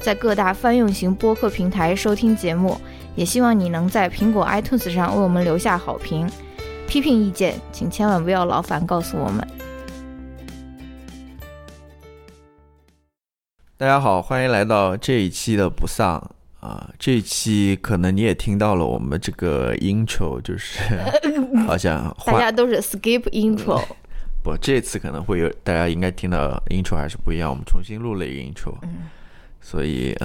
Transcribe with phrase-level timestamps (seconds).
[0.00, 2.80] 在各大泛用型播客平台收听节目，
[3.16, 6.28] 也希望你能在苹果 iTunes 上为我们留下好评。
[6.86, 9.46] 批评意见，请千万不要劳烦告诉我们。
[13.76, 16.14] 大家好，欢迎来到这一期的不丧
[16.60, 16.90] 啊！
[16.98, 20.78] 这一期可能你也听到了我们这个 intro，就是
[21.66, 23.82] 好像大家都是 skip intro。
[24.42, 28.74] 不，这次可能会有大家应该听到 intro 还是不一样，我们重新录了一个 intro。
[29.68, 30.16] 所以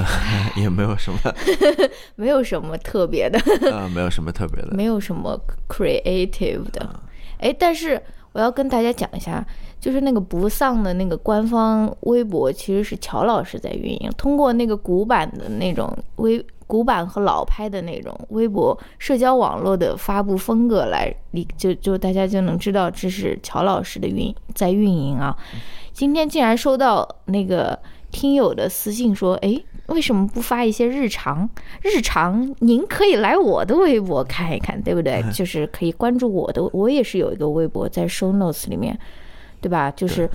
[0.55, 1.19] 也没有什么，
[2.15, 3.37] 没有什么特别的，
[3.73, 7.01] 啊，没有什么特别的，没有什么 creative 的，
[7.39, 9.45] 哎，但是我要跟大家讲一下，
[9.81, 25.35] 就是那个不丧的那个官方微博，其实是乔老师在运营，通过那个古板的那种微古板和老派的那种微博社交网络的发布风格来，你就就大家就能知道这是乔老师的运在运营啊。
[25.91, 27.77] 今天竟然收到那个。
[28.13, 31.49] 听友的私信说：“哎，为什么不发一些日常？
[31.81, 35.21] 日常您可以来我的微博看一看，对不对？
[35.33, 38.97] 就是可以关注我的，我也是有一个微博在 show notes 里面，
[39.59, 39.91] 对吧？
[39.91, 40.29] 就是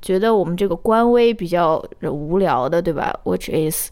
[0.00, 3.90] 觉得我们这个官微比较无聊的，对吧？Which is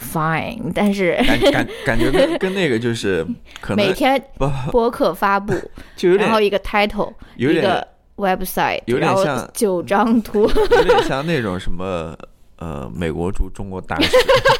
[0.00, 3.26] fine，但是感感感觉跟跟那个就是
[3.60, 4.22] 可能每天
[4.70, 5.52] 播客发布，
[6.16, 12.16] 然后一个 title，一个 website，有点像九张图，有点像那种什么。”
[12.58, 14.16] 呃，美国驻中国大使，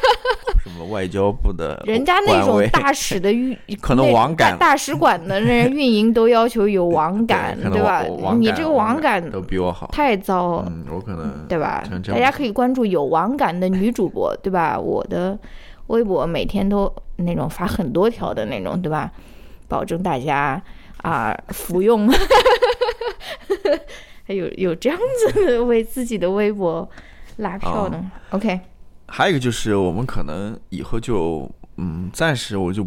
[0.63, 8.05] 什么外交部的，人家那种大使的运， 可能网感，大使馆的那运营都要求有网感，对吧？
[8.37, 11.83] 你这个网感都比我好，太糟，嗯，我可能对吧？
[12.07, 14.79] 大家可以关注有网感的女主播，对吧？
[14.79, 15.37] 我的
[15.87, 19.11] 微博每天都那种发很多条的那种，对吧？
[19.67, 20.61] 保证大家
[21.01, 22.09] 啊服用，
[24.25, 24.97] 还 有有这样
[25.33, 26.89] 子为自己的微博。
[27.39, 28.59] 拉票的，OK。
[29.07, 32.83] 还有一个就是，我们可能以后就，嗯，暂时我就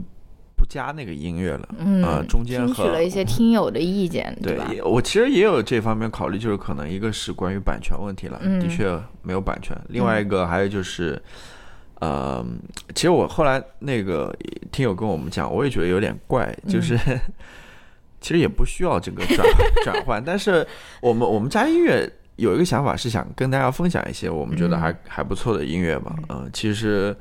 [0.55, 4.71] 不加那个音乐了，嗯，中间听取了一些听友的意见，对吧？
[4.85, 9.77] 我其实也有这方面考虑，就是可能一个是关于版权问题了，的确没有版权。
[9.89, 11.21] 另外一个还有就是，
[11.99, 12.47] 呃，
[12.95, 14.33] 其实我后来那个
[14.71, 16.97] 听友跟我们讲，我也觉得有点怪，就是
[18.21, 19.45] 其实也不需要这个转
[19.83, 20.65] 转换，但是
[21.01, 22.09] 我们我们加音乐。
[22.42, 27.16] 有一个想法是想跟大家分享一些我们觉得还还不错的音乐吧，嗯，其实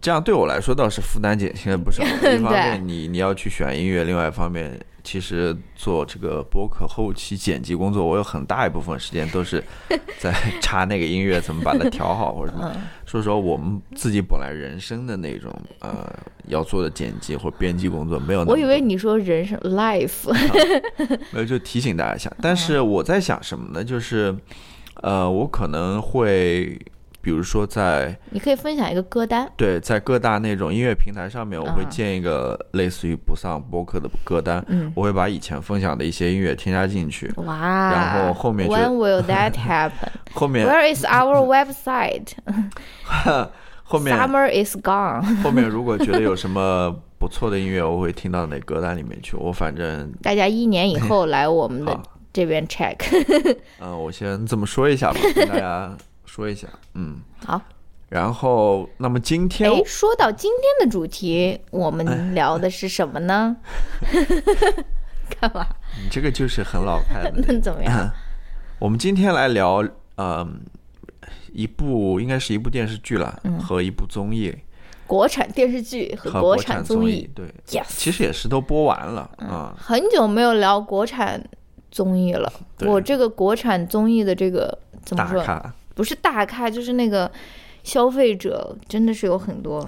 [0.00, 2.02] 这样对我来说倒是负担减轻了不少。
[2.22, 4.78] 一方面你你要去选音乐，另外一方面。
[5.04, 9.62] 其实做这个播客后期剪辑工作，我有很大一部分时间都是
[10.18, 12.70] 在插那个音乐，怎么把它调好或者什么。
[13.06, 15.50] 所以说，我们自己本来人生的那种
[15.80, 16.06] 呃
[16.46, 18.44] 要做的剪辑或编辑工作没有。
[18.44, 20.30] 我以为你说人生 life，
[21.32, 22.30] 没有就提醒大家一下。
[22.42, 23.82] 但是我在想什么呢？
[23.82, 24.36] 就是
[25.02, 26.78] 呃，我可能会。
[27.28, 29.46] 比如说，在你可以分享一个歌单。
[29.54, 34.64] 对，在各大那种音乐平台上面，我会建一个类似于不上播客的歌单。
[34.68, 37.30] 嗯，我会把以前分享的一些音乐添加进去。
[37.36, 37.92] 哇！
[37.92, 40.08] 然后后面 When will that happen？
[40.32, 42.28] 后面 Where is our website？
[43.84, 45.20] 后面 Summer is gone。
[45.44, 49.36] 后面如果觉得有什么不错的音乐，我会听到那歌单里面去。
[49.36, 52.00] 我反正大家一年以后来我们的
[52.32, 52.96] 这边 check。
[53.80, 55.94] 嗯，我先这么说一下吧，跟大家。
[56.38, 57.60] 说一下，嗯，好，
[58.10, 63.56] 然后那么今天，哎，说到今天的主题，我们聊的是什么呢？
[65.40, 65.66] 干嘛？
[66.00, 67.32] 你这个就是很老派的。
[67.44, 68.08] 那怎么样？
[68.78, 69.84] 我们今天来聊，
[70.16, 70.60] 嗯，
[71.52, 74.56] 一部应该是一部电视剧了，和一部综艺，
[75.08, 79.74] 国产电视剧和国产综艺，对，yes，其实也是都播完了啊。
[79.76, 81.44] 很久没有聊国产
[81.90, 82.52] 综艺了，
[82.82, 85.44] 我这个国产综艺的这个怎么说？
[85.98, 87.28] 不是大咖，就是那个
[87.82, 89.84] 消费者，真的是有很多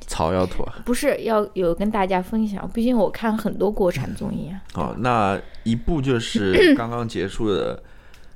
[0.00, 0.66] 草要吐。
[0.86, 4.62] 不是要有跟大家分享，毕竟我看很多国产综艺啊。
[4.72, 7.76] 哦，那一部就是 刚刚结束的《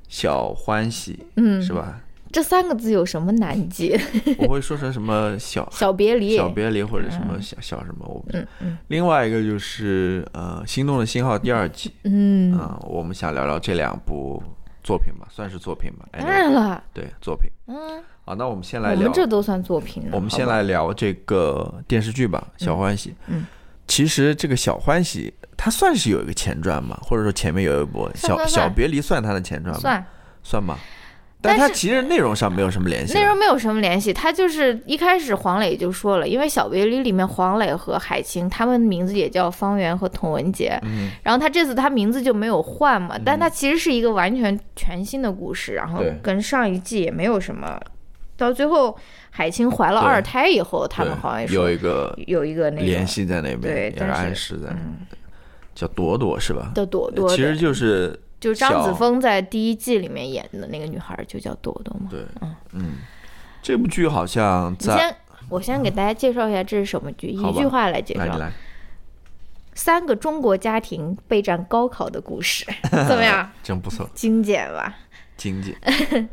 [0.06, 1.98] 小欢喜》，嗯，是吧？
[2.30, 3.98] 这三个字有什么难记？
[4.36, 8.04] 我会说成什么小小别离、小别离或者什么小小什么。
[8.06, 8.76] 我嗯嗯。
[8.88, 11.90] 另外一个就是呃，《心动的信号》第二季。
[12.04, 14.42] 嗯啊，我们想聊聊这两部。
[14.88, 16.08] 作品吧，算是作品吧。
[16.12, 17.50] 当然了，对作品。
[17.66, 20.08] 嗯，好，那我们先来我聊们这都算作品。
[20.10, 23.10] 我们先来聊这个电视剧吧，《小欢喜》。
[23.26, 23.44] 嗯，
[23.86, 29.78] 其实这个《小欢喜》它算是有一个前传嘛，或者说前面有一部《小小别离》算它的前传吗？
[29.78, 30.06] 算
[30.42, 30.78] 算吧。
[31.40, 33.14] 但但是它其实内容上没有什么联系。
[33.14, 47.80] 内容没有什么联系，他就是一开始黄磊就说了，因为《小别离》里面黄磊和海清他们名字也叫方圆和童文洁，嗯，然后他这次他名字就没有换嘛，但他其实是一个完全全新的故事，然后跟上一季也没有什么，
[48.36, 48.96] 到最后
[49.30, 55.06] 海清怀了二胎以后，他们好像也有一个有一个那个联系在那边，对也是暗示在，嗯
[55.72, 56.72] 叫朵朵是吧？
[56.74, 62.08] 的朵朵，其实就是就张子枫在第一季里面演的那个女孩就叫朵朵嘛。
[62.10, 62.92] 对，嗯嗯，
[63.62, 65.16] 这部剧好像在你先，
[65.48, 68.52] 我先给大家介绍一下这是什么剧，一句话来介绍：来，
[69.74, 73.50] 三个中国家庭备战高考的故事， 怎么样？
[73.62, 74.94] 真不错， 精简吧？
[75.36, 76.28] 精简。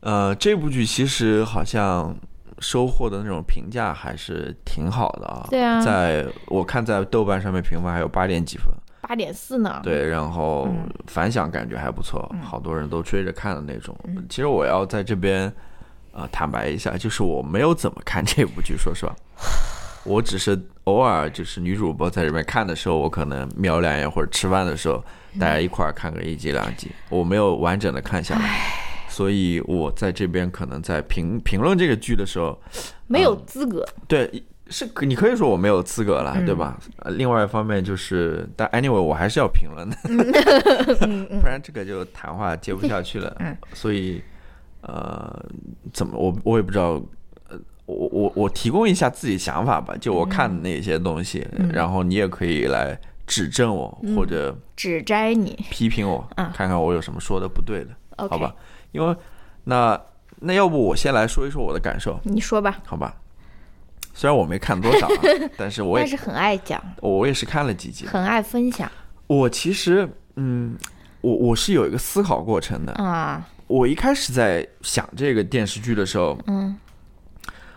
[0.00, 2.16] 呃，这部剧其实好像
[2.60, 5.46] 收获的那种评价还是挺好的啊。
[5.50, 8.66] 对啊在我看在豆瓣上面评分还有八点几分，
[9.08, 9.80] 八点四呢？
[9.82, 13.98] 对，然后嗯反响感觉还不错，好多人都追着看的那种。
[14.04, 15.50] 嗯其实我要在这边
[16.12, 19.16] 呃坦白一下，就是我没有怎么看这部剧，说实话，
[20.04, 25.02] 我只是偶尔就是女主播在这边看的时候，我可能瞄两眼，或者吃饭的时候
[25.40, 28.60] 大家一块儿看个一集两集，我没有完整的看下来。
[29.08, 32.56] 所以我在这边可能在评评论这个剧的时候，
[33.06, 33.84] 没有资格。
[34.06, 34.30] 对，
[34.70, 36.78] 是可你可以说我没有资格了，嗯对吧？
[36.98, 39.96] 呃另外一方面就是，但 anyway 我还是要评论的，
[41.40, 43.34] 不然这个就谈话接不下去了。
[43.40, 44.22] 嗯 所以，
[44.82, 45.42] 呃，
[45.92, 47.00] 怎么我我也不知道，
[47.48, 57.90] 呃，我我我提供一下自己想法吧，就我看的那些东西，嗯然后你也可以来指正我、或者指摘你批评我，嗯看看我有什么说的不对的
[58.28, 58.54] 好吧？
[58.92, 59.16] 因为
[59.64, 59.98] 那
[60.40, 62.78] 那要不我先来说一说我的感受，你说吧。
[62.84, 63.14] 好吧？
[64.18, 65.22] 虽然我没看多少啊，
[65.56, 68.04] 但是我也但是很爱讲，我也是看了几集。
[68.04, 68.90] 很爱分享
[69.28, 70.76] 我其实，嗯，
[71.20, 72.92] 我我是有一个思考过程的。
[72.94, 73.48] 啊。
[73.68, 76.76] 我一开始在想这个电视剧的时候，嗯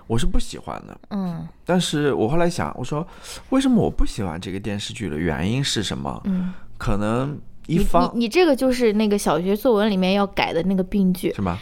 [0.07, 0.99] 我是不喜欢的。
[1.11, 3.05] 嗯但是我后来想，我说
[3.51, 6.19] 为什么我不喜欢这个电视剧的原因是什么？
[6.25, 11.31] 嗯，可能一你方你你这个就是那个小学作文里面要改的那个病句。
[11.35, 11.59] 是吗？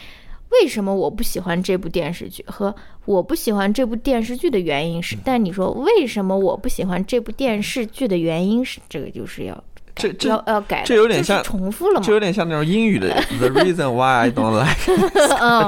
[0.50, 2.74] 为什么我不喜欢这部电视剧和
[3.04, 5.16] 我不喜欢这部电视剧的原因是？
[5.24, 8.80] 但你说为什么我不喜欢这部电视剧的原因是？
[8.88, 9.64] 这个就是要
[9.94, 12.12] 这这要要改这有点像重复了嘛这？
[12.12, 13.08] 有点像那种英语的
[13.38, 14.76] “the reason why I don't like”，
[15.40, 15.60] 嗯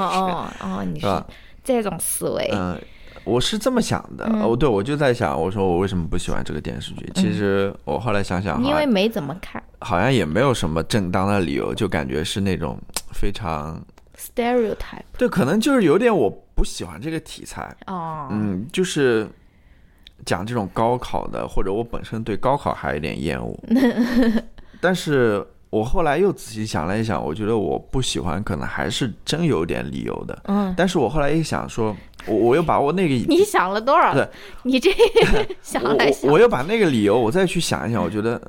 [0.62, 1.06] 嗯哦，你是？
[1.64, 2.76] 这种思维，嗯，
[3.22, 4.26] 我是这么想的。
[4.28, 7.08] 嗯哦，对，我就在想，我说我为什么不喜欢这个电视剧？
[7.14, 12.76] 其实我后来想想，因为没怎么看好像也没有什么正当的理由，就感觉是那种
[13.12, 13.80] 非常
[14.22, 17.74] stereotype 对，可能就是有点我不喜欢这个题材。
[17.86, 19.28] 哦，嗯，就是
[20.24, 23.58] 讲这种高考的，或者我本身对高考还有点厌恶。
[24.80, 30.42] 但是我后来又仔细想了一想，我觉得我不喜欢，可能还是真有点理由的。
[30.44, 31.96] 嗯，但是我后来一想说，
[32.26, 34.28] 我我又把我那个 你想了多少对？
[34.64, 34.90] 你这
[35.62, 38.40] 想来想我我又把那个理由我再去想一想，我觉得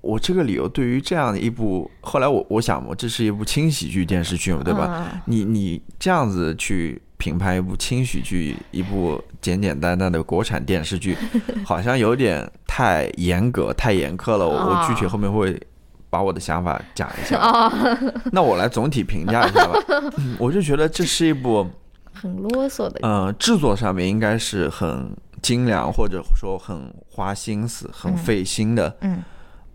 [0.00, 5.10] 我这个理由对于这样的一部，后来我我想嘛，这是一部轻喜剧电视剧嘛，对吧？
[5.12, 11.16] 嗯你你这样子去评判一部轻喜剧，一部简简单单的国产电视剧，
[11.66, 14.46] 好像有点太严格、太严苛了。
[14.46, 15.60] 我我具体后面会
[16.08, 17.36] 把我的想法讲一下。
[17.40, 17.70] 哦，
[18.30, 19.78] 那我来总体评价一下吧。
[20.16, 21.66] 嗯我就觉得这是一部，
[22.12, 25.10] 很啰嗦的，嗯、制作上面应该是很
[25.42, 28.96] 精良，或者说很花心思、很费心的。
[29.00, 29.22] 嗯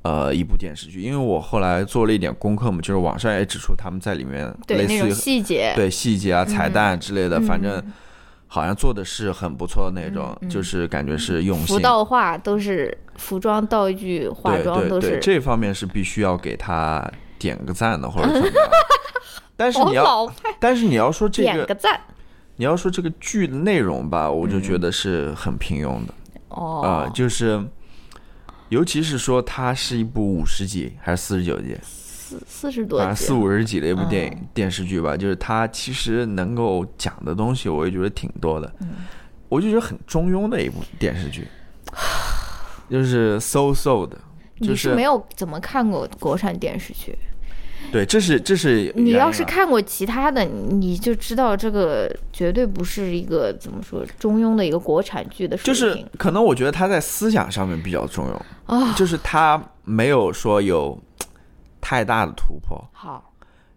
[0.03, 7.81] 呃，一部电视剧，因为我后来做了一点功课嘛，就是网上也指出他们在里面对那种类似于细节，对细节啊、彩蛋之类的，嗯反正
[8.47, 11.79] 好像做的是很不错的那种，就是感觉是用心服。
[11.79, 18.55] 道化都是服装道具、化妆都是这方面是必须要给他点个赞的，或者怎么样。
[19.55, 20.29] 但是你要，
[20.59, 21.97] 但是你要说这个，点个赞
[22.57, 26.13] 你要说这个剧的内容吧，我就觉得是很平庸的
[26.49, 27.63] 哦啊、就是。
[28.73, 38.73] 尤其是说它是一部五十集还是四十九集，四四十多反正集四五十集的一部电影、嗯电视剧吧，就是它其实能够讲的东西，我也觉得挺多的。
[38.81, 39.05] 嗯
[39.47, 41.47] 我就觉得很中庸的一部电视剧，
[42.89, 44.17] 就是 so so 的，
[44.57, 47.15] 你是没有怎么看过国产电视剧？
[47.93, 58.91] 对，这是这是你要是看过其他的，你就知道这个绝对不是一个怎么说中庸的一个国产剧的水就是可能我觉得他在思想上面比较中庸，啊。
[58.93, 60.99] 就是他没有说有
[61.79, 63.31] 太大的突破，好，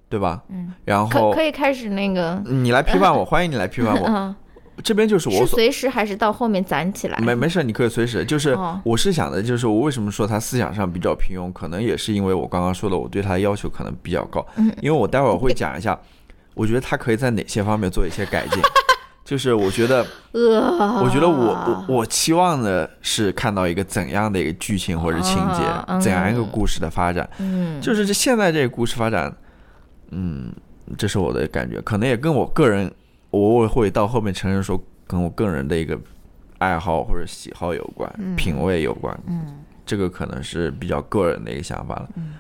[0.09, 0.43] 对吧？
[0.49, 4.35] 嗯，然后可可以开始那个，你来批判我， 欢迎你来批判我。
[4.77, 7.19] 嗯，这边就是我是随时还是到后面攒起来？
[7.19, 8.25] 没没事，你可以随时。
[8.25, 14.47] 就是哦我是想的，就是我为什么说他思想上比较平庸，可能也是因为我刚刚说的，我对他的要求可能比较高。
[14.57, 15.99] 嗯因为我待会儿会讲一下，
[16.55, 18.61] 我觉得他可以在哪些方面做一些改进。
[19.27, 27.29] 就是我觉得，呃，我觉得我我我期望的是看到一个怎样的一个剧情或者情节，嗯怎样一个故事的发展。
[27.39, 29.37] 嗯，就是这现在这个故事发展，
[30.13, 30.53] 嗯，
[30.97, 32.89] 这是我的感觉，可能也跟我个人，
[33.31, 35.99] 我会到后面承认说，跟我个人的一个
[36.59, 42.09] 爱好或者喜好有关，品味有关，嗯，这个可能是比较个人的一个想法了。
[42.17, 42.35] 嗯。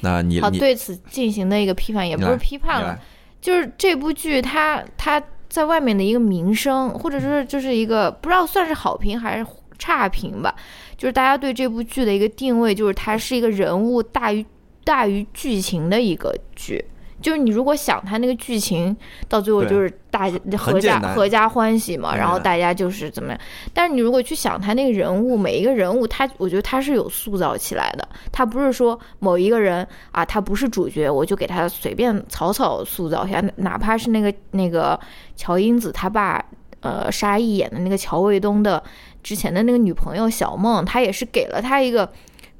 [0.00, 2.98] 那你好，你对此进行的一个批判，也不是批判了，
[3.40, 9.46] 就是这部剧它它在外面的一个名声，或者说就是一个不知道算是好评还是
[9.78, 10.52] 差评吧，
[10.96, 14.44] 就是大家对这部剧的一个定位，就是它是一个人物大于
[14.82, 16.84] 大于剧情的一个剧。
[17.22, 18.94] 就是你如果想他那个剧情，
[19.28, 23.40] 到最后就是大家合家合家欢喜嘛，然后大家就是怎么样。
[23.72, 28.06] 但是你如果去想他那个人物，每一个人物他，我觉得他是有塑造起来的。
[28.30, 34.98] 他不是说某一个人啊，他不是主角，我就给他随便草草塑造一下，哪怕是那个那个
[35.36, 36.44] 乔英子他爸，
[36.80, 38.82] 呃，沙溢演的那个乔卫东的
[39.22, 42.10] 之前的那个女朋友小梦，他也是给了他一个。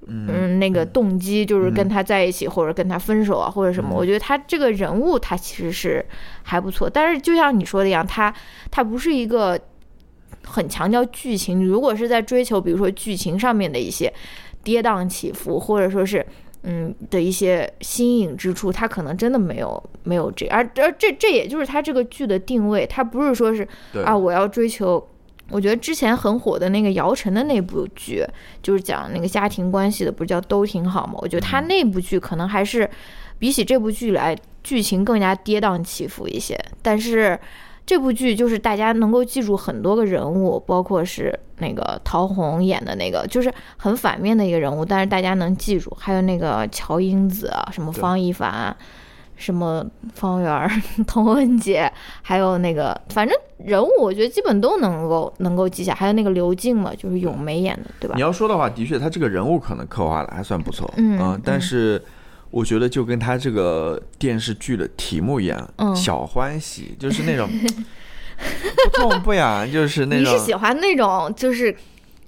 [0.08, 3.94] 嗯，那个动机就是跟他在一起，或者跟他分手啊，或者什么。
[3.94, 6.04] 我觉得他这个人物他其实是
[6.42, 8.34] 还不错，但是就像你说的一样，他
[8.70, 9.56] 他不是一个
[10.44, 11.60] 很强调剧情。
[11.60, 14.12] 你如果是在追求，比如说剧情上面的一些
[14.64, 16.26] 跌宕起伏，或者说是
[16.64, 23.66] 嗯的一些新颖之处，他可能真的没有没有这，而而这这也就是他这个剧的定位，他不是说是
[24.04, 25.08] 啊我要追求。
[25.50, 28.24] 我觉得之前很火的那个姚晨的那部剧，
[28.62, 31.14] 就是讲那个家庭关系的，不是叫都挺好吗？
[31.18, 32.88] 我觉得他那部剧可能还是
[33.38, 36.58] 比起这部剧来，剧情更加跌宕起伏一些。
[36.80, 37.38] 但是
[37.84, 45.94] 这部剧就是大家能够记住很多个人物，包括是那个陶虹演的那个，就是很反面的一个人物，但是大家能记住。
[46.00, 48.74] 还有那个乔英子啊，什么方一凡。
[49.36, 49.84] 什么
[50.14, 50.70] 方圆儿、
[51.06, 51.90] 童文杰，
[52.22, 55.94] 还有那个，反正人物我觉得基本都能够能够记下。
[55.94, 58.20] 还有那个刘静嘛，就是咏梅演的，对吧你？
[58.22, 62.02] 要说的话，的确他这个人物可能刻画的还算不错，嗯但是。
[62.52, 67.48] 我觉得就跟他这个电视剧的题目一样，嗯小欢喜，就是那种
[68.84, 71.74] 不痛不痒，就是那种你是喜欢那种就是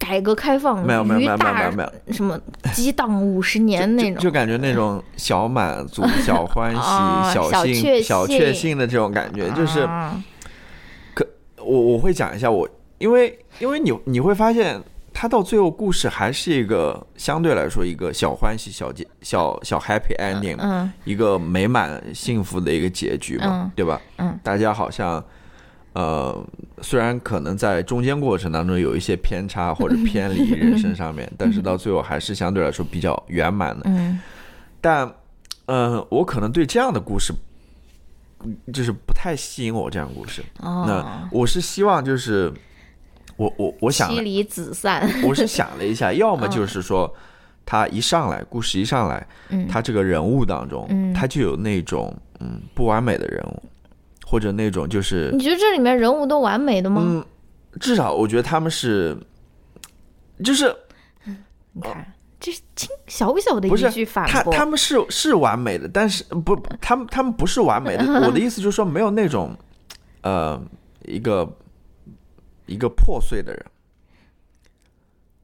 [0.04, 2.12] 改革开放没有没有没有没有没有没有。
[2.12, 2.38] 什么
[2.72, 9.88] 激荡五十年 那种，就就感觉那种小满足、小欢喜、 啊小幸、小确幸的这种感觉，就是
[11.14, 11.26] 可
[11.58, 12.68] 我我会讲一下我，
[12.98, 14.78] 因为因为你你会发现，
[15.12, 20.92] 他到最后故事还是一个相对来说一个小欢喜、小结、小小 happy ending，、嗯。
[21.04, 23.70] 一个美满幸福的一个结局嘛，嗯。
[23.74, 24.00] 对吧？
[24.18, 25.24] 嗯，大家好像。
[25.94, 26.44] 呃，
[26.82, 33.82] 虽然可能在中间过程当中有一些偏差或者偏离人生上面， 但是到最后还是相对来说比较圆满的。
[33.86, 34.20] 嗯
[34.80, 35.10] 但，
[35.66, 37.32] 呃，我可能对这样的故事，
[38.44, 40.42] 嗯就是不太吸引我这样的故事。
[40.60, 42.52] 哦那，我是希望就是，
[43.36, 47.10] 我我我想，妻离子散，我是想了一下，要么就是说，
[47.64, 53.62] 他一上来，故事一上来，嗯他这个人物当中，嗯他就有那种嗯不完美的人物，
[54.34, 57.00] 或者那种就是你觉得这里面人物都完美的吗？
[57.04, 57.24] 嗯，
[57.78, 59.16] 至少我觉得他们是，
[60.42, 60.74] 就是
[61.72, 68.04] 你看，这是轻小小的一句反他驳，他们是是完美的，但是不， 他们他们不是完美的。
[68.26, 69.56] 我的意思就是说，没有那种，
[70.22, 70.60] 呃，
[71.04, 71.48] 一个
[72.66, 73.64] 一个破碎的人，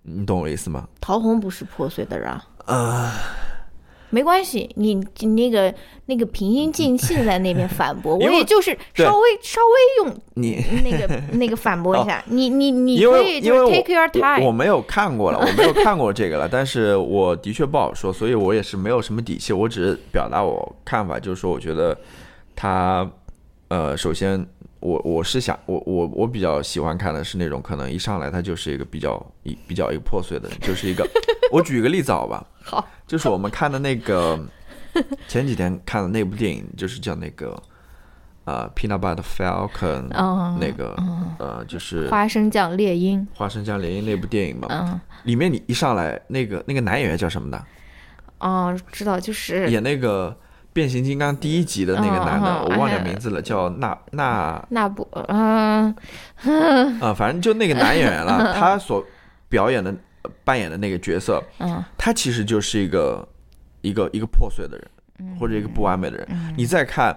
[0.03, 0.89] 你懂我意思吗？
[1.01, 2.45] 陶虹不是破碎的人啊。
[2.67, 3.13] 呃，
[4.11, 5.75] 没关系，你你那个
[6.07, 21.97] 那个平心静气的在那边反驳，我也就是稍微稍微用你那个 那个反驳一下，你你你因可以就 take your time，我没有看过了， 我没有看过这个了，但是我的确不好说，所以我也是没有什么底气，我只是表达我看法，就是说我觉得
[22.57, 23.09] 他
[23.69, 24.45] 呃，首先
[24.81, 31.07] 我我是想我我我比较喜欢看的是那种可能一上来他就是一个比较一比较一个破碎的人，就是一个
[31.53, 34.39] 我举一个例子好吧， 好，就是我们看的那个
[35.29, 37.63] 前几天看的那部电影，就是叫那个
[38.45, 40.95] 呃《Peanut Butter Falcon》嗯那个
[41.39, 47.65] 呃就是花生酱猎鹰，花生酱猎鹰那部电影嘛，嗯里面你一上来那个那个男演员叫什么的，
[48.39, 50.35] 哦，知道就是演那个
[50.73, 55.95] 变形金刚第一集的那个男的，我忘了名字了，叫纳纳那不嗯
[57.01, 59.05] 啊，反正就那个男演员了， 他所
[59.49, 59.95] 表演的
[60.45, 61.83] 扮演的那个角色，嗯。
[61.99, 63.27] 他其实就是一个
[63.81, 66.29] 一个一个破碎的人，或者一个不完美的人。
[66.57, 67.17] 你再看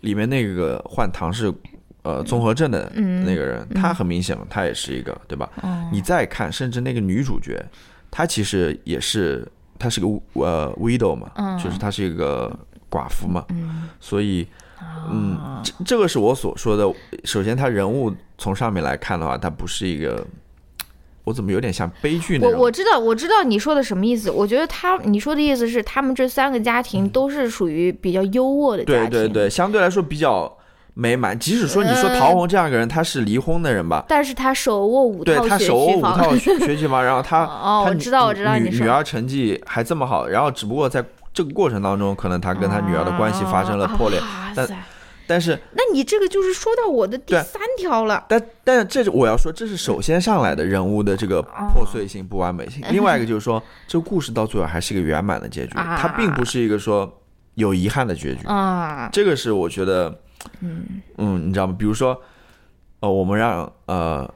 [0.00, 1.52] 里面那个患唐氏
[2.02, 5.48] 呃综合症的那个人，他很明显嘛，他也是一个对吧？
[5.92, 7.62] 你再看，甚至那个女主角，
[8.10, 9.46] 她其实也是，
[9.78, 12.54] 她是个呃 widow 嘛，就是她是一个
[12.94, 13.44] 寡妇嘛，
[13.98, 14.46] 所以。
[15.10, 16.84] 嗯，这这个是我所说的。
[17.24, 20.22] 首先，他人物从上面来看的话，他不是一个，
[21.24, 22.58] 我怎么有点像悲剧那种？
[22.58, 24.30] 我我知道，我知道你说的什么意思。
[24.30, 30.52] 我觉得他你说的意思是，他们这三个家庭都是属于比较优渥的家庭，对对对，相对来说比较
[30.92, 31.38] 美满。
[31.38, 41.02] 即使说你说陶虹这样一个人，他是离婚的人吧，但是他手握五套他手握五套学学区房，然后他 哦，我知道我知道，女女儿成绩还这么好，然后只不过在
[41.34, 44.18] 这个过程当中，可能他跟他女儿的关系发生了破裂，
[44.56, 44.66] 但。
[45.26, 48.26] 但是，那你这个就是说到我的第三条了。
[48.28, 51.40] 但但是，这是我要说，这是首先上来的人物的这个
[51.72, 52.84] 破碎性、不完美性。
[52.90, 57.10] 另外一个就是说，这个故事到最后还是一个圆满的结局，它并不是一个说
[57.54, 59.08] 有遗憾的结局啊。
[59.14, 60.14] 这个是我觉得，
[60.60, 61.74] 嗯嗯，你知道吗？
[61.78, 62.20] 比如说，
[63.00, 64.26] 呃，我们让呃，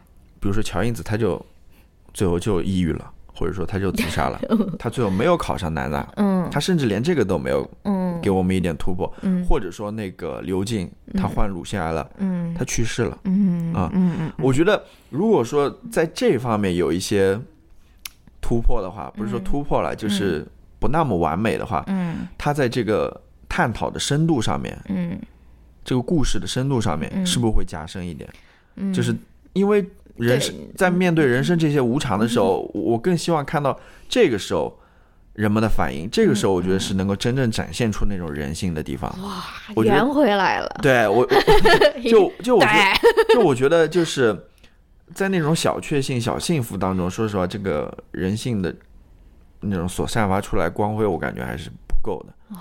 [0.40, 1.38] 比如说乔英子，他就
[2.14, 3.10] 最后就抑郁了。
[3.38, 4.40] 或者说他就自杀了，
[4.80, 17.38] 他最后没有考上南大，嗯，他甚至连这个都没有，嗯，给我们一点突破，嗯，或者说那个刘静他患乳腺癌了，嗯，他去世了，嗯啊，嗯嗯，我觉得如果说在这方面有一些
[18.40, 20.44] 突破的话，不是说突破了，就是
[20.80, 25.16] 不那么完美的话，嗯，他在这个探讨的深度上面，嗯，
[25.84, 28.28] 这个故事的深度上面是不是会加深一点？
[28.74, 29.14] 嗯，就是
[29.52, 29.86] 因为。
[30.18, 34.78] 人生在面对人生这些无常的时候，我更希望看到这个时候
[35.34, 36.08] 人们的反应。
[36.10, 39.08] 这个时候，我觉得是能够真正展现出那种人性的地方。
[39.22, 40.80] 哇，圆回来了。
[40.82, 41.26] 对我，
[42.10, 42.66] 就就我觉
[43.28, 44.36] 得，就我觉得就是
[45.14, 48.74] 在那种小确幸、小幸福当中，说实话，这个人性的
[49.60, 52.56] 那种所散发出来光辉，我感觉还是不够的。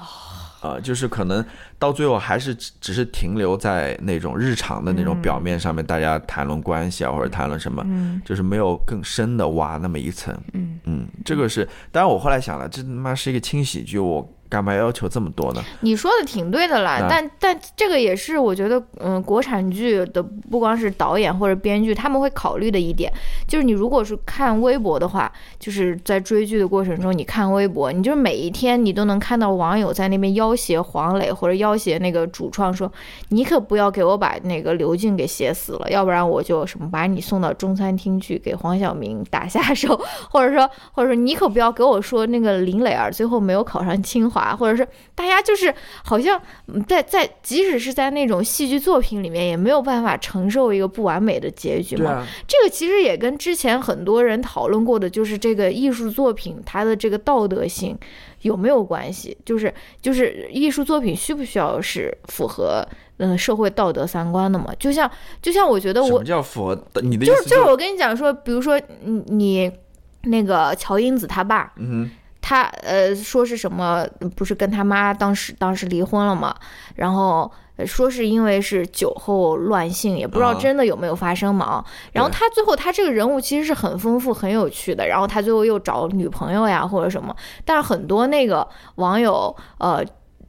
[0.62, 1.44] 呃，就是可能
[1.78, 7.84] 到最后还是只只是停留在那种日常的那种表面上面，大家谈论关系啊，或者谈论什么，
[8.26, 10.36] 就是没有更深的挖那么一层。
[10.54, 14.34] 嗯嗯，这个是，当然我后来想了，这他妈是一个轻喜剧，我。
[14.50, 15.62] 干嘛要求这么多呢？
[15.82, 23.12] 你说的挺对的啦，但但这个也是我觉得，嗯，国产剧的不光是导演或者编剧，他们会考虑的一点，
[23.48, 32.90] 就是你如果是看微博的话，就是在追剧的过程中，你看微博，你就是每一天你都能看到网友在那边要挟黄磊或者要挟那个主创说，
[33.30, 40.00] 你可不要给我把那个刘静给写死了，要不然我就什么把你送到中餐厅去给黄晓明打下手，
[40.32, 44.37] 或者说或者说你可不要给我说那个林磊儿最后没有考上清华。
[44.56, 45.74] 或者是大家就是
[46.04, 46.42] 好像
[46.88, 52.26] 在在，即使是在那种戏剧作品里面，也没有办法承受一个不完美的结局嘛。
[52.48, 57.98] 这个其实也跟之前很多人讨论过的，就是这个艺术作品它的这个道德性
[58.42, 59.38] 有没有关系？
[59.46, 64.74] 就是就是艺术作品需不需要是符合嗯社会道德三观的嘛？
[64.80, 65.10] 就像
[65.42, 69.72] 就像我觉得我什么叫符合你的就是就是我跟你讲说，比如说你你
[70.24, 72.10] 那个乔英子他爸，嗯。
[72.48, 74.08] 他呃说是什么？
[74.38, 76.56] 不是跟他妈当时当时离婚了嘛？
[76.96, 77.52] 然后
[77.86, 81.84] 说是因为是酒后乱性，也不知道真的有没有发生嘛？
[82.14, 85.06] 然后他最后他这个人物其实是很丰富很有趣的。
[85.06, 90.02] 然后他最后又找女朋友呀或者什么，但是很多那个网友呃。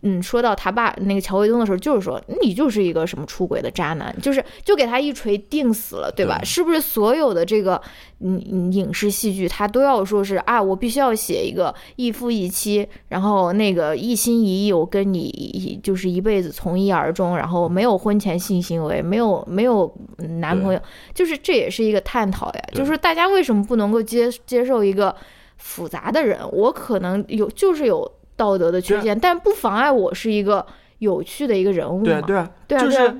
[0.02, 6.40] 嗯，说到他爸那个乔卫东的时候，就是说你就是一个什么出轨的渣男，就是就给他一锤定死了，对吧？
[6.44, 7.80] 是不是所有的这个
[8.20, 19.92] 嗯影视戏剧，他都要说是啊，我必须要写一个一夫一妻，然后那个一心一意，我跟你就是一辈子从一而终，然后没有婚前性行为，没有没有
[20.40, 20.80] 男朋友，
[21.12, 25.12] 就是这也是一个探讨呀，就是大家为什么不能够接接受一个
[25.56, 26.38] 复杂的人？
[26.52, 28.08] 我可能有就是有。
[28.38, 30.64] 道德的缺陷，但不妨碍我是一个
[31.01, 33.14] 有趣的一个人物对对啊，就是。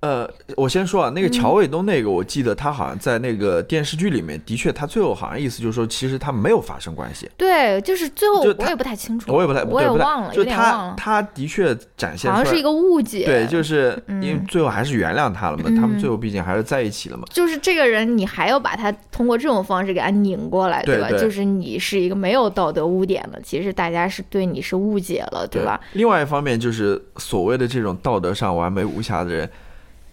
[0.00, 7.30] 呃，我先说啊，那个乔卫东那个，我记得他好像在那个电视剧里面，的确他最后好像意思就是说，其实他没有发生关系。
[7.36, 13.26] 对，就是最后我也不太清楚，我也不太，我也忘了，就他他的确展现好像是一个误解。
[13.26, 17.24] 对，就是因为最后还是原谅他了嘛，他们最后毕竟还是在一起了嘛。
[17.28, 21.10] 就是这个人，你还要把他通过这种方式给他拧过来，对吧？
[21.10, 25.78] 就是你是一个没有道德污点的，其实大家是对你是误解了，对吧？
[25.92, 29.50] 另外一方面，就是所谓的这种道德上完美无瑕的人。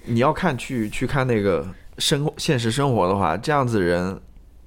[0.08, 1.65] 你要看去去看那个
[1.98, 4.20] 生现实生活的话，这样子人，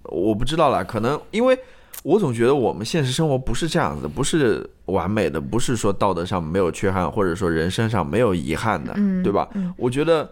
[0.04, 0.84] 我不知道啦。
[0.84, 1.58] 可能因为
[2.02, 9.48] 我总觉得我们现实生活不是这样子的，不是完美的，不是说道德上没有缺憾，或者说人生上没有遗憾的，对吧？
[9.76, 10.30] 我觉得，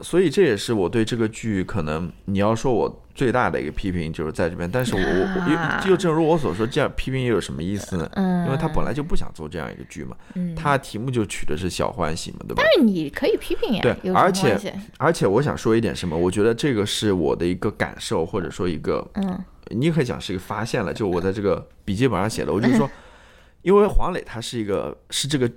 [0.00, 5.82] 所以这也是我对这个剧可能你要说我最大的一个批评就是在这边，但是我我啊。
[5.84, 8.08] 又又正如我所说，这样批评又有什么意思呢？
[8.14, 12.62] 嗯，因为他本来就不想做这样一个剧嘛，嗯，他题目就取的是小欢喜嘛，对吧？
[12.64, 12.72] 但？
[12.74, 14.58] 是你可以批评呀，对而且
[14.98, 19.38] 而且我想说一点什么，我觉得这个是我的一个感受，或者说一个，嗯。
[19.74, 22.90] 你也可以讲是一个发现了，就我在这个笔记本上写的，我就说，
[23.62, 25.50] 因为黄磊他是一个是这个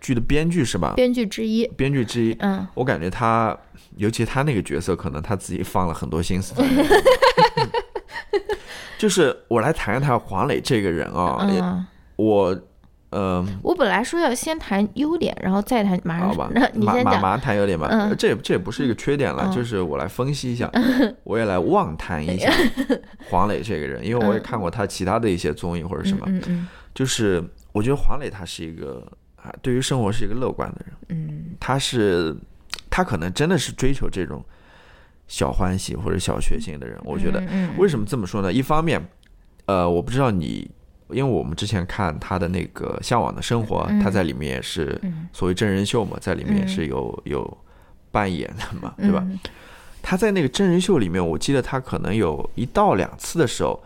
[0.00, 0.94] 剧的编剧是吧？
[0.96, 2.66] 编剧之一，编剧之一，嗯。
[2.74, 3.56] 我感觉他，
[3.96, 6.54] 尤其他那个角色，可能他自己放了很多心思。
[8.96, 11.84] 就是我来谈一谈黄磊这个人啊，嗯，
[12.16, 12.58] 我，
[13.10, 20.70] 呃，我本来说要先谈优点，然后再谈，马上好吧那，你先讲，马马马上谈优点吧，这也这也不是一个缺点了，嗯就是我来分析一下，
[21.24, 22.50] 我也来妄谈一下
[23.28, 26.68] 黄磊这个人，因为我也看过他其他的一些综艺或者什么，嗯嗯。
[26.94, 29.04] 就是我觉得黄磊他是一个
[29.44, 30.94] 啊，对于生活是一个乐观的人。
[31.10, 32.34] 嗯他是
[32.90, 34.42] 他可能真的是追求这种
[35.28, 36.98] 小欢喜或者小确幸的人。
[37.04, 37.42] 我觉得
[37.76, 38.52] 为什么这么说呢？
[38.52, 39.00] 一方面，
[39.66, 40.70] 呃，我不知道你，
[41.10, 47.58] 因为我们之前看他的那个《向往的生活》，嗯他在里面也是嗯所谓真人秀嘛，在里面也是有有
[48.10, 49.22] 扮演的嘛，对吧？
[49.28, 49.38] 嗯
[50.02, 53.82] 他在那个真人秀里面，我记得他可能有一到两次的时候，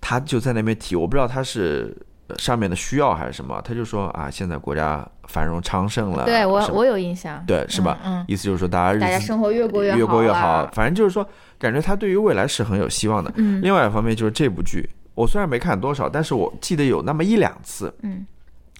[0.00, 1.96] 他就在那边提，我不知道他是。
[2.28, 3.60] 呃上面的需要还是什么？
[3.62, 7.98] 他就说啊，现在国家繁荣昌盛了，对我我有印象，对，是吧？
[8.04, 10.68] 嗯，意思就是说，大家日大家子生活越过越过越好。
[10.72, 11.26] 反正就是说，
[11.58, 13.32] 感觉他对于未来是很有希望的。
[13.36, 13.60] 嗯。
[13.62, 18.26] 另外一方面就是这部剧，我虽然没看多少，但是我记得有那么一两次，嗯。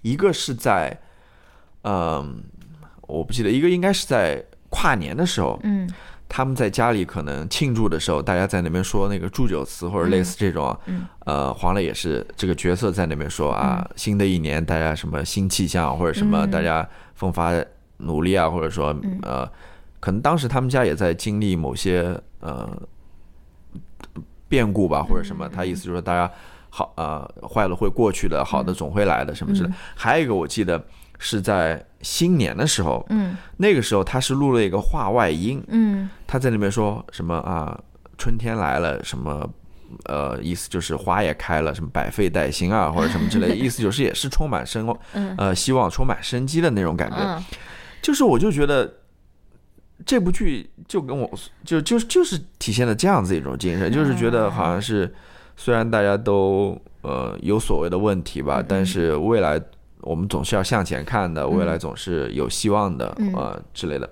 [0.02, 0.96] 一个是在，
[1.83, 2.42] 嗯、
[3.02, 5.88] 我不记得，一个应该是在跨年的时候，嗯
[6.35, 10.75] 他们在家里可能庆祝的时候，大家在那边说那个祝酒词或者类似这种
[11.27, 16.51] 呃，黄磊也是这个角色在那边说啊，新的一年大家什么新气象或者什么，嗯。
[16.51, 17.53] 大家奋发
[17.99, 19.47] 努力啊，或者说呃，
[20.01, 22.66] 可能当时他们家也在经历某些呃
[24.49, 26.33] 变故吧，或者什么，他意思就是说大家
[26.71, 29.68] 好呃坏了会过去的，好的总会来的什么之类。
[29.68, 29.75] 的。
[29.95, 30.83] 还有一个我记得
[31.25, 33.37] 是在新年的时候，嗯。
[33.57, 36.11] 那个时候他是录了一个话外音，嗯。
[36.27, 37.81] 他在里面说什么啊，
[38.19, 39.49] 春天来了，什么
[40.07, 45.33] 呃，意思就是花也开了，什么百废待兴啊， 或者什么之类的，意思就是也是充满生嗯。
[45.39, 47.19] 呃希望、充满生机的那种感觉。
[47.19, 47.45] 嗯。
[48.03, 48.93] 就是我就觉得
[50.05, 51.31] 这部剧就跟我
[51.65, 55.15] 就就就是体现了这样子一种精神，就是觉得好像是
[55.57, 59.63] 虽然大家都呃有所谓的问题吧，但是未来。
[60.03, 64.09] 我们总是要向前看的，未来总是有希望的，嗯呃之类的。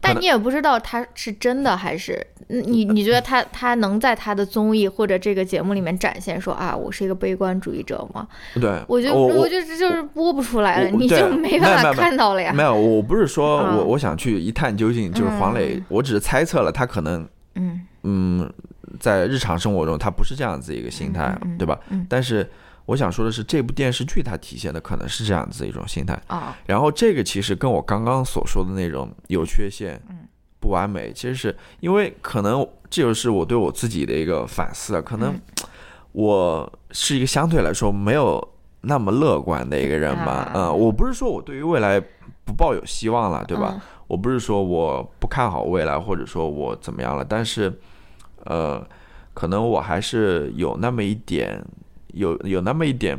[0.00, 8.28] 但你也不知道他是真的还是嗯你 你觉得他他能在他的综艺或者这个节目里面展现说啊我是一个悲观主义者吗？
[8.54, 12.62] 对，我觉得我我觉得这就是播不出来了，你就没办法看到了呀没。
[12.62, 18.52] 有，我不是说嗯我我想去一探究竟，就是黄磊，我只是猜测了他可能嗯嗯，
[19.00, 21.76] 在日常生活中他不是这样子一个心态，对吧？
[21.90, 22.48] 嗯但是
[22.88, 26.18] 我想说的是，这部电视剧它体现的可能是这样子一种心态。
[26.26, 30.00] 啊然后这个其实跟我刚刚所说的那种有缺陷、
[30.58, 35.40] 不完美，其实是因为可能这就是我对我自己的一个反思啊，可能嗯
[36.12, 38.42] 我是一个相对来说没有
[38.80, 40.32] 那么乐观的一个人吧。
[40.32, 42.00] 啊嗯，我不是说我对于未来
[42.46, 43.72] 不抱有希望了，对吧？
[43.74, 47.70] 嗯我不是说我不看好未来，或者说我怎么样了，但是，
[48.46, 48.82] 呃，
[49.34, 51.62] 可能我还是有那么一点，
[52.18, 53.18] 有有那么一点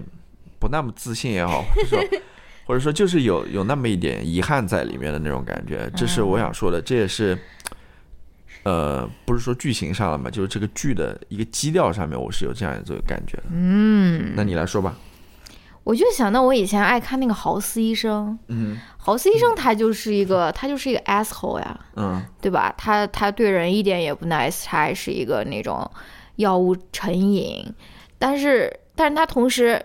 [0.59, 1.99] 不那么自信也好，或者说，
[2.67, 7.37] 或者说就是有有那么一点遗憾在里面的那种感觉，这是我想说的，这也是，
[8.63, 13.43] 呃，不是说剧情上了嘛，就是这个剧的一个基调上面，我是有这样一种感觉的。
[13.51, 14.95] 嗯，那你来说吧。
[15.85, 22.71] 我就想到我以前爱看那个豪斯医生，嗯豪斯医生他就是一个他就是一个 asshole 呀，嗯对吧？
[22.77, 25.89] 他他对人一点也不 nice，他还是一个那种
[26.35, 27.65] 药物成瘾，
[28.19, 29.81] 但是但是他同时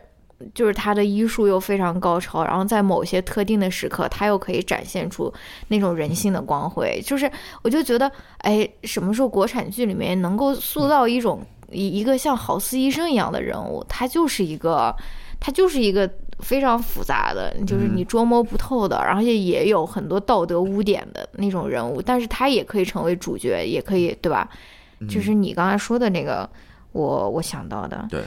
[0.53, 5.33] 就是他的医术又非常高超，然后在某些特定的时刻，他又可以展现出
[5.69, 7.01] 那种人性的光辉。
[7.07, 7.31] 就是
[7.63, 14.93] 我就觉得，哎，什么时候国产剧里面能够塑造一种一一个像豪斯医生一样的人物，他就是一个
[15.39, 16.11] 他就是一个。
[16.41, 24.51] 非常复杂的，就是你捉摸不透的，而且也有很多道德污点的那种人物，但是他也可以成为主角，也可以，对吧？
[25.09, 26.47] 就是你刚才说的那个，
[26.91, 28.05] 我我想到的。
[28.11, 28.21] 对。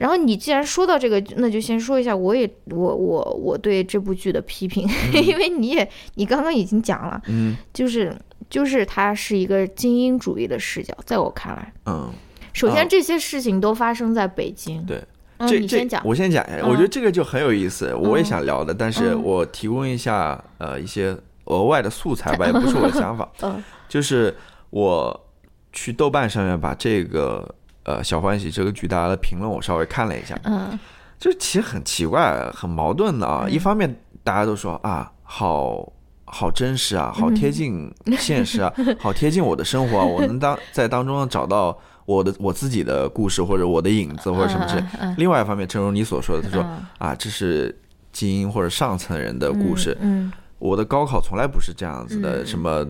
[0.00, 8.16] 然后你既然说到这个，那就先说一下，我也我我我对这部剧的批评， 因为你也你刚刚已经讲了，嗯就是
[8.48, 12.10] 就是它是一个精英主义的视角，在我看来，嗯，
[12.54, 14.82] 首啊先这些事情都发生在北京。
[14.86, 15.02] 对。
[15.42, 16.02] 嗯，这这你先讲。
[16.02, 24.34] 我先讲，我觉得这个就很有意思，我也嗯想聊的，但是嗯我提供一下呃一些额外的素材吧，也不是我的想法， 嗯就是
[24.70, 25.28] 我
[25.72, 30.78] 去豆瓣上面把这个呃小欢喜这个剧大家的评论我稍微看了一下，嗯。
[31.18, 33.46] 就其实很奇怪，很矛盾的啊。
[33.46, 35.92] 一方面大家都说啊，好
[36.24, 44.82] 好真实啊，好贴近现实啊， 好贴近我的生活啊，我能当在当中找到我的我自己的故事或者我的影子或者什么之类。
[44.98, 46.86] 嗯另外一方面，正如你所说的，他说嗯。
[46.96, 47.78] 啊，这是
[48.12, 49.94] 精英或者上层人的故事。
[50.00, 50.32] 嗯。
[50.58, 52.46] 我的高考从来不是这样子的，嗯。
[52.46, 52.86] 什么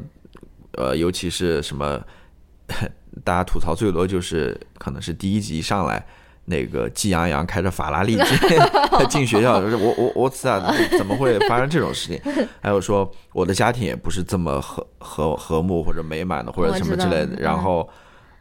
[0.79, 2.01] 呃，尤其是什么，
[3.25, 6.05] 大家吐槽最多就是可能是第一集上来。
[6.47, 8.27] 那个季洋洋开着法拉利进
[9.09, 10.59] 进学校，就是我我我操，
[10.99, 12.21] 怎么会发生这种事情？
[12.61, 17.37] 还有说我的家庭也不是这么和和和睦或者美满的，或者什么之类的。
[17.41, 17.89] 然后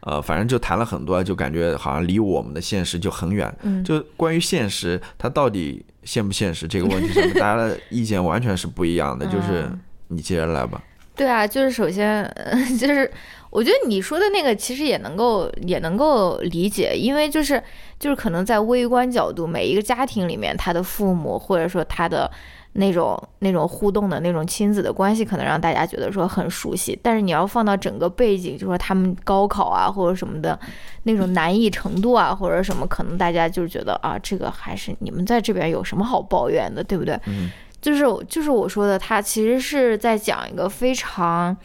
[0.00, 3.54] 呃，反正就谈了很多，就感觉好像离我们的现实就很远。
[3.62, 9.24] 嗯就关于现实，它到底现不现实这个问题上面，大家的意见完全是不一样的。
[9.30, 10.82] 就是嗯你接着来吧。
[11.14, 13.08] 对啊，就是首先，呃就是
[13.50, 17.62] 我觉得你说的那个其实也能够也能够理解，因为就是
[17.98, 22.30] 就是可能在微观角度，每一个家庭里面，他的父母或者说他的
[22.74, 26.96] 那种那种互动的那种亲子的关系，可能让大家觉得说很熟悉。
[27.02, 30.56] 但是你要放到整个背景，就说他们高考啊或者什么的
[31.02, 37.18] 那种难易程度啊，或者什么，可能大家就是觉得啊，这个还是你们在这边有什么好抱怨的，对不对？
[37.26, 41.56] 嗯就是就是我说的，他其实是在讲一个非常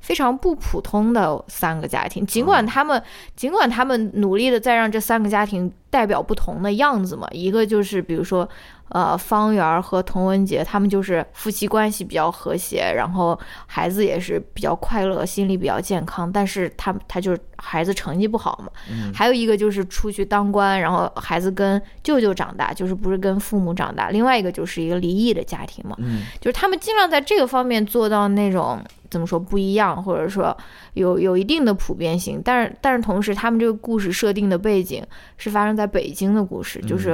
[0.00, 3.02] 非常不普通的三个家庭，尽管他们
[3.36, 8.48] 尽管他们努力的在让这三个家庭代表不同的样子嘛，一个就是比如说。
[8.90, 16.32] 呃，方圆儿和童文杰他们就是夫妻关系比较和谐，然后孩子也是比较快乐，心理比较健康。
[16.32, 18.72] 但是他他就是孩子成绩不好嘛。
[18.90, 24.08] 嗯还有一个就是出去当官，然后孩子跟舅舅长大，就是不是跟父母长大。
[24.08, 25.94] 另外一个就是一个离异的家庭嘛。
[25.98, 30.56] 嗯就是他们尽量在这个方面做到那种怎么说不一样，或者说
[30.94, 35.02] 有有一定的普遍性，但是但是同时他们这个故事设定的背景
[35.36, 37.12] 是发生在北京的故事，就是，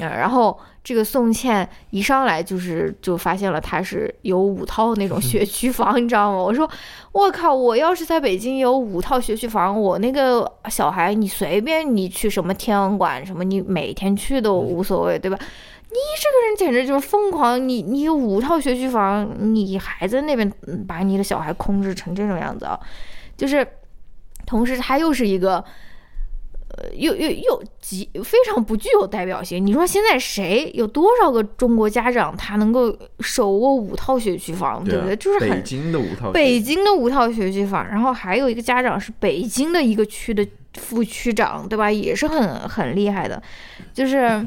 [0.00, 6.38] 呃，然后这个宋茜一上来就是就发现了她是有五套那种 学区房，你知道吗？
[6.38, 6.68] 我说
[7.12, 15.38] 我靠，我要是在北京有五套学区房，我那个小孩你随便你去什么天文馆什么，你每天去都无所谓，对吧？
[15.92, 17.68] 你这个人简直就是疯狂！
[17.68, 22.78] 你你有五套学区房，你还在那边嗯把你的小孩控制成这种样子啊？
[23.36, 23.66] 就是，
[24.46, 25.64] 同时他又是一个，
[26.76, 29.64] 呃，又又又极非常不具有代表性。
[29.66, 35.16] 你说现在谁有多少个中国家长他能够手握五套学区房，对啊不对？
[35.16, 41.90] 就是北很京的五套北京的五套学区房，然后还有一个家长是北京的一个区的副区长，对吧？
[41.90, 43.42] 也是很很厉害的，
[43.92, 44.46] 就是，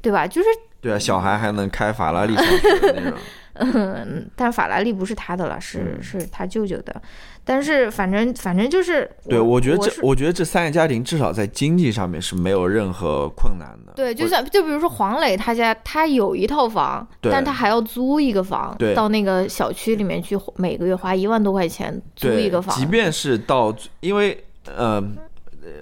[0.00, 0.26] 对吧？
[0.26, 0.48] 就是
[0.80, 3.18] 对啊，小孩还能开法拉利上 学那种。
[3.54, 7.02] 嗯，但法拉利不是他的了，是嗯是他舅舅的。
[7.44, 13.92] 但是反正反正就是，对，我我觉得这，是我觉得这三个家庭至少在经济上面是没有任何困难的。
[13.94, 22.74] 对，就像就比如说黄磊他家，他有一套房，对但他还要租一个房，到那个小区里面去，每个月花一万多块钱租一个房。
[22.74, 24.42] 即便是到，因为
[24.74, 25.02] 呃，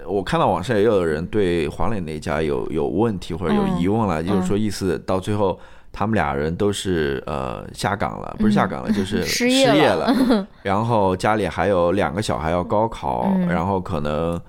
[0.09, 5.59] 我看到网上也有人对黄磊那家有有问题或者有嗯疑问了，就是说意思到最后。
[5.91, 10.47] 他们俩人都是呃下岗了，不是下岗了，就是嗯 失失业业了了。
[10.61, 14.39] 然后家里还有两个小孩要高考，嗯然后可能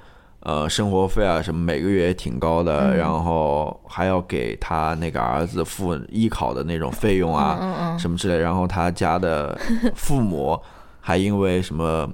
[0.40, 8.36] 呃生活费啊什么每个月也挺高的，嗯然后还要给他那个儿子付艺考的那种费用啊，嗯嗯什么之类。
[8.38, 9.58] 然后他家的
[9.94, 10.60] 父母
[11.00, 12.06] 还因为什么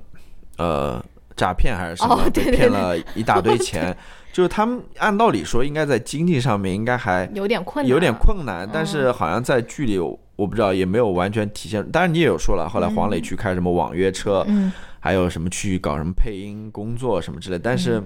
[0.57, 1.05] 呃
[1.37, 3.97] 诈骗还是什么哦对对被骗了一大堆钱，
[4.33, 11.89] 就是他们按道理说应该在经济上面应该还嗯，有点困难，有点困难，但是好像在剧里我不知道也没有完全体现。
[11.91, 18.03] 当然你也有说了，后来黄磊去开什么网约车，嗯还有什么去搞什么配音工作什么之类，但是。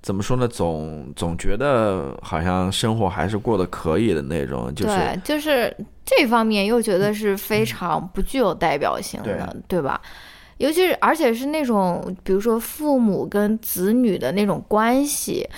[0.00, 0.46] 怎么说呢？
[0.46, 10.00] 总总觉得好像生活还是过得可以的那种，就是对，就是这方面又觉得是非常不具有代表性的，对吧？
[10.58, 15.48] 尤其是而且是那种，比如说父母跟子女的那种关系，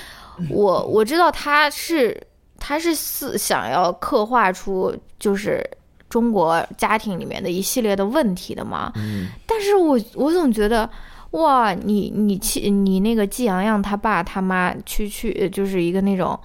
[0.48, 2.18] 我我知道他是
[2.58, 5.68] 他是是想要刻画出就是
[6.08, 10.88] 中国家庭里面的一系列的问题的嘛，嗯，但是我我总觉得。
[11.32, 16.36] 哇，你你气你那个季洋洋他爸他妈区区呃就是一个那种，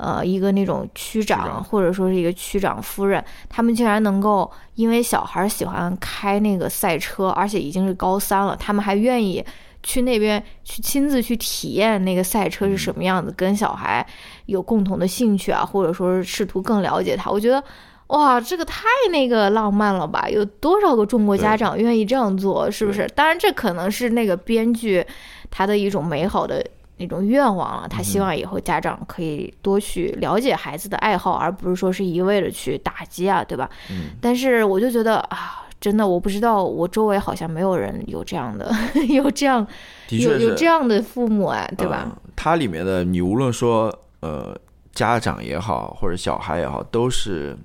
[0.00, 9.44] 呃，一个那种区长长或者说是一个区长夫人，他们竟然能够因为小孩喜欢开那个赛车，而且已经是高三了，他们还愿意
[9.82, 14.06] 去那边去亲自去体验那个赛车是什么样子，跟小孩
[14.46, 17.30] 有共同的兴趣啊，或者说是试图更了解他。
[17.30, 17.62] 我觉得
[18.06, 20.28] 哇，这个太那个浪漫了吧？
[20.28, 22.70] 有多少个中国家长愿意这样做？
[22.70, 23.06] 是不是？
[23.14, 25.04] 当然，这可能是那个编剧
[25.50, 26.64] 他的一种美好的
[27.00, 27.88] 那种愿望了。
[27.88, 33.68] 他希望以后家长可以多去了解孩子的爱好，而不是说是一味的去打击啊，对吧？
[33.90, 34.10] 嗯。
[34.20, 38.70] 但是我就觉得啊，真的，我不知道，我周围好像没有人有这样的，
[39.08, 39.66] 有这样，
[40.10, 42.16] 有有这样的父母哎，对吧？
[42.36, 44.56] 它里面的你无论说呃。
[44.92, 47.56] 家长也好，或者小孩也好，都是，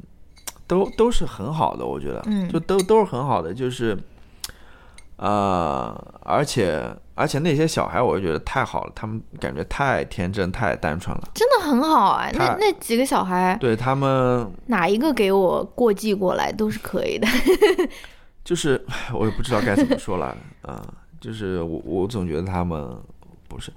[0.68, 3.98] 都都是很好的，我觉得，嗯，就都都是很好的，就是，
[5.18, 12.30] 呃，而且而且那些小孩，我就觉得太好了，他们感觉太天真、太单纯了，真的很好啊。
[12.34, 17.28] 那那几个小孩，对他们哪一个给我过继过来都是可以的。
[18.44, 20.82] 就是我也不知道该怎么说了，啊，
[21.20, 22.96] 就是我我总觉得他们
[23.48, 23.72] 不是。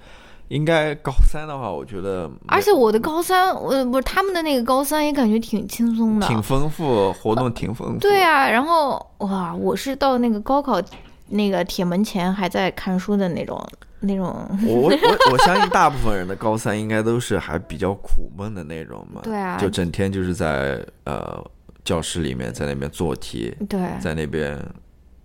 [0.48, 7.98] 应该高三的话，我觉得，而且我的高三，我不是他们的那个高三，也感觉挺轻松的，挺丰富，活动挺丰富。
[7.98, 10.80] 对啊，然后哇，我是到那个高考
[11.28, 13.66] 那个铁门前还在看书的那种
[14.00, 14.26] 那种。
[14.66, 14.90] 我我
[15.32, 19.20] 我相信大部分人的高三应该都是还比较苦闷的那种嘛。
[19.22, 19.56] 对啊。
[19.58, 21.44] 就整天就是在呃
[21.84, 24.56] 教室里面在那边做题，对，在那边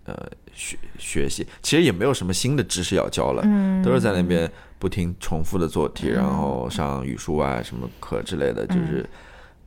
[0.06, 0.16] 呃
[0.54, 4.50] 学学习，其实也没有什么新的知识要教了，嗯，都是在那边。
[4.80, 9.10] 不停重复的做题，然后上语数外什么课之类的，就是，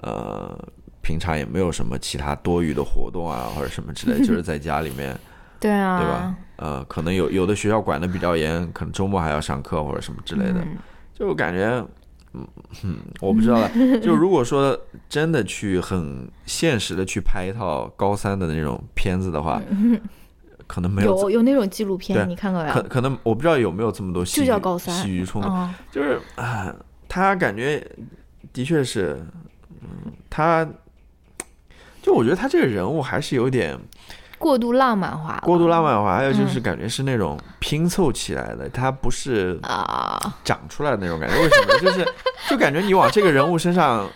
[0.03, 0.55] 呃，
[1.01, 5.19] 平常也没有什么其他多余的活动啊，或者什么之类， 就是在家里面，
[5.61, 6.37] 对啊，对吧？
[6.57, 10.65] 呃，可能有有的学校管的比较严，可能周末还要上课或者什么之类的，
[11.15, 11.85] 就感觉，
[12.33, 12.47] 嗯
[12.83, 13.71] 嗯，我不知道了。
[14.01, 19.61] 就如果说真的去很现实的去拍一套高三的那种片子的话。
[20.69, 22.75] 可能没有有有那种纪录片，你看过没有？
[22.75, 25.49] 可可能我不知道有没有这么多戏，就叫高三戏剧冲突，
[25.93, 26.75] 就是啊，
[27.09, 27.81] 他感觉
[28.53, 29.17] 的确是，
[29.81, 30.69] 嗯，他
[32.03, 33.79] 就我觉得他这个人物还是有点
[34.39, 41.37] 过度浪漫化，过度浪漫化，还有就是感觉是那种拼凑起来的，它不是啊长出来的那种感觉。
[41.37, 41.79] 为什么？
[41.81, 42.07] 就是
[42.51, 44.09] 就感觉你往这个人物身上，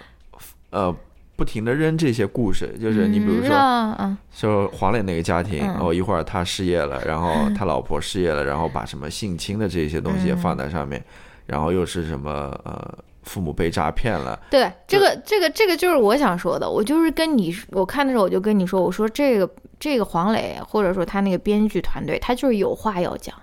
[0.71, 0.95] 呃。
[1.37, 3.57] 不停的扔这些故事，就是你比如说，
[3.99, 11.03] 嗯说黄磊那个家庭，哦，一会儿他失业了，然后他老婆失业了，然后把什么性侵的这些东西放在上面，
[11.47, 12.31] 然后又是什么
[12.63, 14.39] 呃，父母被诈骗了。
[14.51, 23.35] 对，这个这个这个就是我想说的，我就是跟你我看的时候我就跟你说，我说这个这个黄磊或者说他那个编剧团队，他就是有话要讲，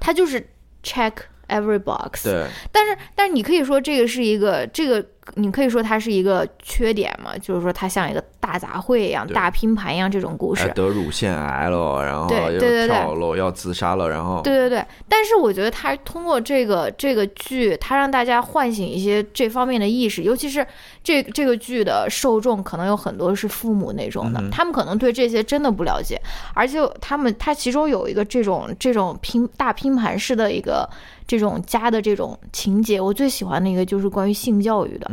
[0.00, 0.48] 他就是
[0.82, 1.12] check
[1.48, 2.24] every box。
[2.24, 5.06] 对，但是但是你可以说这个是一个这个。
[5.34, 10.68] 你可以说它是一个缺点嘛，就是说它像一个大杂烩一样、大拼盘一样这种故事。
[10.74, 14.84] 得乳腺癌了，然后又跳楼要自杀了，然后对对对。
[15.08, 20.66] 但是我觉得他通过这个这个剧，他让大家唤醒一些这方面的意识，尤其是
[21.02, 26.20] 这这个剧的受众可能有很多是父母那种的，他们可能对这些真的不了解，
[26.54, 30.88] 而且他们他其中有一个这种这种拼大拼盘式的一个。
[31.30, 35.08] 这种家的这种情节，我最喜欢的一个就是关于性教育的。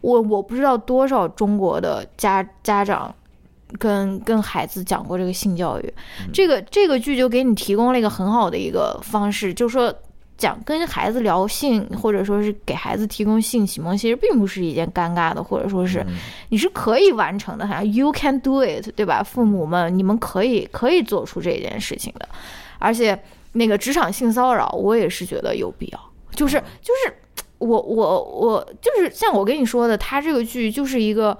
[0.00, 3.14] 我我不知道多少中国的家家长
[3.78, 5.94] 跟跟孩子讲过这个性教育，
[6.32, 9.94] 这个这个剧就给你提供了一个很好的一个方式，就是说
[10.38, 16.02] 讲跟孩子聊性，或者说是给孩子提供性启蒙，其实并不是一件尴尬的，或者说是
[16.48, 19.22] 你是可以完成的，哈，You can do it，对吧？
[19.22, 22.26] 父母们，你们可以可以做出这件事情的，
[22.78, 23.20] 而且。
[23.58, 26.00] 那个职场性骚扰，我也是觉得有必要。
[26.34, 27.12] 就是就是，
[27.58, 31.36] 我我我就是像我跟你说的，他这个剧就是一个，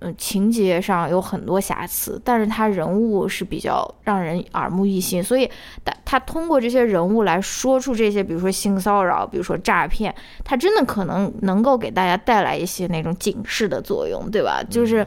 [0.00, 5.24] 嗯，情节上有很多瑕疵，但是他人物是比较让人耳目一新。
[5.24, 5.50] 所以，
[5.82, 14.62] 他他通过这些人物来说出这些，比如说性骚扰，比如说诈骗，他真的可能能够给大家带来一些那种警示的作用，对吧？
[14.68, 15.06] 就是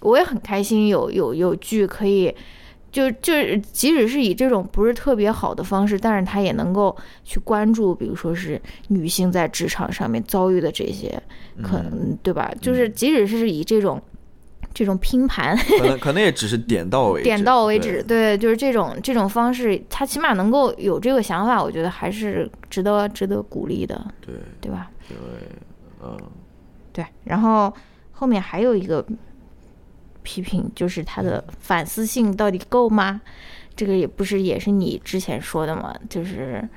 [0.00, 2.34] 我也很开心有有有剧可以。
[2.98, 11.22] 就就是，即使是以这种不是特别好的方式，但是他也能够去关注，比如说是女性在职场上面遭遇的这些，
[11.62, 12.52] 可能对吧？
[12.60, 14.02] 就是即使是以这种
[14.74, 24.90] 这种拼盘，可能可能也只是点到为止， 点到为止，对，就是这种这种方式，他起码能够有这个想法，我觉得还是值得值得鼓励的，对对吧？
[25.06, 25.16] 对，
[26.02, 26.18] 嗯，
[26.92, 27.72] 对，然后
[28.10, 29.06] 后面还有一个。
[30.28, 33.18] 批评就是他的反思性到底够吗？
[33.74, 35.94] 这个也不是也是你之前说的嘛？
[36.10, 36.68] 就是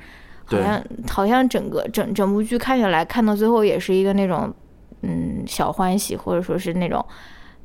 [0.45, 4.53] 好像好像整个整整部剧看下来，看到最后也是一个那种
[5.01, 7.05] 嗯小欢喜，或者说是那种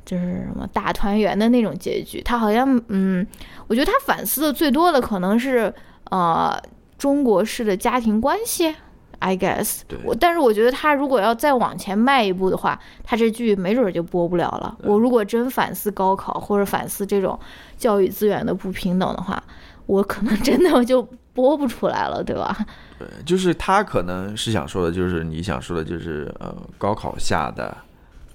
[0.03, 2.21] 就是什么大团圆的那种结局。
[2.21, 3.25] 他好像嗯，
[3.67, 5.73] 我觉得他反思的最多的可能是
[6.11, 6.61] 呃
[6.97, 8.75] 中国式的家庭关系。
[9.19, 9.97] I guess，对。
[10.03, 14.77] 我但是我觉得他如果要再往前迈一步的话，他这剧没准儿就播不了了。
[14.83, 17.39] 我如果真反思高考或者反思这种
[17.77, 19.41] 教育资源的不平等的话，
[19.85, 21.01] 我可能真的就
[21.33, 22.65] 播不出来了，对吧？
[22.99, 27.75] 对，就是他可能是想说的，就是你想说的，就是呃，高考下的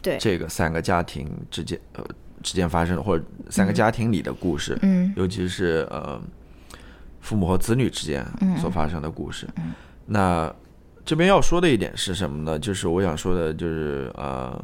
[0.00, 0.16] 对。
[0.18, 2.04] 这个三个家庭之间呃
[2.42, 5.12] 之间发生的，或者三个家庭里的故事，嗯。
[5.16, 6.20] 尤其是呃
[7.20, 8.24] 父母和子女之间
[8.60, 9.48] 所发生的故事。
[9.56, 9.72] 嗯。
[10.06, 10.52] 那
[11.04, 12.58] 这边要说的一点是什么呢？
[12.58, 14.56] 就是我想说的，就是呃，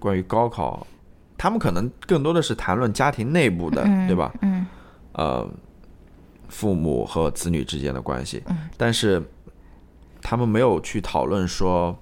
[0.00, 0.86] 关于高考，
[1.38, 4.32] 他们可能更多的是谈论家庭内部的，嗯对吧？
[4.42, 4.66] 嗯
[5.12, 5.48] 呃，
[6.48, 9.22] 父母和子女之间的关系，嗯但是
[10.20, 11.96] 他们没有去讨论说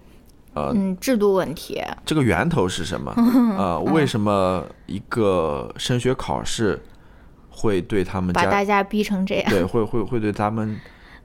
[0.54, 3.12] 嗯，制度问题，这个源头是什么？
[3.58, 6.80] 呃，为什么一个升学考试
[7.50, 9.50] 会对他们家把大家逼成这样。
[9.50, 10.78] 对会会会对他们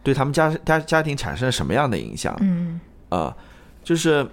[0.04, 2.36] 对他们家家家庭产生什么样的影响？
[2.42, 2.80] 嗯
[3.10, 3.36] 啊，
[3.84, 4.26] 就是，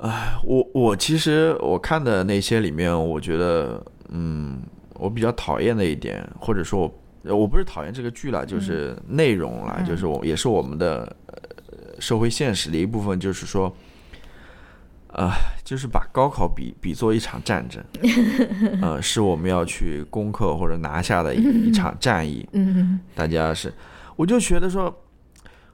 [0.00, 4.60] 哎，我我其实我看的那些里面，我觉得，嗯，
[4.94, 13.72] 我比较讨厌的一点，或者说我我不是讨厌这个剧了，就是内容啦，就是我也是我们的呃社会现实的一部分，就是说。
[15.08, 15.34] 啊、
[15.64, 17.82] 就是把高考比比作一场战争，
[18.82, 22.46] 呃，是我们要去攻克或者拿下的一 一场战役。
[22.52, 23.72] 嗯，大家是，
[24.16, 24.94] 我就觉得说，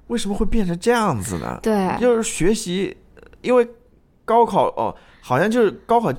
[0.07, 1.59] 为什么会变成这样子呢？
[1.62, 2.97] 对，就是学习，
[3.43, 3.66] 因为
[4.24, 6.12] 高考哦，好像就是高考，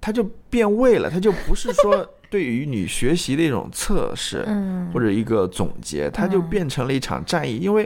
[0.00, 7.56] 它就变味了，它就不是说 对于你学习的一种测试嗯或者一个总结，它就变成了一场战役。
[7.58, 7.82] 因为，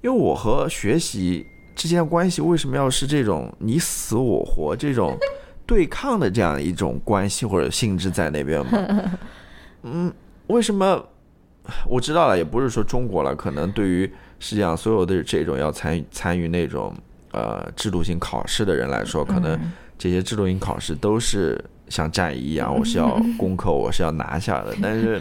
[0.00, 1.46] 因为我和学习
[1.78, 5.16] 之间的关系为什么要是这种你死我活这种
[5.64, 9.18] 对抗的这样一种关系或者性质在那边嘛？
[9.84, 10.12] 嗯，
[10.48, 11.02] 为什么？
[11.86, 14.10] 我知道了，也不是说中国了，可能对于
[14.40, 16.92] 世界上所有的这种要参与参与那种
[17.30, 19.56] 呃制度性考试的人来说，可能
[19.96, 24.74] 这些制度性考试都是像战役一样，我是要 攻克，我是要拿下的。
[24.82, 25.20] 但是，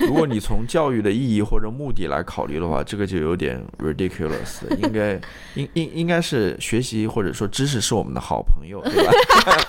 [0.06, 4.62] 如果你从教育的意义或者目的来考虑的话，这个就有点 ridiculous。
[4.82, 5.20] 应该
[5.54, 9.12] 应应应该是学习或者说知识是我们的好朋友，对吧？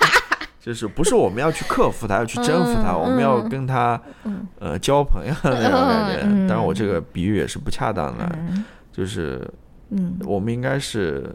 [0.59, 4.01] 就是不是我们要去克服它，要去征服它，嗯我们要跟它
[4.57, 6.21] 呃交朋友那种感觉。
[6.23, 8.27] 嗯当然，我这个比喻也是不恰当的，
[8.91, 9.47] 就是
[9.91, 11.29] 嗯我们应该是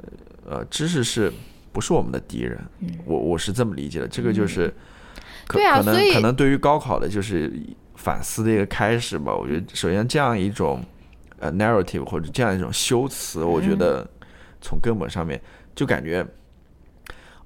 [0.44, 1.32] 呃，知识是
[1.70, 2.58] 不是我们的敌人？
[3.04, 4.08] 我我是这么理解的。
[4.08, 4.74] 这个就是
[5.46, 7.52] 可、可能可能对于高考的就是
[8.02, 9.34] 反思的一个开始吧。
[9.34, 10.82] 我觉得首先这样一种
[11.38, 14.08] 呃 narrative 或者这样一种修辞，我觉得
[14.60, 15.40] 从根本上面
[15.74, 16.26] 就感觉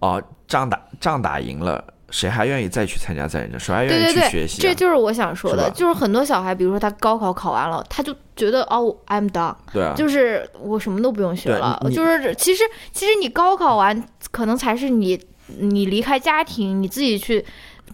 [0.00, 1.82] 哦、仗打仗打赢了。
[2.10, 3.58] 谁还愿意再去参加战争？
[3.58, 4.62] 谁还愿意去学习、啊？
[4.62, 11.82] 这就是我想说的，是就是很多小孩，比如说他高考考完了，他就觉得哦，I'm done，对啊，就是我什么都不用学了。
[11.92, 15.20] 就是其实其实你高考完，可能才是你
[15.58, 17.44] 你离开家庭，你自己去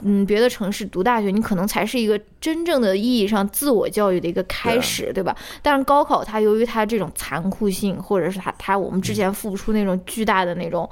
[0.02, 5.36] 嗯别的城市读大学，你可能才是一个真正的意义上自我教育的一个开始，对吧？
[5.62, 10.88] 但是高考它由于它这种残酷性，或者是它它我们之前付出那种巨大的那种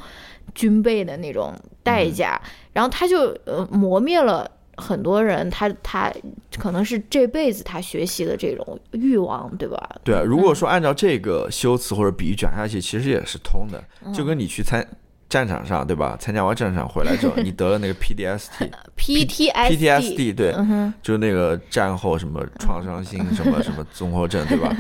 [0.55, 2.41] 军备的那种代价，
[2.73, 4.51] 然后它就呃磨灭了。
[4.81, 6.09] 很多人他他
[6.57, 9.77] 可能是这辈子他学习的这种欲望，对吧？
[10.05, 14.87] 对啊，如果说按照这个修辞或者比喻讲下去，其实也是通的，嗯就跟你去参
[15.29, 16.17] 战场上，对吧？
[16.19, 18.71] 参加完战场回来之后， 你得了那个 PDST。
[18.97, 24.75] PTSD PTSD 对，嗯，就是那个战后什么创伤性 什么什么综合症，对吧？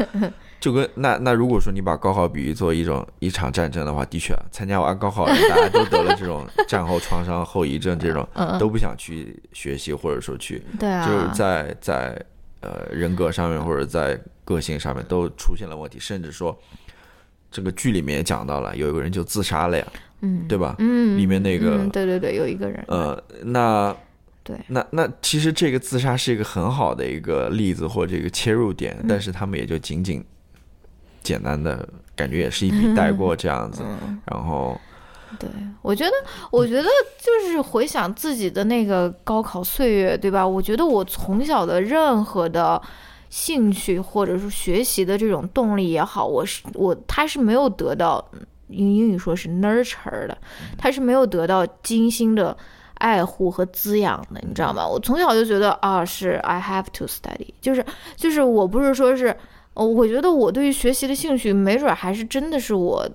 [0.60, 8.26] 就跟那那如果说你把高考比喻做一种一场战争的话，的确啊，参加完高考的大家都得了这种战后创伤后遗症，这种
[8.58, 12.20] 都不想去学习或者说去，对啊，就是在在
[12.60, 16.58] 呃人格上面或者在个性上面都出现了问题，甚至说
[17.52, 19.86] 这个剧里面也讲到了，有一个人就自杀了呀，
[20.20, 20.74] 嗯，对吧？
[20.78, 23.94] 嗯，里面那个嗯对对对，有一个人，呃，那
[24.42, 24.56] 对。
[24.68, 29.06] 那那其实这个自杀是一个很好的一个例子或者一个切入点，嗯。
[29.08, 30.24] 但是他们也就仅仅
[31.22, 34.20] 简单的感觉也是一笔带过这样子，嗯。
[34.24, 34.78] 然后
[35.38, 35.48] 对，
[35.82, 36.12] 我觉得，
[36.50, 36.88] 我觉得
[37.20, 40.46] 就是回想自己的那个高考岁月，对吧？
[40.46, 42.80] 我觉得我从小的任何的
[43.28, 48.26] 兴趣或者是学习的这种动力也好，我是我他是没有得到
[48.68, 50.36] 用英语说是 nurture 的，
[50.76, 52.56] 他是没有得到精心的
[52.94, 54.86] 爱护和滋养的，你知道吗？
[54.86, 57.84] 我从小就觉得啊，是 I have to study，就是
[58.16, 59.36] 就是我不是说是。
[59.74, 63.08] 呃我觉得我对于学习的兴趣，没准儿还是真的是我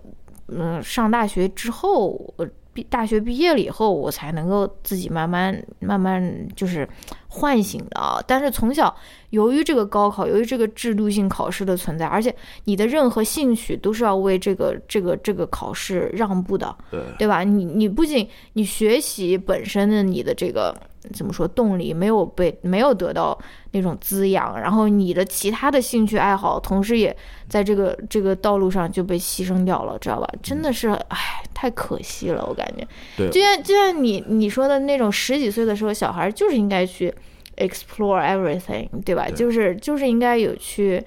[0.48, 6.88] 嗯，上大学之后，我毕大学毕业了以后，我才能够自己慢慢慢慢就是
[7.28, 8.20] 唤醒的啊。
[8.28, 8.96] 但是从小，
[9.30, 17.44] 由于这个高考，由于这个制度性考试的存在，而且你的任何兴趣都是要为这个这个这个考试让步的，对对吧？
[17.44, 20.76] 你你不仅你学习本身的你的这个
[21.12, 23.38] 怎么说动力没有被没有得到
[23.72, 27.16] 那种滋养，然后你的其他的兴趣爱好，同时也
[27.50, 30.28] 在这个这个道路上就被牺牲掉了，知道吧？
[30.42, 32.88] 真的是，唉，太可惜了，我感觉。
[33.18, 37.14] 对就像就像你你说的那种十几岁的时候，小孩就是应该去
[37.58, 39.28] explore everything，对吧？
[39.28, 41.04] 对就是就是应该有去，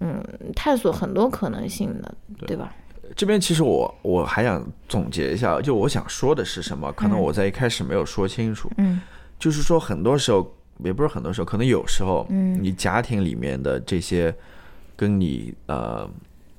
[0.00, 0.22] 嗯，
[0.54, 2.14] 探索很多可能性的，
[2.46, 2.72] 对吧？
[3.16, 6.92] 这边其实我我还想总结一下，就我想说的是什么？
[6.92, 9.00] 可能我在一开始没有说清楚，嗯。
[9.38, 10.54] 就是说很多时候，
[10.84, 12.62] 也不是很多时候，可能有时候，嗯。
[12.62, 14.34] 你家庭里面的这些
[14.96, 16.08] 跟你呃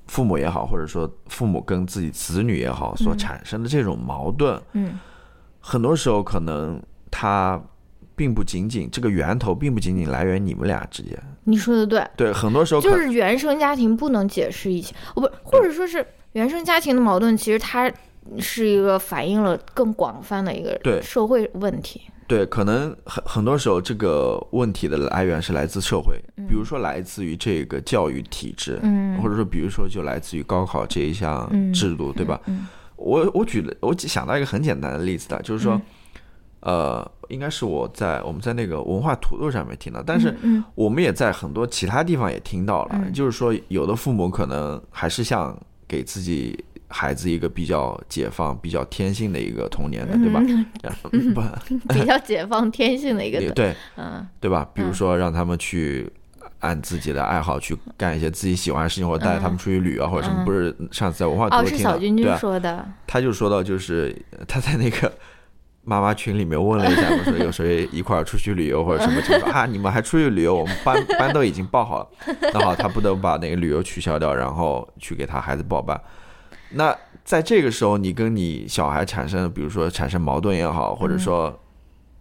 [0.07, 4.99] 父母也好，或者说父母跟自己子女也好所产生的这种矛盾，嗯。
[5.59, 6.81] 很多时候可能
[7.11, 7.61] 他
[8.15, 17.91] 并不仅仅这个源头并不仅仅来源你们俩之间，你说的对，对，很多时候就是原生家庭不能解释一切，哦不，或者说是原生家庭的矛盾，其实它
[18.39, 22.01] 是一个反映了更广泛的一个对社会问题。
[22.27, 26.15] 对，可能很很多时候这个问题的来源是来自社会，
[26.47, 32.39] 比如说来自于这个教育体制，嗯或者说比如说就来自于高考这一项嗯制度，对吧？
[32.45, 35.81] 嗯我我举了，我想到一个很简单的例子的，就是说，
[36.59, 45.59] 呃，应该是我在我们在那个文化土豆上面听到，但是嗯我们也在很多其他地方也听到了，嗯就是说有的父母可能还是想
[45.91, 50.39] 给自己孩子一个比较解放、比较天性的一个童年的，对吧？
[51.11, 51.41] 嗯不，
[51.93, 54.65] 比较解放天性的一个也对嗯对吧？
[54.73, 56.09] 比如说让他们去
[56.59, 60.43] 按自己的爱好去干一些自己喜欢的事情，或者带他们出去旅游啊，或者什么。
[60.43, 64.15] 嗯不是上次在文化土哦，是小君君说的，他就说到，就是
[64.47, 65.11] 他在那个
[65.83, 69.65] 妈妈群里面问了一下，我 说有谁一块儿出去旅游或者什么情况啊？
[69.65, 70.55] 你们还出去旅游？
[70.55, 72.09] 我们班 班都已经报好了。
[72.53, 75.99] 那好，他不得不把那个旅游取消掉，然后去给他孩子报班。
[76.69, 81.59] 那在这个时候，你跟你小孩产生，比如说产生矛盾也好，或者说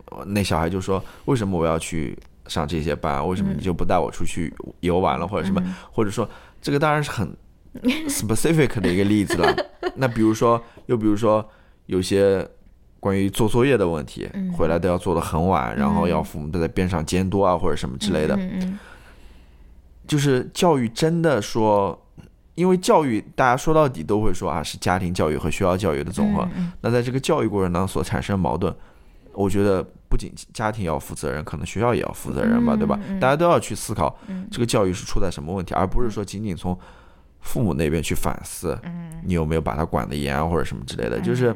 [0.06, 3.24] 呃那小孩就说，为什么我要去上这些班？
[3.28, 5.62] 为什么你就不带我出去游玩了，或者什么？
[5.92, 6.28] 或者说，
[6.60, 7.36] 这个当然是很
[8.08, 9.54] specific 的一个例子了。
[9.94, 11.48] 那比如说，又比如说，
[11.86, 12.46] 有些
[13.00, 18.38] 关于做作业的问题，回来都要做的很晚，然后要父母都在边上监督啊，或者什么之类的。
[20.06, 21.98] 就是教育真的说，
[22.56, 26.46] 因为教育大家说到底都会说啊，是家庭教育和学校教育的总和。
[26.56, 28.74] 嗯那在这个教育过程当中所产生矛盾，
[29.32, 32.98] 我觉得不仅家庭要负责任，可能学校也要负责任吧，对吧？
[33.20, 34.18] 大家都要去思考
[34.50, 36.76] 这个教育是出在什么问题，而不是说仅仅从
[37.40, 38.76] 父母那边去反思，
[39.24, 41.20] 你有没有把他管得严啊，或者什么之类的。
[41.20, 41.54] 就是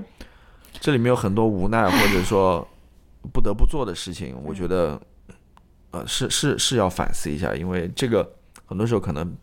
[0.85, 2.69] 这里面有很多无奈，或者说
[3.33, 5.01] 不得不做的事情，我觉得
[5.93, 8.31] 呃是是是要反思一下，因为这个
[8.67, 9.35] 很多时候可能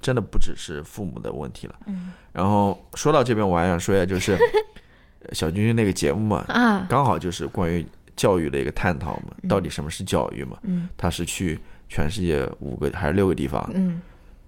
[0.00, 1.74] 真的不只是父母的问题了。
[2.32, 4.38] 然后说到这边，我还想说一下，就是
[5.34, 7.84] 小君君那个节目嘛，啊，刚好就是关于
[8.14, 10.56] 教育的一个探讨嘛，到底什么是教育嘛？
[10.62, 14.00] 嗯他是去全世界五个还是六个地方嗯，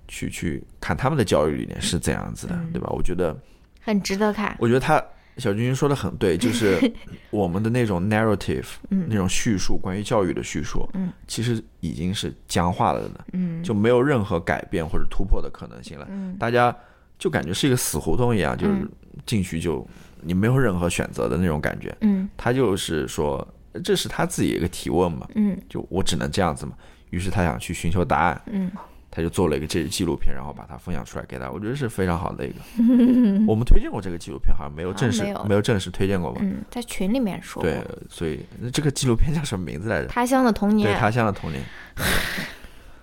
[0.07, 2.89] 去去看他们的教育理念是怎样子的，对吧？
[2.91, 3.37] 我觉得，
[3.81, 4.57] 很值得看。
[4.61, 5.03] 我觉得他
[5.39, 6.81] 小君君说的很对，就是
[7.31, 11.13] 我们的那种 narrative，那种叙述，关于教育的叙述，嗯。
[11.27, 13.63] 其实已经是僵化了的，嗯。
[13.63, 16.07] 就没有任何改变或者突破的可能性了。
[16.11, 16.37] 嗯。
[16.39, 16.75] 大家
[17.19, 18.89] 就感觉是一个死胡同一样，就是
[19.25, 19.87] 进去就
[20.23, 21.95] 你没有任何选择的那种感觉。
[22.01, 22.29] 嗯。
[22.37, 23.47] 他就是说，
[23.85, 25.59] 这是他自己一个提问嘛，嗯。
[25.69, 26.73] 就我只能这样子嘛。
[27.11, 28.71] 于是他想去寻求答案，嗯
[29.11, 32.57] 他就做了一个这纪录片，然后把它分享出来给大家，我觉得是非常好的一个。
[33.47, 36.41] 我们推荐过这个纪录片，好像没有正式、没有正式推荐过吧？
[36.43, 40.09] 嗯，在群里面说过对，所以那这个纪录片叫什么名字来着？
[40.09, 41.63] 他乡的童年对，他乡的童年。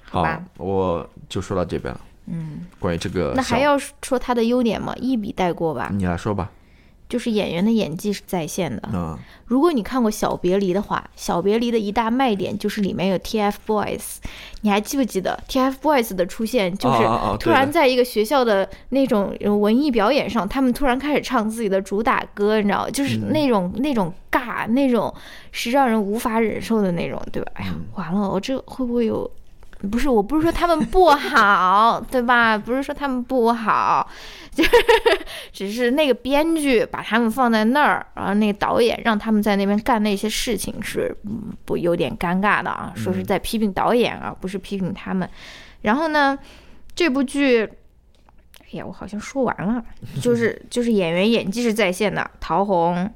[0.03, 2.01] 好吧，我就说到这边了。
[2.27, 4.93] 嗯，关于这个，那还要说他的优点吗？
[4.97, 5.89] 一笔带过吧。
[5.91, 6.51] 你来说吧。
[7.13, 8.89] 就是演员的演技是在线的。
[8.91, 14.15] 嗯，如果你看过《小别离》的话，《小别离》的一大卖点就是里面有 TFBOYS，
[14.61, 16.75] 你还记不记得 TFBOYS 的出现？
[16.75, 16.97] 就是
[17.39, 25.13] 突然在一个学校的那种呃文艺表演上，他们突然开始唱自己的主打歌，你知道，就是嗯那种、那种尬，那种
[25.51, 27.51] 是让人无法忍受的那种，对吧？
[27.53, 29.29] 哎呀，嗯完了，我这会不会有？
[29.91, 32.57] 不是，我不是说他们不好，对吧？
[32.57, 34.07] 不是说他们不好，
[34.51, 34.71] 就 是
[35.51, 45.29] 只是那个编剧把他们放在那儿，然后那个导演让他们在那边干那些事情是嗯不有点尴尬的啊，说是在批评导演啊，不是批评他们。
[45.81, 46.37] 然后呢，
[46.95, 47.63] 这部剧，
[48.61, 49.83] 哎呀，我好像说完了，
[50.21, 53.11] 就是 就是演员演技是在线的，陶虹、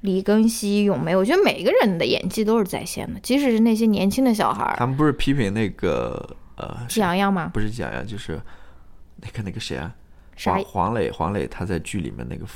[0.00, 7.50] 李庚希、咏梅，我觉得每个人的演技都是在线的，即使是那些年轻的小孩儿，他们不是批评那个呃，喜羊羊吗？
[7.52, 8.40] 不是喜羊羊，就是
[9.16, 9.94] 那个那个谁啊？
[10.36, 12.46] 啥黄黄磊，黄磊他在剧里面那个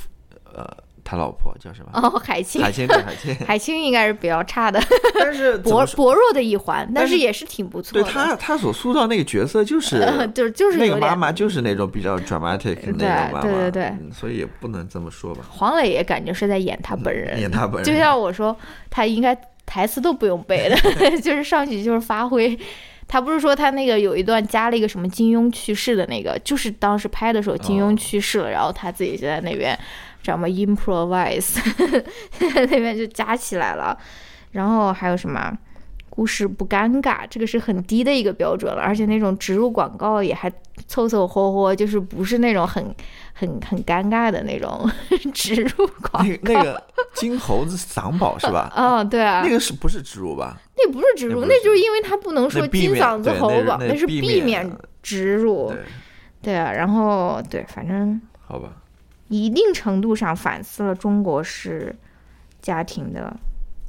[0.54, 0.64] 呃，
[1.04, 1.90] 他老婆叫什么？
[1.94, 4.80] 哦，海清，海清对海清， 海清应该是比较差的，
[5.18, 8.02] 但是薄薄弱的一环，但但是是也是挺不错的。
[8.02, 9.98] 对他他所塑造那个角色就是
[10.34, 13.92] 就是就是那个妈妈就是那种比较 dramatic 的那种妈妈，对对对。
[14.12, 15.42] 所以也不能这么说吧。
[15.50, 17.84] 黄磊也感觉是在演他本人，演他本人。
[17.88, 18.56] 就像我说，
[18.88, 19.36] 他应该
[19.66, 20.76] 台词都不用背的，
[21.20, 22.58] 就是上去就是发挥。
[23.08, 29.78] 他不是说他那个有一段加了一个什么金庸去世的那个，就是当时拍的时候金庸去世了，然后他自己就在那边
[30.22, 31.58] 什么 improvise，
[32.40, 33.96] 那边就加起来了。
[34.52, 35.56] 然后还有什么？
[36.14, 40.52] 故事不尴尬，这个是很低的一个标准了，而且那种植入广告也还
[40.86, 42.94] 凑凑合合，就是不是那种很
[43.32, 44.86] 很很尴尬的那种
[45.32, 46.52] 植入广那告。
[46.52, 48.70] 个那个金猴子嗓宝是吧？
[48.76, 50.60] 哦，对啊，那个是不是植入吧？
[50.76, 54.70] 那不是植入，那就是因为他不能说金嗓子喉宝，那是避免
[55.02, 55.72] 植入。
[55.72, 55.78] 对，
[56.42, 58.68] 对啊，然后对，反正好吧。
[59.32, 61.94] 一定程度上反思了中国式
[62.60, 63.34] 家庭的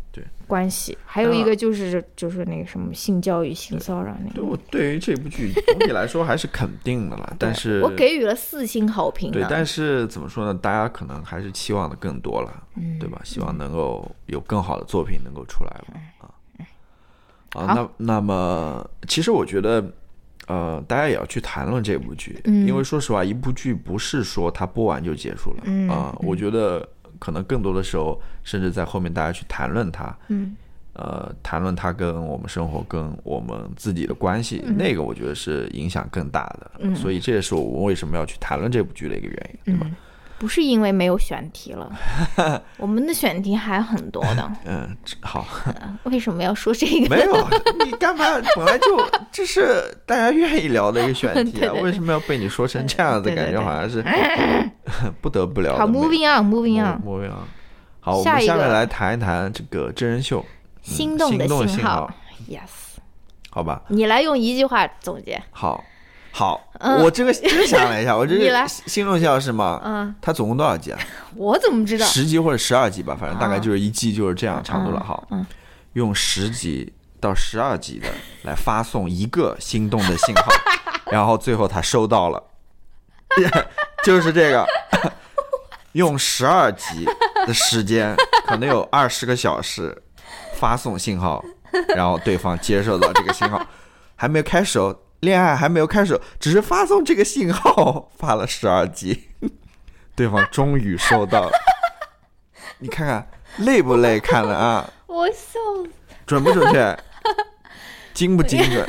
[0.09, 4.35] 对关系，还有一个就是就是那个什么性教育、性骚扰那个。
[4.35, 9.31] 对我对于这部剧总体来说还是肯定的了， 但是我给予了四星好评。
[9.31, 10.53] 对，但是怎么说呢？
[10.53, 13.19] 大家可能还是期望的更多了，嗯对吧？
[13.25, 16.31] 希望能够有更好的作品能够出来了啊。
[17.53, 19.83] 啊，好那那么其实我觉得，
[20.47, 26.87] 呃，大家也要去谈论这部剧，嗯因为说实话，一部剧不是说它播完就结束了，嗯啊，我觉得
[27.19, 30.55] 可能更多的时候，甚至在后面大家去谈论它，嗯
[30.93, 36.93] 呃，谈论它跟我们生活、跟我们自己的关系，嗯那个我觉得是影响更大的。
[36.95, 39.89] 所以这也是我们为什么要去谈论这部剧的一个原因，对吧？
[40.43, 41.89] 不是因为没有选题了，
[42.75, 44.51] 我们的选题还很多的。
[44.67, 45.47] 嗯，好，
[46.03, 47.07] 为什么要说这个？
[47.07, 47.47] 没有，
[47.85, 48.25] 你干嘛？
[48.57, 53.33] 本来就这是大家愿意聊的一个选题啊，对对对为什么要被你说成这样子？
[53.33, 54.03] 感觉好像是
[55.21, 55.77] 不得不聊。
[55.77, 57.01] 好，moving on，moving on。
[57.05, 57.47] moving on。
[58.01, 60.45] 好，我们下面来谈一谈这个真人秀，嗯
[60.83, 62.13] 心动的信号
[62.49, 62.99] ，，yes，
[63.49, 63.81] 好吧？
[63.87, 65.41] 你来用一句话总结。
[65.51, 65.81] 好，
[66.35, 69.79] 好，嗯我这个真想了一下，我这个心动信号是吗？
[69.85, 70.99] 嗯，它总共多少集啊？
[71.37, 72.05] 我怎么知道？
[72.07, 74.99] 十集或者十二集吧，反正大概就是一季就是这样长度了。
[74.99, 75.45] 好，嗯
[75.93, 78.07] 用十集到十二集的
[78.41, 80.51] 来发送一个心动的信号，
[81.11, 82.43] 然后最后他收到了，
[84.03, 84.67] 就是这个，
[85.91, 87.05] 用十二集
[87.45, 88.15] 的时间，
[88.47, 89.95] 可能有二十个小时
[90.55, 91.45] 发送信号，
[91.95, 93.63] 然后对方接受到这个信号，
[94.15, 99.29] 还没有开始哦，恋爱还没有开始哦，只是发送这个信号，发了十二集，
[100.15, 101.51] 对方终于收到了。
[102.79, 103.27] 你看看
[103.59, 104.19] 累不累？
[104.19, 105.89] 看了啊，我笑死。
[106.25, 106.97] 准不准确？
[108.13, 108.85] 精不精准？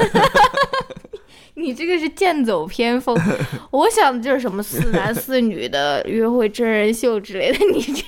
[1.57, 3.16] 你这个是剑走偏锋，
[3.70, 8.05] 我想的就是什么四男四女的约会真人秀之类的，你这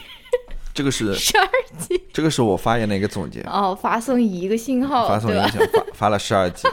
[0.74, 1.49] 这个是十二
[1.79, 5.35] 集这个是我发言的一个总结，哦，发送一个信号，发送一？
[5.35, 6.66] 个信号，发发了十二集，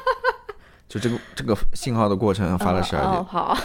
[0.93, 3.57] 就这个这个信号的过程发了十二点，哦好，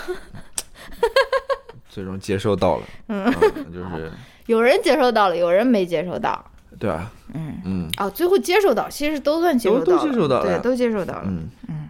[1.91, 3.31] 最终接收到了，嗯，
[3.71, 4.11] 就是
[4.47, 6.43] 有人接收到了，有人没接收到。
[6.79, 7.11] 对吧？
[7.35, 7.61] 嗯。
[7.67, 7.91] 嗯。
[7.99, 11.25] 哦，最后接收到，其实都算接收到了，都都接收到了对，都接收到了。
[11.27, 11.89] 嗯，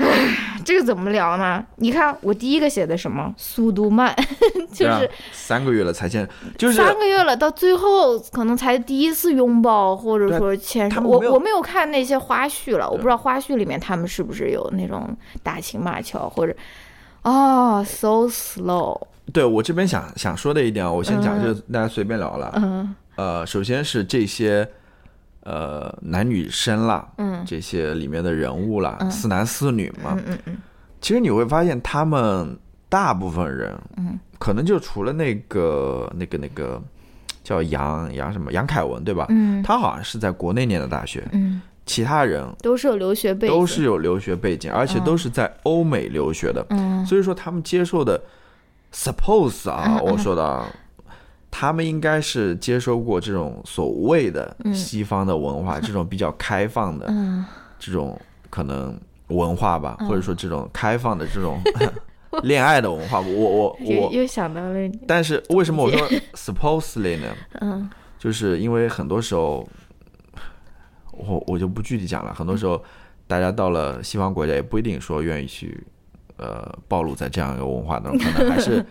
[0.64, 1.64] 这个怎么聊呢？
[1.76, 3.32] 你看我第一个写的什么？
[3.36, 4.14] 速度慢，
[4.72, 6.28] 就是三个月了才见，
[6.58, 11.00] 就是三个月了，到最后可能才第一次拥抱，或者说牵手。
[11.02, 16.54] 我我没有看那些花絮了，我不知道花絮里面他们是不是有那种打情骂俏，或者
[17.22, 19.00] 哦，so slow，
[19.32, 22.52] 对我这边想想说的一点啊，我先讲，就大家随便聊了。
[22.56, 22.94] 嗯。
[23.16, 24.66] 呃，首先是这些
[25.50, 27.42] 呃男女生啦，嗯。
[27.44, 30.58] 这些里面的人物啦，四男四女嘛，嗯嗯嗯。
[31.00, 32.56] 其实你会发现他们
[32.88, 36.80] 大部分人，嗯，可能就除了那个那个那个
[37.42, 39.26] 叫杨杨什么杨凯文对吧？
[39.30, 39.62] 嗯。
[39.62, 47.04] 他好像是在国内念的大学，嗯，其他人都是有留学背景，都是有留学背景，而且都是在欧美留学的，嗯。
[47.06, 48.20] 所以说他们接受的
[48.92, 50.66] ，suppose 啊，我说的啊，
[51.50, 57.44] 他们应该是接收过这种所谓的西方的文化， 这种比较开放的嗯。
[57.78, 58.18] 这种
[58.50, 58.98] 可能
[59.28, 61.60] 文化吧，或者说这种开放的这种
[62.44, 63.20] 恋爱的文化。
[63.20, 67.34] 我我我，又又想到了，但是为什么我说 supposedly 呢？
[67.60, 67.90] 嗯。
[68.18, 69.66] 就是因为很多时候，
[71.12, 72.34] 我我就不具体讲了。
[72.34, 72.82] 很多时候，
[73.26, 75.82] 大家到了西方国家，也不一定说愿意去
[76.36, 78.84] 呃暴露在这样一个文化当中，可能还是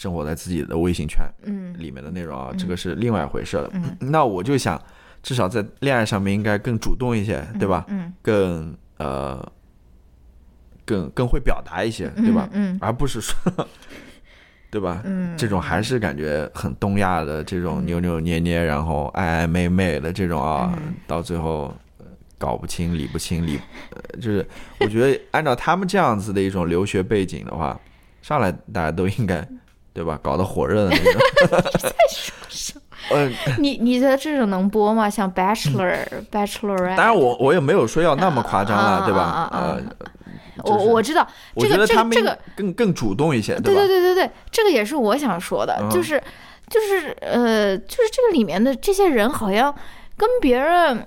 [0.00, 3.68] 生活在自己的微信圈嗯里面的内容啊，这个是另外一回事了。
[3.74, 4.82] 嗯那我就想，
[5.22, 7.84] 至少在恋爱上面应该更主动一些，对吧？
[7.88, 9.52] 嗯，更呃，
[10.86, 12.48] 更更会表达一些，对吧？
[12.52, 13.36] 嗯而不是说，
[14.72, 15.02] 对吧？
[15.04, 22.06] 嗯，这种还是感觉很东亚的这种扭扭捏捏，然后爱爱妹妹的这种啊，嗯到最后呃
[22.38, 24.48] 搞不清理不清理，呃，就是
[24.80, 27.78] 我觉得按照他们这样子的一种留学背景的话，
[28.22, 29.46] 上来大家都应该
[30.00, 30.18] 对吧？
[30.22, 31.20] 搞得火热的那种。
[33.10, 33.28] 呃，
[33.58, 35.10] 你你觉得这种能播吗？
[35.10, 39.50] 像 Bachelor、Bachelorette，当然我我也没有说要那么夸张了，啊对吧？
[39.52, 39.82] 呃，
[40.64, 43.80] 我我知道我这个觉得他们这个这个更更主动一些，对吧？
[43.80, 46.22] 对对对对，这个也是我想说的，嗯就是
[46.68, 49.74] 就是呃，就是这个里面的这些人好像
[50.16, 51.04] 跟别人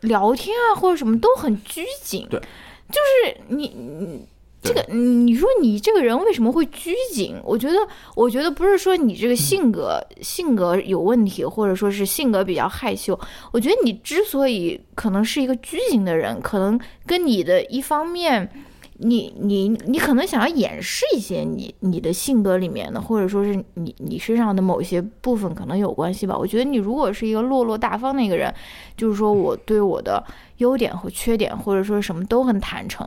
[0.00, 4.26] 聊天啊或者什么都很拘谨，对，就是你你。
[4.66, 7.36] 这个，你说你这个人为什么会拘谨？
[7.44, 7.78] 我觉得，
[8.14, 13.18] 我觉得不是说你这个性格、性格有问题，或者说是性格比较害羞。
[13.52, 18.50] 我觉得你之所以可能是一个拘谨的人，可能跟你的一方面，
[18.98, 26.36] 你你你可能想要掩饰一些你你的性格里面的，或者说是你你身上的某些部分可能有关系吧。
[26.36, 28.52] 我觉得你如果是一个落落大方的一个人，
[28.96, 30.22] 就是说我对我的
[30.58, 33.06] 优点和缺点，或者说什么都很坦诚，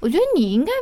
[0.00, 0.72] 我觉得你应该。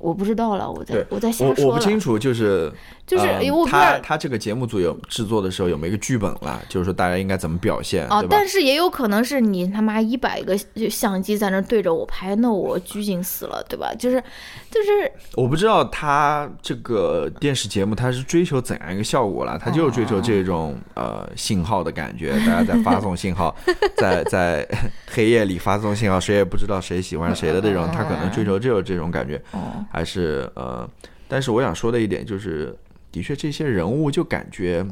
[0.00, 2.72] 我不知道了，我在我在瞎说了，我不清楚，就是
[3.10, 3.26] 就是
[3.68, 6.60] 他他这个节目组有制作的时候有没有一个剧本啦？
[6.68, 10.56] 就是说大家应该怎么表现，啊，但是也有可能是你他妈一百个
[10.88, 13.92] 相机在那对着我拍，那我拘谨死了，对吧？
[13.98, 14.22] 就是
[14.70, 19.58] 就是我不知道他这个电视节目他是追求怎样一个效果啦？
[19.60, 23.52] 他就是追求这种呃信号的感觉，大家在发送信号，
[23.98, 24.64] 在在
[25.10, 30.88] 黑夜里发送信号，谁也不知道谁喜欢谁的这种，他可能追求这种这种感觉，哦，还是呃，
[31.26, 32.72] 但是我想说的一点就是，
[33.12, 34.86] 的确这些人物就感觉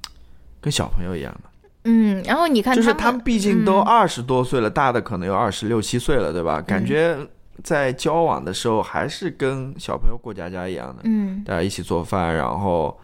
[0.60, 1.50] 跟小朋友一样的。
[1.84, 6.60] 嗯，然后你看就是他他们毕竟都嗯二十多岁了，大的可能有二十六七岁了，对吧？
[6.60, 7.16] 感觉
[7.62, 12.98] 在交往的时候还是跟小朋友过家家一样的，嗯，大家一起做饭，然后，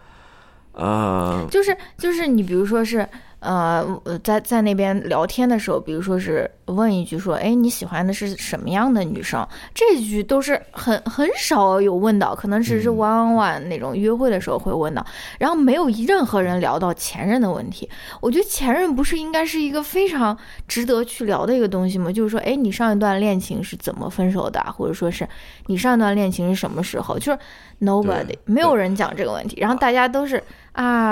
[0.72, 3.08] 呃，就是就是你比如说是
[3.44, 9.46] 呃呃在在那边聊天的时候，比如说是问一句说，哎，你喜欢的是什么样的女生？
[9.74, 15.04] 这句都是很很少有问到，可能只是嗯 one on one 那种约会的时候会问到，
[15.38, 17.88] 然后没有任何人聊到前任的问题。
[18.20, 20.36] 我觉得前任不是应该是一个非常
[20.66, 22.10] 值得去聊的一个东西吗？
[22.10, 25.28] 就是说，哎，你上一段恋情是怎么分手的啊，或者说是
[25.66, 27.18] 你上一段恋情是什么时候？
[27.18, 27.38] 就是
[27.80, 30.42] nobody 没有人讲这个问题，然后大家都是啊，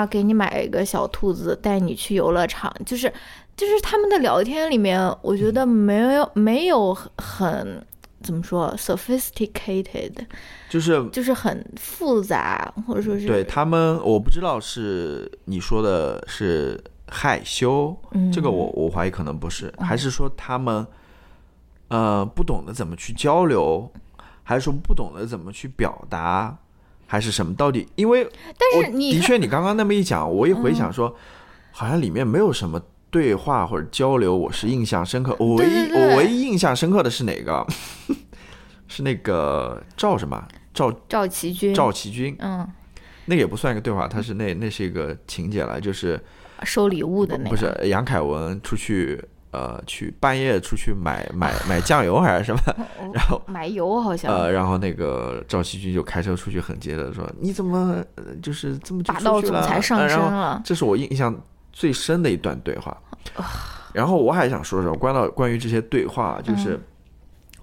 [0.09, 3.11] 给你买一个小兔子，带你去游乐场，就是
[3.55, 7.85] 就是他们的聊天里面，我觉得没有没有很
[8.21, 10.11] 怎么说 sophisticated，
[10.69, 18.31] 就是就是很复杂，或者说是对他们，我不知道是你说的是害羞，嗯。
[18.31, 20.85] 这个我我怀疑可能不是，还是说他们
[21.89, 23.91] 呃不懂得怎么去交流，
[24.43, 26.57] 还是说不懂得怎么去表达，
[27.05, 27.53] 还是什么？
[27.55, 28.27] 到底因为
[28.57, 31.15] 但是你的确你刚刚那么一讲，我一回想说，
[31.71, 35.35] 好像里面没有什么对话或者交流，我是印象深刻。
[35.39, 37.65] 我唯一我唯一印象深刻的是哪个？
[38.87, 42.67] 是那个赵什么赵赵奇军，赵奇军，嗯，
[43.25, 46.19] 那个也不算一个对话，他是那那是一个情节了，就是
[46.63, 49.19] 收礼物的那个不是杨凯文出去
[49.53, 52.61] 呃去半夜出去买 买买酱油还是什么，
[53.13, 61.33] 然后买油好像，呃，然后那个赵奇军就开车出去，很接的说：“你怎么呃就是这么就霸道总裁上身了，这是我印象
[61.71, 62.95] 最深的一段对话。
[63.93, 66.79] 然后我还想说说关到关于这些对话，就是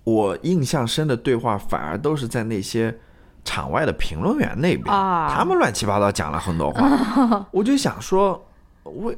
[0.04, 2.96] 我印象深的对话，反而都是在那些
[3.44, 5.28] 场外的评论员那边，啊。
[5.34, 8.46] 他们乱七八糟讲了很多话， 我就想说，
[8.84, 9.16] 为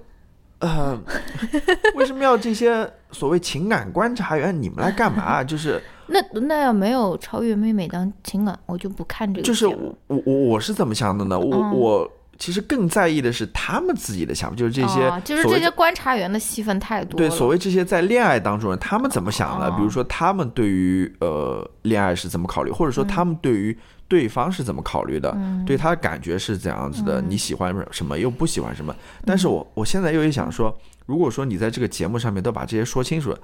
[0.62, 0.98] 呃
[1.94, 4.62] 为什么要这些所谓情感观察员？
[4.62, 5.42] 你们来干嘛？
[5.44, 11.38] 就是那那要没有超越妹妹当情感，我就不看这个就是我我我是怎么想的呢？
[11.38, 12.10] 我、嗯我
[12.42, 19.68] 其实更在意的是他们自己的想法，就是这些啊就是这些观察员的戏份太多对，所谓这些在恋爱当中人，他们怎么想的？
[19.68, 23.78] 哦比如说，他们对于呃恋爱是怎么考虑，或者说他们对于
[24.08, 27.22] 对方是怎么考虑的，嗯对他的感觉是怎样子的？
[27.22, 28.92] 你喜欢什么，又不喜欢什么？
[29.24, 30.76] 但嗯是我我现在又一想说，
[31.06, 33.38] 如果说你在这个节目上面都把这些说清楚了，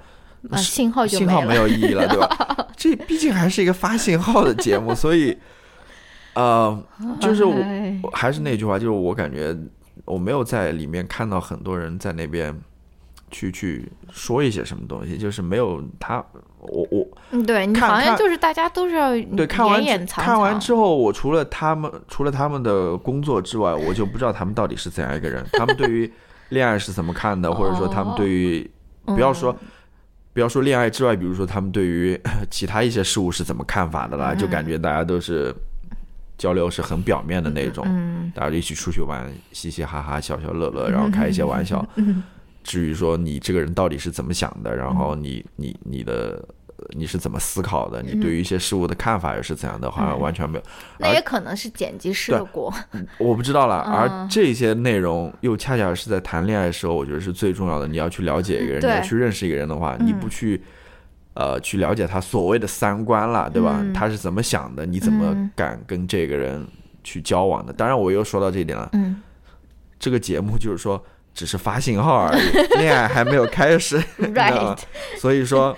[0.51, 1.41] 啊，信号就信号。
[1.43, 2.67] 没有意义了，对吧？
[2.75, 5.37] 这毕竟还是一个发信号的节目，所以，
[6.39, 6.83] 呃，
[7.19, 7.53] 就是我
[8.13, 9.53] 还是那句话，就是我感觉
[10.05, 12.57] 我没有在里面看到很多人在那边
[13.29, 16.23] 去去说一些什么东西，就是没有他，
[16.59, 25.45] 我我嗯，对你好像就是大家都是要对看完看完之后，我除了他们除了他们的工作之外，我就不知道他们到底是怎样一个人。
[25.53, 26.09] 他们对于
[26.49, 28.69] 恋爱是怎么看的，或者说他们对于
[29.05, 29.53] 不要说。
[30.31, 32.17] 不要说恋爱之外，比如说他们对于
[32.51, 35.53] 其他一些事物是怎么看法的啦，就感觉大家都是
[36.39, 41.85] 交流是很表面的那种，嗯大家一起出去玩，嘻嘻哈哈，笑笑乐乐，然后开一些玩笑。
[41.97, 42.23] 嗯
[42.61, 46.43] 至于说你这个人到底是怎么想的，然后你你你的
[46.95, 50.63] 你是怎么思考的，你对于一些事物的看法又是怎样的，好像完全没有。
[50.99, 52.71] 那也可能是剪辑师的锅。
[53.17, 53.83] 我不知道了。
[53.87, 57.87] 嗯而这些内容又恰恰是在谈恋爱的时候，我觉得是最重要的。
[57.87, 60.61] 你要去了解一个人，你要去认识一个人的话，你不去
[61.39, 63.77] 呃去了解他所谓的三观了，对吧？
[63.79, 64.85] 嗯他是怎么想的？
[64.85, 66.67] 你怎么嗯敢跟这个人
[67.03, 67.71] 去交往的？
[67.71, 68.89] 当然，我又说到这一点了。
[68.93, 69.21] 嗯
[69.97, 71.01] 这个节目就是说
[71.33, 74.77] 只是发信号而已，恋爱还没有开始，， right，
[75.17, 75.75] 所以说。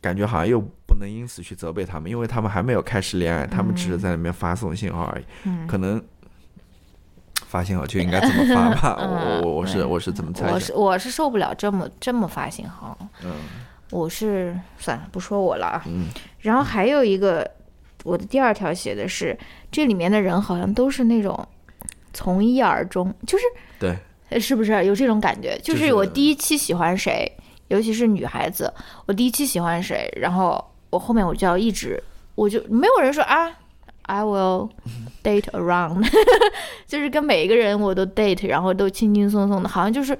[0.00, 5.24] 感觉好像又不能因此去责备他们，因为他们还没有开始恋爱，他们只是在那边发送信号而已。
[5.42, 6.00] 嗯可能
[7.46, 10.52] 发信号就应该怎么发吧，嗯我我我是我是怎么猜想。
[10.54, 13.32] 我是我是受不了这么这么发信号，嗯
[13.90, 15.82] 我是算了不说我了啊。
[15.86, 16.08] 嗯
[16.40, 17.48] 然后还有一个，
[18.04, 19.36] 我的第二条写的是
[19.72, 21.46] 这里面的人好像都是那种
[22.12, 23.44] 从一而终，就是
[23.78, 23.96] 对，
[24.30, 25.58] 呃是不是有这种感觉？
[25.58, 27.30] 就就是是我第一期喜欢谁，
[27.68, 28.72] 尤其是女孩子，
[29.06, 32.02] 我第一期喜欢谁，然后我后面我就要一直，
[32.36, 33.52] 我就没有人说啊
[34.02, 34.70] ，I will
[35.24, 36.08] date around，
[36.86, 40.16] 就是跟每一个人我都 date，然后都轻轻松松的，好像就是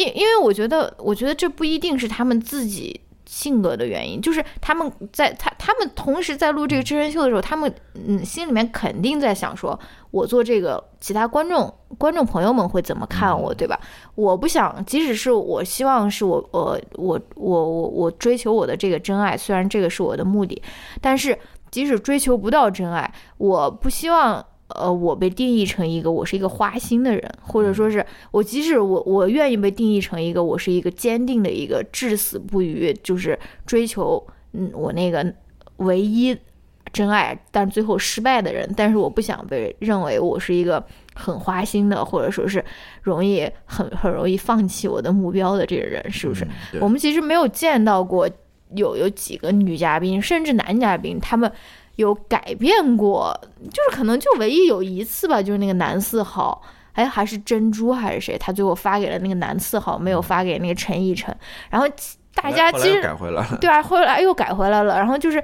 [0.00, 3.00] 因因为我觉得，我觉得这不一定是他们自己。
[3.26, 9.78] 性格的原因，就是他们在他他们同时在录这个真人秀的时候，他们嗯心里面肯定在想说，
[10.10, 13.78] 我做这个，其他观众观众朋友们会怎么看我，对吧？
[14.16, 20.60] 我不想，即使是我希望是我我我我我我追求我的这个真爱，虽然这个是我的目的，
[21.00, 21.38] 但是
[21.70, 24.44] 即使追求不到真爱，我不希望。
[24.76, 35.34] 呃，我被定义成一个我是一个花心的人，或者说是我即使我我愿意被定义成一个我是一个坚定的一个至死不渝，就是追求嗯我那个
[35.76, 36.36] 唯一
[36.92, 42.64] 真爱，但最后失败的人，但是我不想被认为我是一个很花心的，或者说是
[43.02, 46.44] 容易很很容易放弃我的目标的这个人，是不是？
[46.72, 48.28] 嗯我们其实没有见到过
[48.74, 51.50] 有有几个女嘉宾，甚至男嘉宾，他们
[52.00, 53.38] 有改变过，
[53.70, 56.60] 就是可能就唯一有一次吧，就是那个男四号。
[56.92, 58.36] 哎，还是珍珠还是谁？
[58.36, 61.34] 他最后发给了那个男四号，没有发给那个陈奕晨。
[61.70, 61.86] 然后
[62.34, 63.58] 大家其实改回来了。
[63.60, 64.98] 对啊，后来又改回来了。
[64.98, 65.40] 然后就是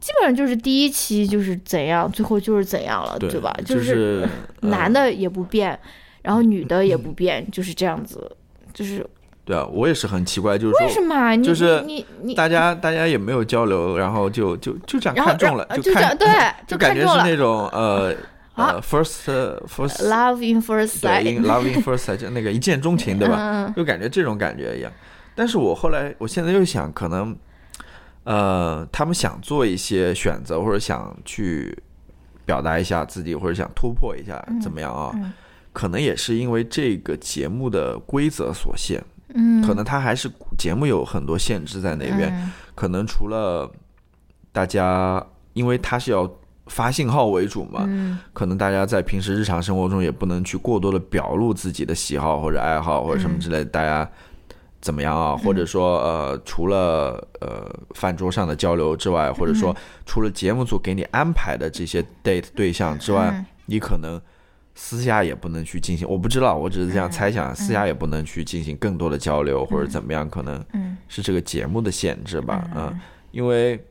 [0.00, 3.54] 基本上就是第一期就是怎样，最后就是怎样了，对吧？
[3.64, 4.28] 就是是
[4.62, 5.78] 男的也不变，
[6.22, 8.34] 然后女的也 不变，就是这样子。
[8.72, 9.06] 就是
[9.46, 16.26] 对啊，我也是很奇怪，就是说为什么就是你你你，大家大家也没有交流，然后就就就这样看 中了，就看样对，
[16.66, 16.92] 就感。
[16.92, 18.12] 觉是那种呃
[18.54, 19.22] 啊呃 first
[19.68, 23.36] first Love in first sight，in love in first sight 就那个一见钟情，对吧？
[23.38, 24.90] 嗯就感觉这种感觉一样。
[25.36, 27.36] 但是我后来，我现在又想，可能，
[28.24, 31.76] 呃，他们想做一些选择，或者想去
[32.44, 35.12] 表达一下自己，或者想突破一下，怎么样啊？
[35.14, 35.32] 嗯
[35.76, 38.98] 可能也是因为这个节目的规则所限，
[39.36, 40.28] 嗯，可能它还是
[40.58, 42.30] 节目有很多限制在那边。
[42.32, 43.70] 嗯可能除了
[44.52, 46.30] 大家，因为它是要
[46.66, 54.06] 发信号为主嘛，嗯可能大家在平时日常生活中也不能去过多的表露自己的喜好或者爱好或者什么之类的，大家
[54.82, 55.34] 怎么样啊？
[55.34, 59.74] 或者说呃，除了呃饭桌上的交流之外，或者说
[60.04, 64.20] 除了节目组给你安排的这些 date 对象之外，嗯你可能。
[64.76, 70.96] 私下也不能去进行，我不知道，我只是这样猜想，私下也不能去进行更多的交流或者怎么样，可能嗯。
[71.08, 73.00] 是这个节目的限制吧，嗯，
[73.30, 73.82] 因为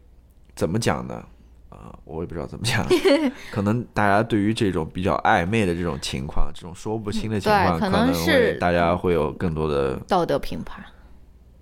[0.56, 1.26] 怎么讲呢？
[1.70, 2.86] 啊、我也不知道怎么讲，
[3.52, 10.84] 可能大家对于这种比较暧昧的这种情况，这种说不清的情况，对可能能是会大家会有更多的道德评判，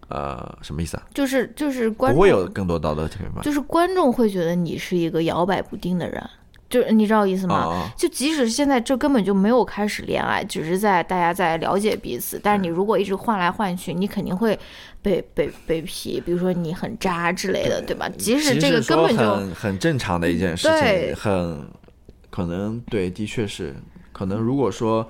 [0.10, 1.04] 呃什么意思啊？
[1.14, 3.44] 就是就是观不会有，更多道德评判。
[3.44, 6.30] 就是观众会觉得你是一个摇摆不定的人，
[6.74, 7.56] 就是你知道意思吗？
[7.56, 14.58] 啊就即使现在这根本就没有开始恋爱，只是在大家在了解彼此，但是你如果一直换来换去，你肯定会
[15.00, 18.10] 被被被批，比如说你很渣之类的，对吧？
[18.18, 21.64] 即使这个根本就很很正常的一件事情，很
[22.32, 23.76] 可能对，的确是
[24.12, 24.40] 可能。
[24.40, 25.08] 如果说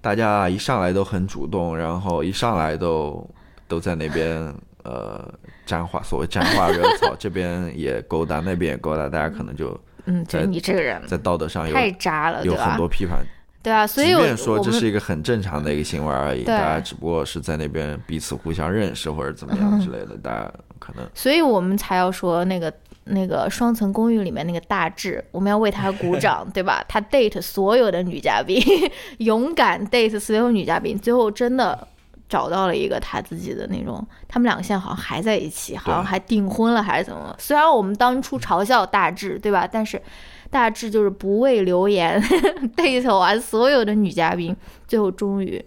[0.00, 3.24] 大家一上来都很主动，然后一上来都
[3.68, 4.52] 都在那边
[4.82, 5.32] 呃
[5.64, 12.76] 沾花，所谓沾花惹草， 这边也勾搭，那边也勾搭，大家可能就嗯，觉得你这个人在道德上有太渣了，有很？
[12.76, 13.24] 多批判。
[13.62, 21.02] 对啊，所以我即便说这是一个很正常的一个行为而已，对大家只不过是在那边彼此互相认识或者怎么样之类的，大家可能。
[21.14, 22.70] 所以我们才要说那个
[23.04, 26.84] 那个双层公寓里面那个大志，我们要为他鼓 掌，对吧？
[26.86, 28.62] 他 date 所有的女嘉宾，
[29.18, 31.88] 勇敢 date 所有女嘉宾，最后真的
[32.34, 37.32] 找到了一个他自己的那种，他们两个现在好像还在一起，好像还订婚了还是怎么？
[37.38, 39.68] 虽然我们当初嘲笑大志，对吧？
[39.70, 40.02] 但是
[40.50, 42.20] 大志就是不畏流言
[42.74, 44.56] date 完所有的女嘉宾，
[44.88, 45.64] 最后终于。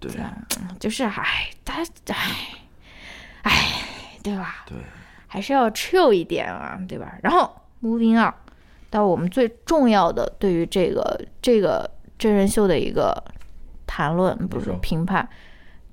[0.00, 0.10] 对，
[0.80, 1.80] 就是唉，他
[2.12, 2.16] 唉，
[3.42, 3.52] 唉，
[4.20, 4.64] 对吧？
[4.66, 4.76] 对，
[5.28, 7.14] 还是要 chill 一点啊，对吧？
[7.22, 8.34] 然后 moving on
[8.90, 11.88] 到我们最重要的对于这个这个
[12.18, 13.22] 真人秀的一个
[13.86, 15.28] 谈论，不是评判，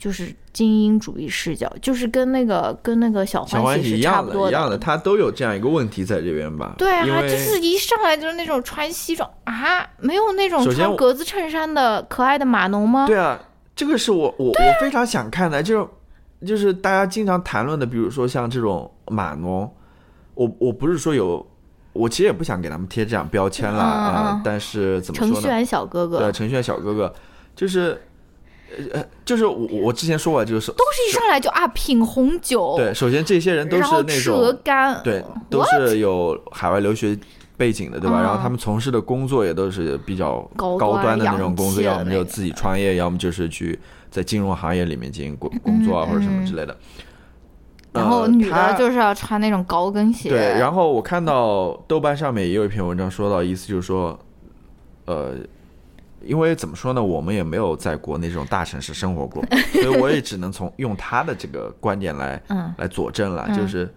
[0.02, 6.74] 就是精英主义视角，就是跟那个跟那个小欢喜是差不多的，一样的，他都有这样一个问题在这边吧？
[6.80, 13.06] 对啊，就是一上来就是那种穿西装啊，没有那种穿格子衬衫的可爱的码农吗？
[13.06, 13.40] 对啊。
[13.76, 15.88] 这个是我我我非常想看的，就是
[16.48, 19.72] 就是大家经常谈论的，比如说像这种码农，
[20.34, 21.46] 我我不是说有，
[21.94, 25.34] 我其实也不想给他们贴这样标签了啊，但是怎么说呢？
[25.34, 27.12] 程序员小哥哥，对，程序员小哥哥，
[27.56, 28.00] 就是
[28.94, 37.18] 呃，就是我我之前说过，就是都是一上来就啊品红酒，对，首先这些人都是那种干，对，都是有海外留学。
[37.58, 38.20] 背景的对吧？
[38.20, 46.76] 然后他们从事的工作也都是比较高端的那种工作，要么就自己创业，要么就是去在金融行业里面进行工工作啊或者什么之类的。
[47.94, 50.30] 然后女的就是要穿那种高跟鞋。
[50.30, 54.18] 对，然后我看到豆瓣上面也有一篇文章说到，意思就是说，
[55.06, 55.36] 呃，
[56.24, 59.44] 因为怎么说呢，我们也没有在国内这种大城市生活过，
[59.74, 62.42] 所以我也只能从用他的这个观点来
[62.78, 63.50] 来佐证了。
[63.56, 63.92] 就是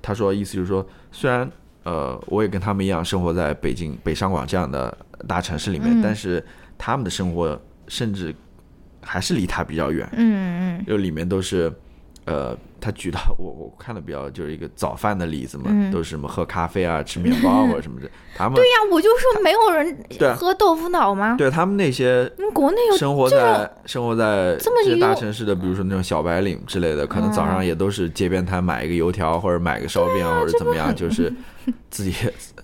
[0.00, 1.50] 他说，意思就是说，虽然。
[1.84, 4.96] 呃，我也跟他们一样生活在北京、北上广这样的
[5.28, 6.42] 大城市里面，但是
[6.78, 8.34] 他们的生活甚至
[9.02, 10.08] 还是离他比较远。
[10.12, 11.70] 嗯嗯，就里面都是。
[12.26, 18.08] 呃，他举到我我看的比较就是一个早饭的例子嘛，都是什么喝咖啡啊、吃面包或者什么的。
[18.34, 21.34] 他们对呀，我就说没有人喝豆腐脑吗？
[21.36, 31.30] 对他们那些国内有生活在生活在这些大城市的，比如说那种小白领之类的，可能早上也都是街边摊买一个油条或者买个烧饼或者怎么样，就是
[31.90, 32.14] 自己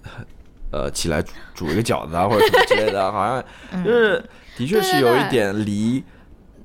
[0.72, 4.24] 呃起来煮煮一个饺子啊或者什么之类的，好像就是
[4.56, 6.02] 的确是有一点离，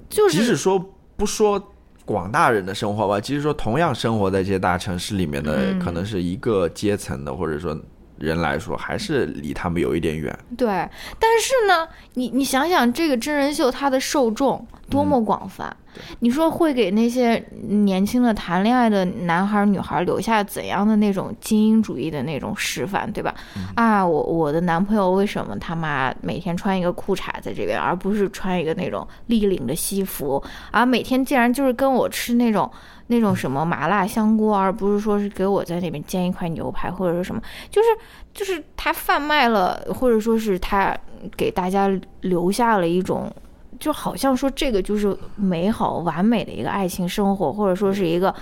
[0.09, 0.79] 就是即使说
[1.17, 1.73] 不说。
[2.05, 7.77] 广大人的生活吧，其实说同样生活在这些大城市里面的，可能是一个阶层的，或者说。
[8.17, 10.37] 人来说，还是离他们有一点远。
[10.57, 15.75] 对，但是呢，你你想想，这个真人秀它的受众多么广泛，
[16.19, 23.33] 你说会给那些年轻的谈恋爱的男孩女孩留下怎样的那种精英主义的那种示范，对吧？
[23.75, 30.41] 啊，我我的男朋友为什么他妈每天穿一个裤衩在这边，而不是穿一个那种立领的西服，
[30.71, 32.71] 而每天竟然就是跟我吃那种。
[33.07, 37.87] 那种什么麻辣香锅，而不是说是给我在那边煎一块牛排，或者是什么，就是
[38.33, 40.97] 就是他贩卖了，或者说是他
[41.35, 41.89] 给大家
[42.21, 43.31] 留下了一种。
[43.77, 48.33] 就好像说这个就是美好完美的一个爱情生活，或者说是一个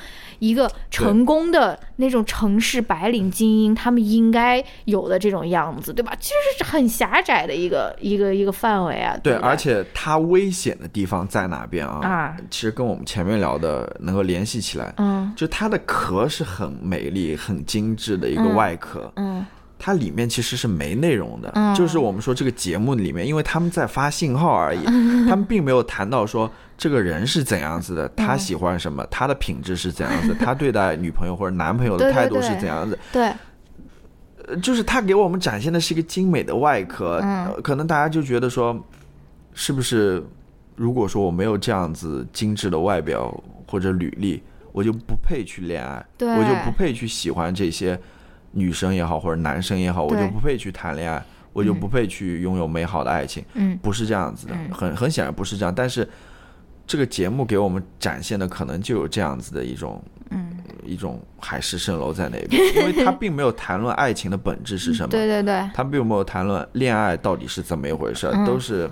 [0.43, 6.13] 一个成功的那种城市白领精英他们应该有的这种样子，对吧？
[6.19, 9.15] 其实是很狭窄的一个一个一个范围啊。
[9.23, 12.05] 对，而且它危险的地方在哪边啊？
[12.05, 14.93] 啊，其实跟我们前面聊的能够联系起来。
[14.97, 19.09] 嗯，就它的壳是很美丽、很精致的一个外壳。
[19.15, 19.45] 嗯。
[19.85, 24.81] 它里面其实是没内容的，就是我们说这个节目里面，因为他们在发信号而已，
[25.27, 26.49] 他们并没有谈到说
[26.83, 32.99] 这个人是怎样子的，他喜欢什么，他的品质是怎样子， 他对待女朋友或者男朋友的态度是怎样子。
[33.09, 33.31] 对，
[34.61, 37.23] 就是他给我们展现的是一个精美的外壳，
[37.63, 38.77] 可能大家就觉得说，
[39.53, 40.21] 是不是
[40.75, 43.33] 如果说我没有这样子精致的外表
[43.65, 47.97] 或者履历，我就不配去恋爱，我就不配去喜欢这些。
[48.55, 53.43] 女生也好，或者男生也好，我就不配去谈恋爱，我就不配去拥有美好的爱情。
[53.55, 55.73] 嗯，不是这样子的，很很显然不是这样。
[55.73, 56.07] 但是
[56.85, 60.51] 这个节目给我们展现的可能就有这样子的一种，嗯，
[60.85, 65.09] 一种海市蜃楼在那边， 因为他并没有谈论爱情的本质是什么。
[65.09, 68.89] 对对对，他并没有谈论恋爱到底是怎么一回事，都是。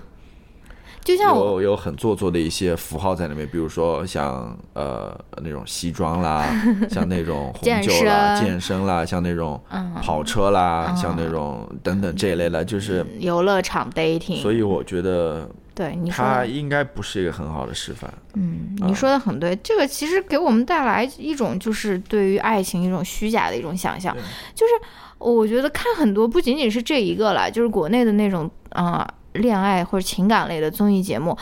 [1.03, 6.45] 就像有有很做作的一些符号在那边，比如说像呃那种西装啦，
[6.91, 9.59] 像那种红酒啦、健身啦，像那种
[9.99, 14.43] 跑车啦，像那种等等这一类的，就是游乐场 dating。
[14.43, 18.13] 所以我觉得，对你说，他应该不是一个很好的示范。
[18.33, 24.15] 嗯，你说的很对，这个其实给我们带来一种就是对于爱情一种虚假的一种想象，
[24.53, 24.73] 就是
[25.17, 29.07] 我觉得看很多不仅仅是这一个了，就是国内的那种啊。
[29.35, 31.33] 恋爱或者情感类的综艺节目，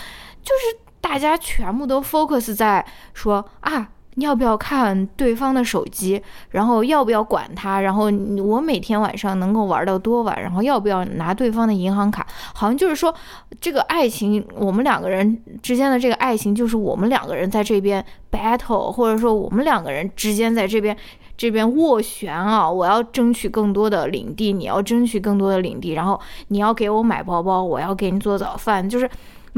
[0.44, 8.12] 就是大家全部都 focus 在说啊，要不要看对方的手机，然后要不要管他，然后
[8.44, 13.14] 我每天晚上能够玩到多晚，然后要不要拿对方的银行卡，好像就是说
[13.62, 20.98] 这个爱情，我们两个人之间的这个爱情，就是我们两个人在这边 battle，或者说我们两个人之间在这边
[21.38, 29.10] 这边斡旋啊，我要争取更多的领地，你要争取更多的领地，然后你要给我买包包，我要给你做早饭，就是。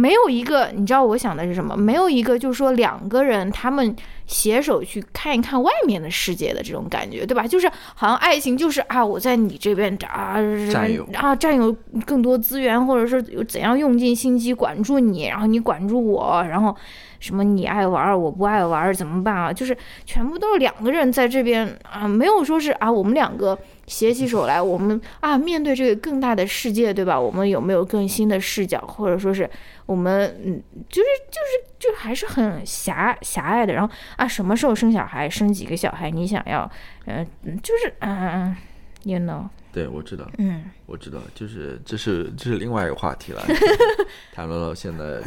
[0.01, 1.77] 没有一个，你知道我想的是什么？
[1.77, 3.95] 没有一个，就是说两个人他们
[4.25, 7.45] 携手去看一看外面的世界的这种感觉，对吧？
[7.45, 10.37] 就是好像爱情就是啊，我在你这边啊
[10.71, 11.71] 占有啊占有
[12.03, 16.75] 更多资源，或者是怎样用尽心机管住你，然后你管住我，然后
[17.19, 19.53] 什么你爱玩我不爱玩怎么办啊？
[19.53, 23.55] 就是全部都是两个人在这边啊，没有说是啊我们两个。
[23.91, 27.19] 携起手来，我们啊，面对这个更大的世界，对吧？
[27.19, 29.47] 我们有没有更新的视角，或者说是
[29.85, 33.73] 我们嗯，就是就是就还是很狭狭隘的。
[33.73, 36.09] 然后啊，什么时候生小孩，生几个小孩？
[36.09, 36.71] 你想要，
[37.05, 37.27] 嗯，
[37.61, 38.55] 就是嗯
[39.03, 39.43] ，you know？
[39.73, 43.45] 对，我知道，嗯，我知道，就是这是这是另外一个话题了，
[44.31, 45.19] 谈论到现在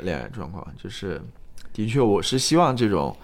[0.00, 1.18] 恋爱状况，就是
[1.72, 3.16] 的确，我是希望这种。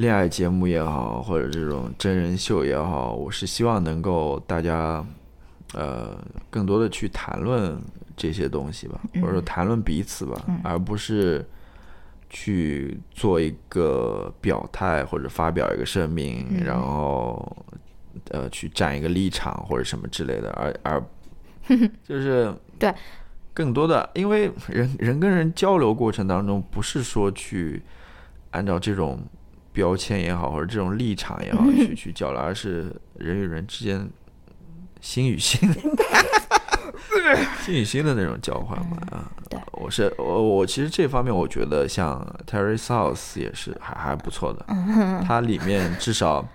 [0.00, 5.04] 恋爱节目也好，或者这种真人秀也好，我是希望能够大家，
[5.74, 6.16] 呃，
[6.48, 7.78] 更多的去谈论
[8.16, 11.46] 这些东西吧，或者说谈论彼此吧，而不是
[12.30, 17.54] 去做一个表态或者发表一个声明，然后
[18.30, 21.04] 呃去站一个立场或者什么之类的，而而
[22.08, 22.90] 就是对。
[23.52, 27.82] 更多的，因为人人跟人交流过程当中，不是说去
[28.52, 29.20] 按照这种。
[29.72, 34.08] 标签也好，或者这种立场也好， 去去交流，而是人与人之间
[35.00, 35.60] 心与心，
[37.64, 39.30] 心与心的那种交换嘛啊。
[39.72, 44.66] 我是我我其实这方面我觉得像 Terry South 也是还还不错的，
[45.26, 46.46] 它里面至少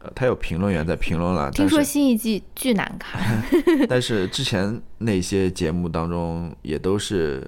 [0.00, 1.50] 呃他有评论员在评论了。
[1.50, 3.42] 听说新一季巨难看，
[3.88, 7.46] 但是之前那些节目当中也都是。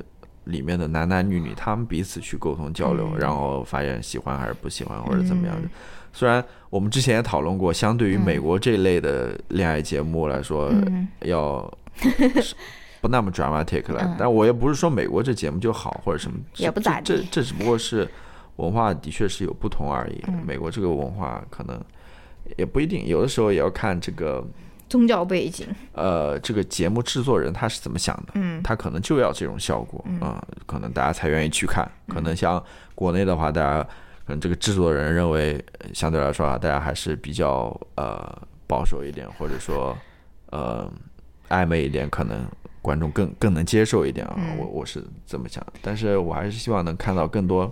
[0.48, 5.68] 里面的男男女女，他们彼此去沟通交流，然后发现喜欢还是不喜欢，或者怎么样的。
[6.12, 10.72] 虽然我们之前也讨论过，相对于美国这类的恋爱节目来说，
[11.20, 11.60] 要
[13.00, 14.16] 不那么 dramatic 了。
[14.18, 17.16] 但我也不是说美国这节目就好或者什么，也不咋地。
[17.16, 18.08] 这这只不过是
[18.56, 20.22] 文化的确是有不同而已。
[20.46, 21.78] 美国这个文化可能
[22.56, 24.44] 也不一定，有的时候也要看这个。
[24.88, 28.32] 宗教背景，呃，这个节目制作人他是怎么想的？
[28.34, 31.88] 嗯，他可能就要这种效果啊，可能大家才愿意去看。
[32.08, 32.62] 可能像
[32.94, 33.82] 国内的话，大家
[34.24, 35.62] 可能这个制作人认为
[35.92, 39.96] 相对来说啊，大家还是比较呃保守一点，或者说
[40.50, 40.90] 呃
[41.48, 42.46] 暧昧一点，可能
[42.80, 44.36] 观众更更能接受一点啊。
[44.58, 47.70] 我我是这么想，但是我还是希望能看到更多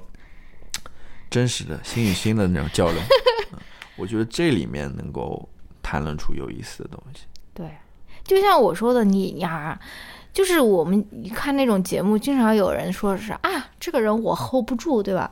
[1.30, 3.00] 真实的心与心的那种交流。
[3.96, 5.48] 我觉得这里面能够。
[5.86, 7.70] 谈论出有意思的东西，对，
[8.24, 9.78] 就像我说的，你呀，
[10.32, 15.30] 就是我们看那种节目，经常有人说是啊，这个人我 hold 不住，对吧？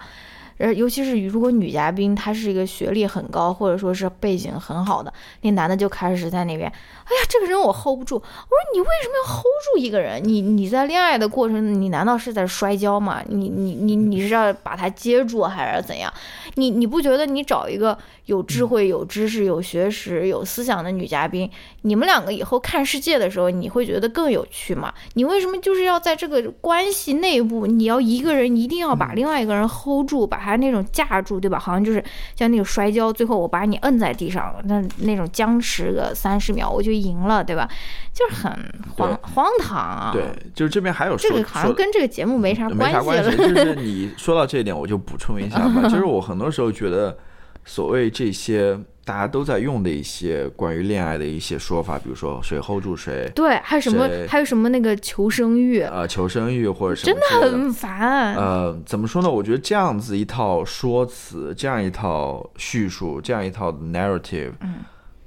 [0.58, 8.16] 呃，尤其是如果女嘉宾她是一个学历很高，或者说是背景很好的，那男的就开始在那边，哎呀，这个人我 hold 不住。
[8.16, 10.22] 我说你为什么要 hold 住一个人？
[10.22, 13.22] 你你在恋爱的过程，你难道是在摔跤吗？
[13.28, 16.12] 你你你你是要把他接住还是怎样？
[16.54, 17.96] 你你不觉得你找一个
[18.26, 21.50] 有智慧、有知识、有学识、有思想的女嘉宾，
[21.82, 24.92] 你们两个以后看世界的时候，你会觉得更有趣吗？
[25.14, 31.58] 你为什么就是要在这个关系内部，你要一个人一定要把另外一个人 hold 住，把他那种架住，对吧？
[31.58, 32.02] 好像就是
[32.36, 37.68] 像那个摔跤，最后我把你摁在地上，那那种僵持个三十秒我就赢了，对吧？
[38.12, 38.52] 就是很
[38.96, 40.10] 荒荒唐啊！
[40.12, 40.22] 对，
[40.54, 43.36] 就是这边还有这个好像跟这个节目没啥关系了。
[43.36, 45.82] 就是你说到这一点，我就补充一下吧。
[45.90, 47.16] 就是我很多时候觉得，
[47.64, 58.34] 所谓这些大家都在用的一些关于恋爱的一些说法，比如说谁 hold 住谁，对，还有什么还有什么那个求生欲啊，求生欲或者什么，真的很烦。
[58.34, 59.30] 呃，怎么说呢？
[59.30, 64.76] 我觉得这样子一套说辞，这样一套叙述，这样一套 narrative，嗯，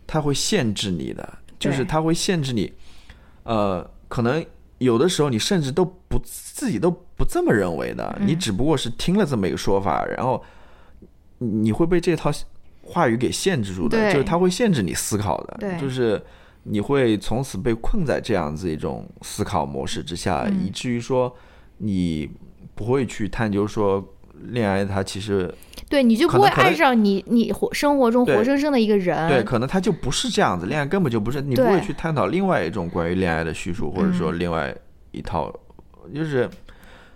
[0.06, 1.38] 它会限制你的。
[1.60, 2.72] 就是它会限制你，
[3.42, 4.46] 呃，可能
[4.78, 10.44] 有的时候你甚至都不自己都不这么认为的，你只不过是听了这么一个说法，然后
[11.40, 12.32] 你会被这套
[12.88, 16.22] 话语给限制住的，就是它会限制你思考的，就是
[16.64, 21.36] 你会从此被困在这样子一种思考模式之下，以至于说
[21.78, 22.30] 你
[22.74, 24.04] 不会去探究说
[24.46, 25.54] 恋爱它其实。
[25.90, 29.30] 对，你就不会爱上你你活生活中活生生的一个人。
[29.30, 34.76] 对，可能他就不是这样子，恋爱根本就不是，你不会去探讨另外一种关于恋爱的叙述，或者说另外
[35.12, 35.50] 一套，
[36.14, 36.50] 就是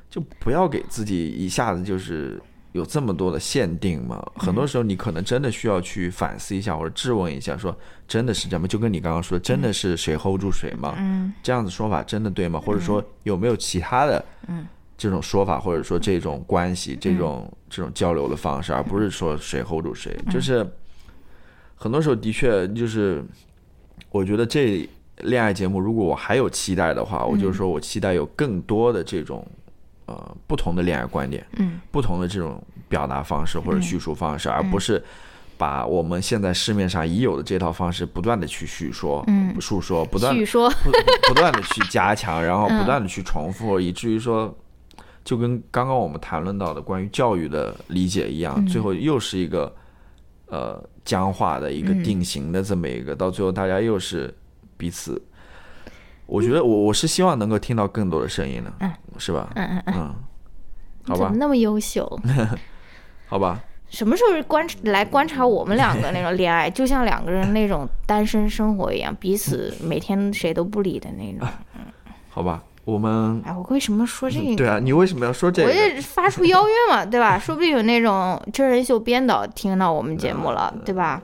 [0.09, 2.41] 就不要给自己一下子就是
[2.73, 4.25] 有这么多的限定吗？
[4.35, 7.75] 很多时候你可能真的需要去反思一下，或者质问一下，说
[8.07, 8.67] 真的是这样吗？
[8.67, 10.95] 就跟你刚刚说，真的是谁 hold 住谁吗？
[10.97, 12.59] 嗯这样子说法真的对吗？
[12.59, 14.65] 或者说有没有其他的嗯
[14.97, 20.15] 这种说法，或者说这种关系、这种这种交流的方式，而不是说谁 hold 住谁？
[20.29, 20.65] 就是
[21.75, 23.23] 很多时候的确就是，
[24.11, 24.87] 我觉得这
[25.17, 29.45] 恋爱节目，如果我还有期待的话，我就是说我期待有更多的这种
[30.11, 31.79] 呃不同的恋爱观点，嗯。
[31.91, 35.01] 不同的这种表达方式或者叙述方式，而不是
[35.57, 39.59] 把我们现在市面上已有的这套方式不断的去叙说、嗯。
[39.61, 40.91] 述说，不断叙说，不
[41.27, 44.53] 不断的去加强， 然后不断的去重复，以至于说，
[45.23, 49.73] 就跟刚刚我们谈论到的关于教育的理解一样，最后又是一个
[50.47, 54.33] 呃僵化的一个定型的这么一个，到最后大家又是
[54.77, 55.21] 彼此。
[56.31, 58.71] 我觉得我我是希望能够听到更多的声音的，
[59.17, 59.49] 是吧？
[59.55, 60.15] 嗯嗯嗯，嗯，
[61.09, 62.09] 好吧怎么，那么优秀？
[63.27, 63.59] 好吧，
[63.89, 71.45] 什么时候观来观察我们两个那种恋爱，就像两个人那种单身生活一样，彼此每天谁都不理的那种。
[72.31, 74.55] 好吧，我们哎，我为什么说这个？
[74.55, 76.01] 对啊，你为什么要说这个我就？
[76.01, 77.37] 发出邀约嘛， 对吧？
[77.37, 81.21] 说不定有那种真人秀编导听到我们节目了，对吧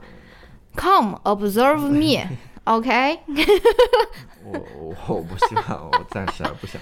[0.76, 2.28] ？Come observe me,
[2.68, 3.18] OK？
[4.44, 6.80] 我我我不希望，我暂时还不想。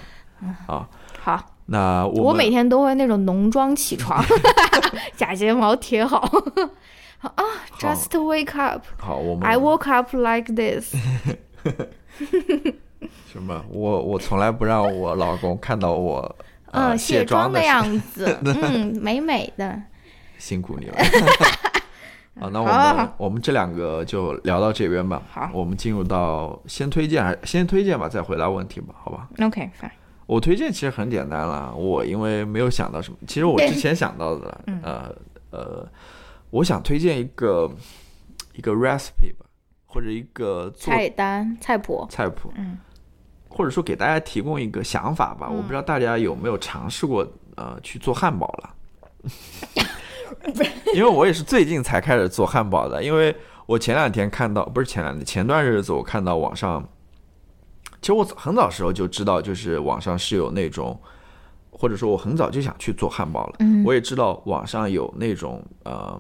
[0.67, 0.89] 啊，
[1.21, 4.23] 好，那我我每天都会那种浓妆起床，
[5.17, 6.19] 假睫毛贴好。
[7.23, 7.45] 啊
[7.79, 8.85] ，Just wake up.
[8.99, 10.95] 好，我们 I woke up like this.
[13.33, 13.65] 什么？
[13.71, 16.37] 我我从来不让我老公看到我
[16.73, 19.81] 呃嗯，卸卸妆的样子，嗯，美美的。
[20.39, 20.97] 辛苦你了。
[22.39, 25.23] 好，那我们我们这两个就聊到这边吧。
[25.31, 29.91] 好我们进入到先推荐还先推荐吧，再回答问题吧，好吧？OK，fine。
[30.27, 35.15] 我推荐其实很简单了，我因为没有想到什么，其实我之前想到的， 嗯呃
[35.51, 35.89] 呃，
[36.51, 37.71] 我想推荐一个
[38.55, 39.47] 一个 recipe 吧，
[39.87, 42.77] 或者一个菜单菜谱，菜谱，嗯
[43.49, 45.49] 或者说给大家提供一个想法吧。
[45.49, 48.75] 我不知道大家有没有尝试过呃去做汉堡了，
[50.95, 53.03] 因为我也是最近才开始做汉堡的。
[53.03, 53.35] 因为
[53.67, 56.87] 我前两天看到，不是前两天，前段日子我看到网上，
[58.01, 60.99] 其实我很早时候就知道，就是网上是有那种。
[61.79, 63.57] 或者说，我很早就想去做汉堡了。
[63.59, 66.19] 嗯我也知道网上有那种呃，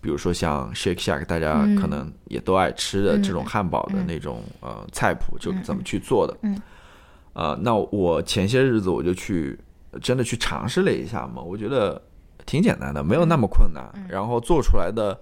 [0.00, 6.36] 比如说像 Shake Shack，大家嗯可能也都爱吃的这种汉堡的那种、呃菜谱，就怎么去做的。
[6.42, 6.62] 嗯
[7.32, 9.58] 呃，那我前些日子我就去
[10.00, 12.00] 真的去尝试了一下嘛，我觉得
[12.46, 15.18] 挺简单的，没有那么困难，嗯然后做出来的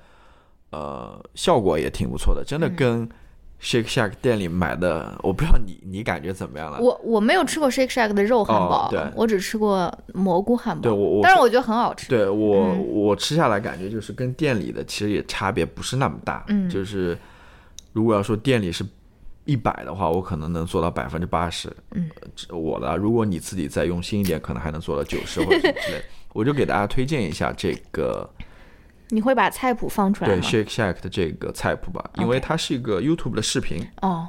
[0.71, 3.09] 呃效果也挺不错的，真嗯的跟
[3.61, 6.81] Shake Shack 店里买的，我不知道你你感觉怎么样了？
[6.81, 10.83] 我我没有吃过 Shake Shack 的肉汉堡，哦对我只吃过蘑菇汉堡。
[10.83, 12.09] 对我我但是我觉得很好吃。
[12.09, 17.17] 对我、嗯我吃下来感觉就是跟店里的其实也差别不是那么大，嗯就是
[17.93, 18.85] 如果要说店里是
[19.45, 22.11] 一百的话，我可能能做到百分之八十，嗯
[22.49, 26.03] 呃，我的，如果你自己再用心一点，可能还能做到九十或者之类。
[26.33, 28.29] 我就给大家推荐一下这个
[29.09, 34.27] 你会把菜谱放出来对？Shake Shack 的这个菜谱吧，因为它是一个 YouTube 的视频，哦，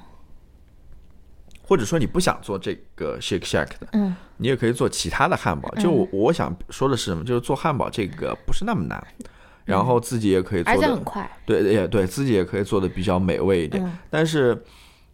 [1.65, 5.69] 或者说你不想做这个 Shake Shack 的，嗯你也可以做其他的汉堡。
[5.75, 9.01] 就我我想说的是什么，就是做汉堡这个不是那么难，
[9.63, 11.31] 然后自己也可以做的而且很快。
[11.45, 13.81] 对，也对自己也可以做的比较美味一点。
[13.81, 14.61] 嗯但是，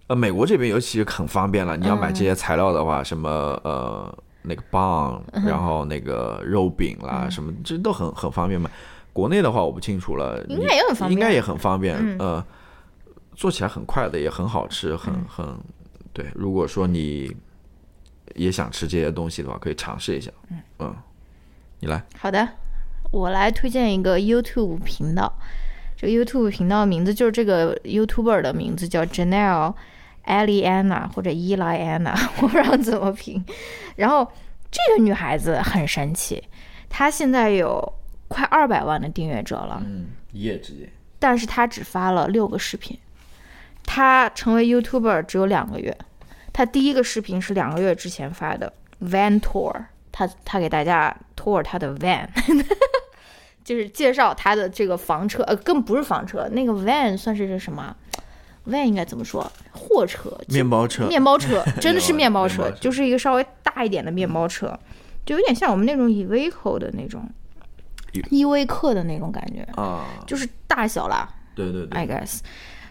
[0.07, 3.29] 呃，美国这边尤其很方便了，你要买嗯这些材料的话，什么
[3.63, 8.69] 呃那个棒，嗯然后那个肉饼啦，什么这都很很方便买。
[9.11, 11.97] 国内的话我不清楚了，应该也很方便应该也很方便。
[11.99, 12.45] 嗯呃，
[13.35, 15.57] 做起来很快的，也很好吃，很嗯很
[16.13, 16.25] 对。
[16.35, 17.35] 如果说你
[18.35, 20.31] 也想吃这些东西的话，可以尝试一下。
[20.79, 20.95] 嗯，
[21.79, 22.01] 你来。
[22.17, 22.47] 好的，
[23.11, 25.33] 我来推荐一个 YouTube 频道。
[25.97, 29.73] 这个 YouTube 频道名字就是这个 YouTuber 的名字叫 Janelle
[30.25, 33.43] Eliana 或者伊莱安娜，我不知道怎么拼。
[33.95, 34.29] 然后
[34.71, 36.43] 这个女孩子很神奇，
[36.89, 37.93] 她现在有
[38.27, 40.87] 快二百万的订阅者了，嗯，一夜之间。
[41.17, 42.97] 但是她只发了六个视频。
[43.85, 45.97] 她成为 YouTuber 只有两个月，
[46.53, 48.71] 她第一个视频是两个月之前发的
[49.01, 52.27] Van Tour，她她给大家 tour 她的 van，
[53.63, 57.95] 就是介绍她的这个房车，呃，更不是房车，那个 van 算是什么
[58.87, 59.51] 应该怎么说？
[59.71, 64.77] 货车，面包车，面包车， 真的是面包车就是一个稍微大一点的面包车，
[65.25, 67.29] 就有点像我们那种 Evico 的那种
[68.13, 71.27] 依依维柯的那种感觉，啊，就是大小啦。
[71.55, 72.39] 对对对 I guess，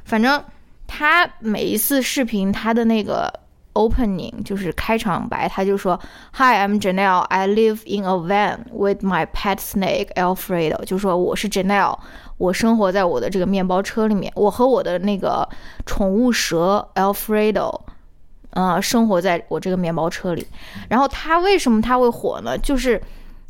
[0.05, 0.43] 反正
[0.87, 3.33] 他每一次视频他的那个
[3.79, 5.99] opening，就是开场白，他就说
[6.35, 7.21] ：“Hi, I'm Janelle.
[7.21, 11.97] I live in a van with my pet snake Alfredo。”就说我是 Janelle，
[12.39, 15.49] 我生活在我的这个面包车里面，我和我的那个
[15.87, 17.81] 宠物蛇 Alfredo，
[18.51, 20.47] 呃，生活在我这个面包车里。
[20.89, 22.59] 然后他为什么他会火呢？
[22.59, 23.01] 就是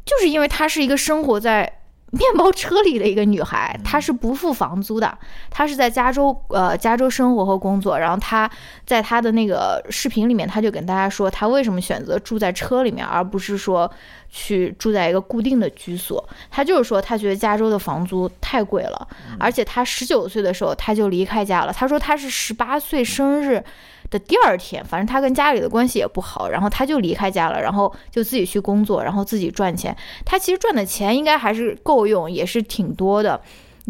[0.04, 1.77] 就是因为他是一个生活在。
[2.10, 5.18] 面包车里的一个女孩，她是不付房租的，
[5.50, 7.98] 她是在加州呃加州生活和工作。
[7.98, 8.50] 然后她
[8.86, 13.90] 在她的那个视频里面，她就跟大家说，她为什么选择住在车里面，而不是说
[14.30, 16.26] 去住在一个固定的居所。
[16.50, 19.08] 她就是说，她觉得加州的房租太贵了，
[19.38, 21.72] 而且她十九岁的时候，她就离开家了。
[21.72, 23.62] 她说她是十八岁生日。
[24.10, 29.94] 的第二天，反正他跟家里的关系也不好，然后他就离开家了，然后就自己去工作，然后自己赚钱。
[30.24, 33.38] 他其实赚的钱应该还是够用，也是挺多的，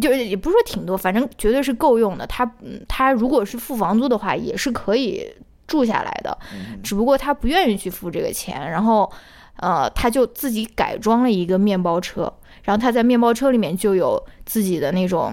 [0.01, 2.27] 就也不是说挺多，反正绝对是够用的。
[2.27, 2.51] 他
[2.89, 5.25] 他如果是付房租的话，也是可以
[5.69, 6.37] 住下来的，
[6.83, 9.09] 只不过他不愿意去付这个钱，然后
[9.57, 12.33] 呃，他就自己改装了一个面包车，
[12.65, 15.33] 然后他在面包车里面就有自己的那种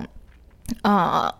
[0.83, 1.33] 啊。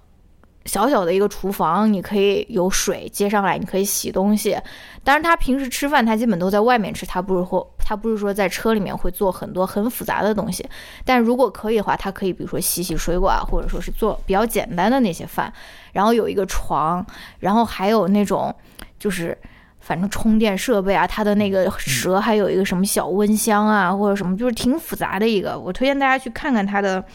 [0.66, 4.58] 小小的一个厨房，你可以有水接上来，你可以洗东西。
[5.04, 10.68] 当然，他平时吃饭，他基本都在外面吃，他不是或他不是说在车里面会做很多很复杂的东西。
[11.06, 15.54] 但如果可以的话，他可以比如说洗洗水果啊，或者说是做比较简单的那些饭。
[15.94, 17.06] 然后有一个床，
[17.40, 18.54] 然后还有那种
[18.98, 19.38] 就是
[19.80, 25.60] 反正充电设备啊，他的那个蛇还有一个什么小温箱啊，或者什么，就是挺复杂的一个。
[25.60, 27.06] 我推荐大家去看看他的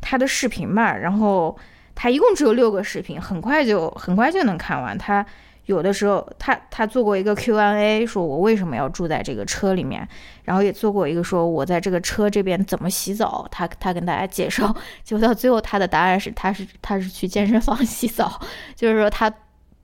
[0.00, 1.54] 他的视频吧，然后。
[1.96, 4.96] 他一共只有六个视频，很快就很快就能看完。
[4.96, 5.26] 他
[5.64, 10.06] 有的时候，他他做过一个 Q&A，说我为什么要住在这个车里面，
[10.44, 14.72] 然后也做过一个说我在这个车这边怎么洗澡，他他跟大家介绍。
[15.02, 18.40] 就到最后，他的答案是他是他是去健身房 洗澡，
[18.76, 19.32] 就是说他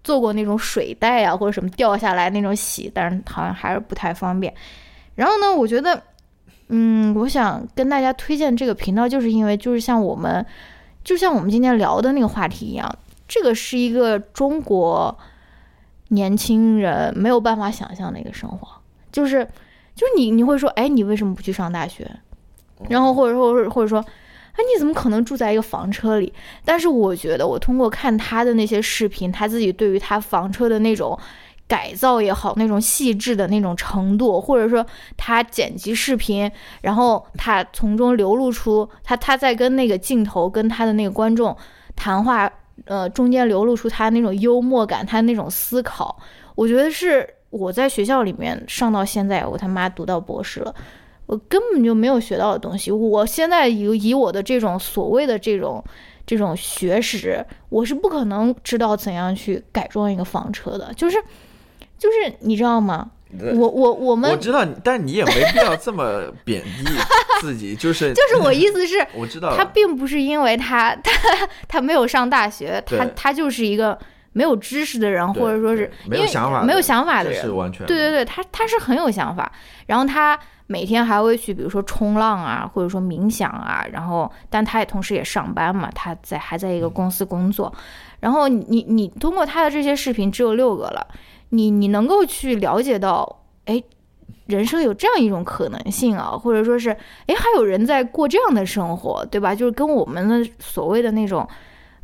[0.05, 4.55] 做过那种水袋啊或者什么掉下来那种洗，但是好像还是不太方便。
[5.17, 6.01] 然后呢，我觉得，
[6.69, 10.47] 嗯，我想跟大家推荐这个频道，就是因为就是像我们。
[11.05, 12.91] 就像我们今天聊的那个话题一样，
[13.27, 15.17] 这个是一个中国
[16.09, 18.69] 年轻人没有办法想象的一个生活，
[19.11, 19.45] 就是
[19.95, 22.11] 就是你你会说，哎，你为什么不去上大学？
[22.89, 26.33] 然后或者说或者说，哎，你怎么可能住在一个房车里？
[26.65, 31.19] 但是我觉得，我通过看他的那些视频，他自己对于他房车的那种。
[31.69, 34.85] 改造也好，那种细致的那种程度，或者说
[35.17, 36.51] 他剪辑视频，
[36.83, 41.57] 然后他从中流露出他他在跟那个镜头跟他的那个观众
[41.97, 42.51] 谈话，
[42.85, 46.15] 呃，中间流露出他那种幽默感，他那种思考，
[46.55, 50.75] 我觉得是我在学校里面上到现在，我他妈读到博士了，
[51.25, 52.93] 我根本就没有学到的东西。
[52.93, 55.83] 我现在以以我的这种所谓的这种
[56.27, 61.17] 这种学识，我是不可能知道怎样去改装一个房车的，就是。
[62.03, 63.09] 就是你知道吗？
[63.55, 66.85] 我我我们我知道，但你也没必要这么贬低
[67.41, 67.77] 自己。
[67.81, 73.97] 就是就是我意思是，我知道他并不是因为他他他没有上大学，他他就是一个
[74.33, 79.51] 没有知识的人，或者说是没有想法没有想法的人，是完全对对对，他他是很有想法。
[79.87, 83.83] 然后他每天还会去，比如说冲浪啊，或者说冥想啊。
[83.93, 87.73] 然后，但他也同时也上班嘛，他在还在一个公司工作。
[88.21, 91.07] 然后你你通过他的这些视频，只有六个了。
[91.55, 93.83] 你你能够去了解到，哎，
[94.47, 96.89] 人生有这样一种可能性啊，或者说是，
[97.27, 99.55] 哎，还有人在过这样的生活，对吧？
[99.55, 101.47] 就是跟我们的所谓的那种、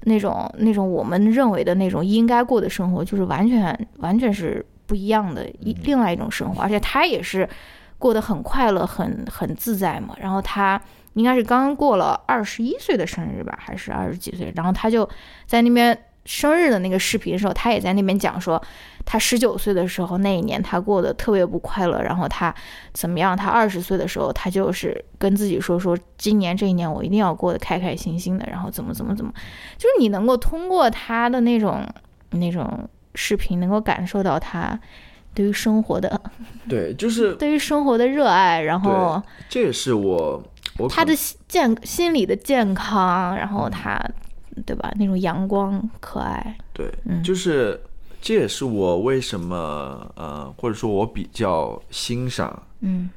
[0.03, 6.61] 那种、那种我们认为的那种应该过的生活，就是完全完全是不一样的，一另外一种生活。
[6.61, 7.49] 而且他也是
[7.97, 10.15] 过得很快乐、很很自在嘛。
[10.21, 10.79] 然后他
[11.15, 14.53] 应该是刚刚过了二十一岁的生日吧，还是二十几岁？
[14.55, 15.09] 然后他就
[15.47, 15.99] 在那边。
[16.29, 18.63] 生日的那个视频的时候，他也在那边讲说，
[19.07, 22.55] 他十九岁的时候那一年他过得特别不快乐，然后他
[22.93, 23.35] 怎么样？
[23.35, 29.33] 他二十岁的时候，他就是跟自己说说，今年这一年我一定要过得开开心心的，然后怎么怎么怎么，
[29.79, 31.83] 就是你能够通过他的那种
[32.33, 34.79] 那种视频，能够感受到他
[35.33, 36.21] 对于生活的
[36.69, 40.43] 对，就是 对于生活的热爱，然后这也是我
[40.77, 41.15] 我他的
[41.49, 43.99] 健心理的健康，然后他。
[44.67, 44.93] 对吧？
[44.99, 46.91] 那种阳光可爱，对，
[47.23, 47.81] 就是
[48.21, 53.11] 这也是我为什么呃，或者说我比较欣赏嗯。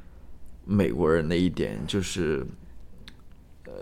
[0.64, 2.46] 美国人的一点，就是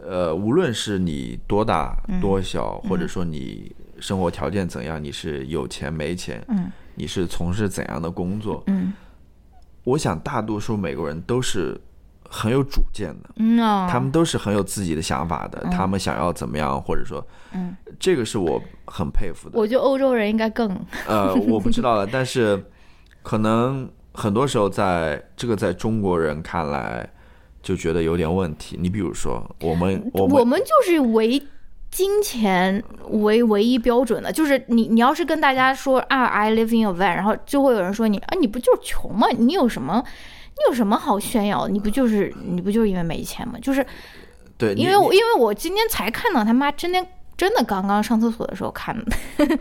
[0.04, 8.94] 呃，无论是你多大多小，或者说你生活条件怎样，你是有钱没钱，嗯，你是从事怎样的工作，嗯，
[9.84, 11.80] 我想大多数美国人都是。
[12.32, 13.58] 很有主见的，嗯
[13.90, 19.60] 他们都是很有自己的想法的，他们想要怎么样，或者说，嗯，这个是我很佩服的。
[19.60, 20.70] 我觉得欧洲人应该更，
[21.08, 22.64] 呃，我不知道了， 但是，
[23.24, 27.10] 可能很多时候在这个在中国人看来
[27.64, 28.78] 就觉得有点问题。
[28.80, 31.42] 你比如说，我们 我们我们就是唯
[31.90, 39.28] 金钱为唯一标准的，就是你你要是跟大家说啊，I live in a van，然后就会有人说你啊，你不就是穷吗？
[39.36, 40.04] 你有什么
[40.60, 41.70] 你有什么好炫耀的？
[41.72, 43.56] 你不就是你不就是因为没钱吗？
[43.62, 43.86] 就是
[44.58, 47.04] 对，因为我因为我今天才看到他妈真的
[47.38, 49.06] 真的刚刚上厕所的时候看的，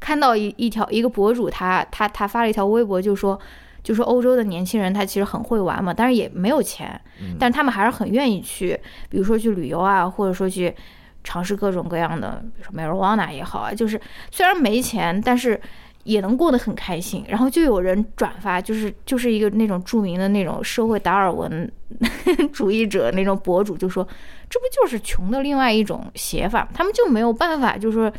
[0.00, 3.38] 看到一一条一个博主他他他发了一条微博，就说
[3.82, 6.98] 就说欧洲的年轻人他其实很会玩嘛，但是也没有钱，
[7.38, 8.80] 但是他们还是很愿意去，
[9.10, 10.74] 比如说去旅游啊，或者说去
[11.22, 14.00] 尝试各种各样的，比如说 marijuana 也好啊，就是
[14.30, 15.60] 虽然没钱，但是。
[16.04, 21.70] 也能过得很开心，然后就有人转发，就是就是一个那种著名的那种社会达尔文
[22.52, 24.06] 主义者那种博主就说，
[24.48, 26.66] 这不就是穷的另外一种写法？
[26.72, 28.10] 他们就没有办法，就是说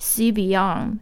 [0.00, 0.98] see beyond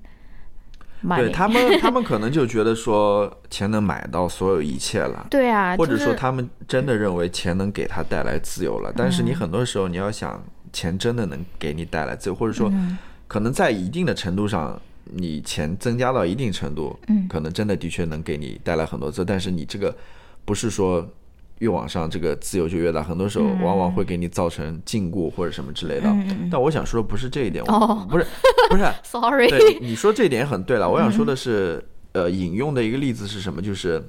[1.17, 1.31] 对。
[1.31, 8.93] 他们，他们可能就觉得说钱能买到所有一切了， 对啊，或者说他们真的认为钱能给他带来自由了。
[8.97, 10.43] 但是你嗯很多时候你要想，
[10.73, 12.99] 钱真的能给你带来自由，或者说嗯
[13.29, 19.25] 可能在一定的程度上，你钱增加到一定程度，嗯可能真的的确能给你带来很多自由。
[19.25, 19.95] 但是你这个
[20.45, 21.07] 不是说
[21.59, 26.13] 越往上这个自由就越大，很多时候往往会给你造成禁锢或者什么之类的。
[26.51, 28.27] 但我想说的不是这一点，哦不是
[28.71, 28.85] 不是。
[29.03, 30.89] sorry，对，你说这一点很对了。
[30.89, 33.63] 我想说的是，呃，引用的一个例子是什么？
[33.63, 34.03] 就是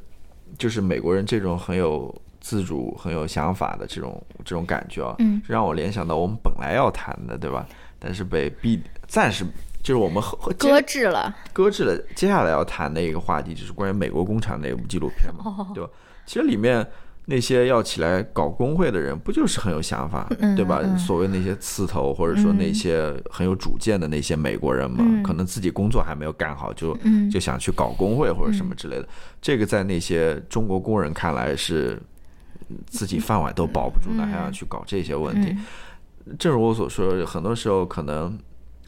[0.57, 7.67] 就是美国人这种很有自主、很有想法的这种这种感觉啊，嗯让我联想到我们本来要谈的，对吧？
[7.99, 9.45] 但是被逼暂时
[9.85, 10.21] 就是我们
[10.57, 11.33] 搁置了。
[11.53, 11.95] 搁置了。
[12.15, 15.89] 接下来要谈的一个话题就是关于美国工厂那部纪录片嘛，哦对吧？
[16.25, 16.85] 其实里面。
[17.27, 20.81] 那些要起来搞工会的人，不就是很有想法，嗯对吧？
[20.83, 29.07] 嗯所谓那些刺头，或者说那些很有主见的那些美国人嘛，嗯可能自己工作还没有干好，就嗯就想去搞工会或者什么之类的。
[29.41, 31.99] 这个在那些中国工人看来是
[32.85, 35.49] 自己饭碗都保不住那，嗯还要去搞这些问题。
[35.49, 38.37] 嗯正如我所说，很多时候可能，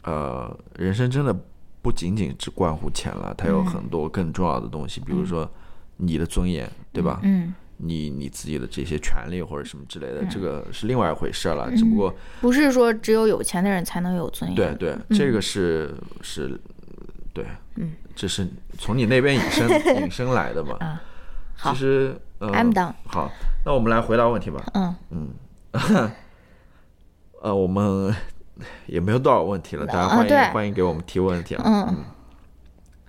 [0.02, 1.34] 呃，人生真的
[1.82, 5.48] 不仅仅只关乎钱了，它有很多更重要的东西，比如说
[5.96, 7.20] 你的尊严，对吧？
[7.22, 11.70] 嗯，你你自己的这些权利或者什么之类的，这个是另外一回事了。
[11.76, 14.56] 只不过，不是说只有有钱的人才能有尊严。
[14.56, 16.58] 对对，这个是是，
[17.32, 17.44] 对，
[17.76, 18.46] 嗯，这是
[18.78, 19.68] 从你那边引申
[20.02, 20.76] 引申来的嘛。
[21.60, 23.30] 其实，呃 I'm done 好，
[23.64, 24.64] 那我们来回答问题吧。
[24.74, 25.30] 嗯嗯，
[27.42, 28.14] 呃，我们
[28.86, 31.62] 也没有多少问题了，大家欢迎、啊欢迎给我们提问题啊。
[31.66, 32.04] 嗯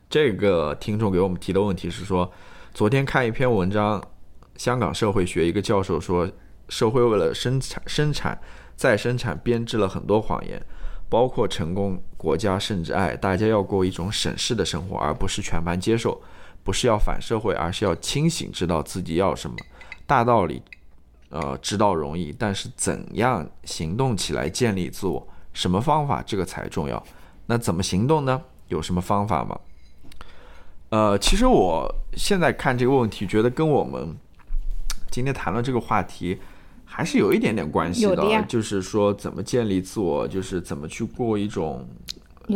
[0.10, 2.32] 这个听众给我们提的问题是说，
[2.74, 4.04] 昨天看一篇文章，
[4.56, 6.28] 香港社会学一个教授说，
[6.68, 8.36] 社会为了生产、生产、
[8.76, 10.60] 再生产编织了很多谎言，
[11.10, 13.16] 包括成功、国家甚至爱。
[13.16, 16.20] 大家要过一种审视的生活，而不是全盘接受，
[16.64, 19.56] 不是要反社会，而是要清醒，知道自己要什么。
[20.08, 20.64] 大道理，
[21.30, 25.28] 呃，知道容易，但是怎样行动起来建立自我，
[25.60, 27.04] 什么方法，这个才重要。
[27.48, 28.42] 那怎么行动呢？
[28.70, 29.60] 有什么方法吗？
[30.88, 34.16] 呃，其实我现在看这个问题，觉得跟我们
[35.12, 36.40] 今天谈论这个话题
[36.86, 41.86] 还是有一点点关系有的就是说怎么建立自我，就是怎么去过一种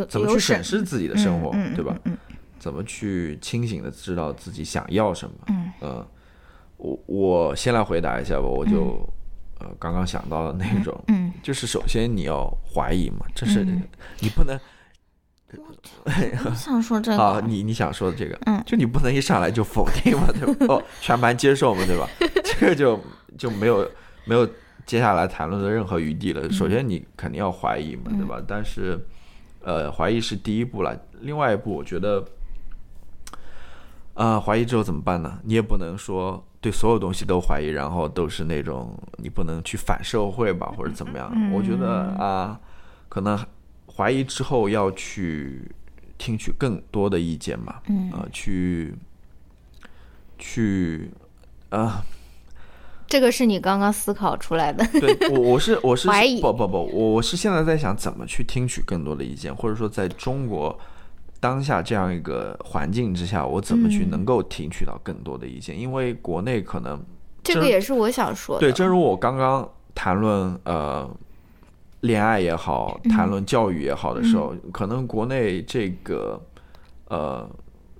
[0.07, 1.93] 怎么去审审视自己的生活，对吧？
[2.05, 2.17] 嗯
[2.57, 5.35] 怎么去清醒的知道自己想要什么？
[5.49, 6.07] 嗯呃
[6.77, 9.05] 我我先来回答一下吧，我就、
[9.63, 13.81] 呃刚刚想到的那种，嗯就是首先你要怀疑嘛，这是、嗯
[14.19, 14.59] 你不能
[16.05, 20.65] 我想说这 啊，你你想说的这个，嗯就你不能一上来就否定嘛，对吧？
[20.73, 22.07] 哦，全盘接受嘛，对吧？
[22.43, 22.99] 这个就
[23.37, 23.89] 就没有
[24.25, 24.47] 没有
[24.85, 26.49] 接下来谈论的任何余地了。
[26.51, 28.41] 首先你肯定要怀疑嘛，对吧？
[28.47, 28.99] 但是
[29.61, 32.25] 呃，怀疑是第一步了，另外一步我觉得，
[34.15, 35.39] 啊、怀疑之后怎么办呢？
[35.43, 41.51] 你也不能说对所有东西都怀疑，然后都是那种你不能去反社会吧，或者怎么样？
[41.51, 42.57] 我觉得啊、
[43.09, 43.37] 可能
[43.93, 45.69] 怀疑之后要去
[46.17, 48.95] 听取更多的意见嘛，嗯呃，去
[50.39, 51.11] 去
[51.69, 52.01] 啊、
[53.07, 54.85] 这个是你刚刚思考出来的。
[55.01, 60.79] 对我我是我是 怀疑不不不，我我是现在在想怎么去听取更多的意见，或者说在中国
[61.43, 65.77] 当下这样一个环境之下，我怎么嗯去能够听取到更多的意见？
[65.77, 67.03] 因为国内可能
[67.43, 68.61] 这个也是我想说的。
[68.61, 71.13] 对，正如我刚刚谈论呃
[71.99, 76.41] 恋爱也好，谈论教育也好的时候，可能国内这个
[77.09, 77.45] 呃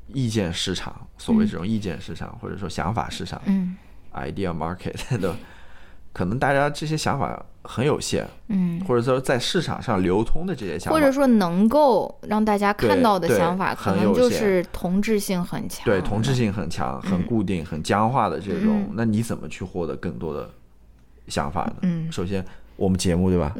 [0.07, 3.76] 意见市场，所谓这种意见市场、或者说想法市场、嗯
[4.14, 5.36] idea market 的
[6.14, 15.85] 可能大家这些想法很有限，嗯，或者说在市场上流通的这些想法，或者说能够让大家看到的想法，可能就是同质性很强。
[15.85, 16.34] 对同质。
[16.34, 20.49] 性很强、很固定、很僵化的这种嗯，那你怎么去获得更多的
[21.27, 21.76] 想法呢？
[21.84, 22.11] 嗯。
[22.11, 22.44] 首先，
[22.76, 23.53] 我们节目对吧，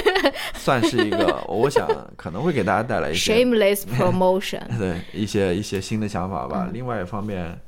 [0.54, 6.48] 算是一个，我想可能会给大家带来一些 Shameless promotion， 对一些一些新的想法嗯。
[6.50, 6.68] 吧。
[6.74, 7.58] 另外一方面，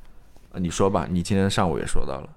[0.53, 2.29] 呃你说吧，你今天上午也说到了，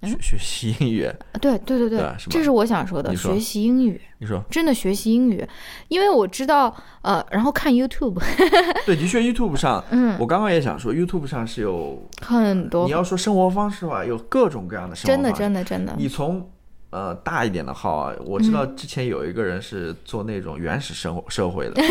[0.00, 0.10] 嗯。
[0.10, 1.10] 学学习英语，
[1.40, 3.34] 对对对对这是我想说的，说。
[3.34, 4.42] 学习英语，你说。
[4.50, 5.46] 真的学习英语，
[5.88, 8.18] 因为我知道，呃，然后看 YouTube
[8.86, 10.16] 对，的确，YouTube 上，嗯。
[10.18, 16.50] 我刚刚也想说，YouTube 上是有，很多你，要说生活方式的话，有各种各样的生活方式真的真的真的，你从
[16.90, 21.82] 呃大一点的号啊，我知道之前有一个人是做那种原始生活社会的，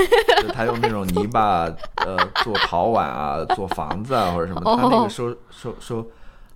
[0.42, 1.66] 就他用那种泥巴
[2.06, 5.04] 呃做陶碗啊，做房子啊或者什么，他那哦。
[5.04, 6.06] 个收收收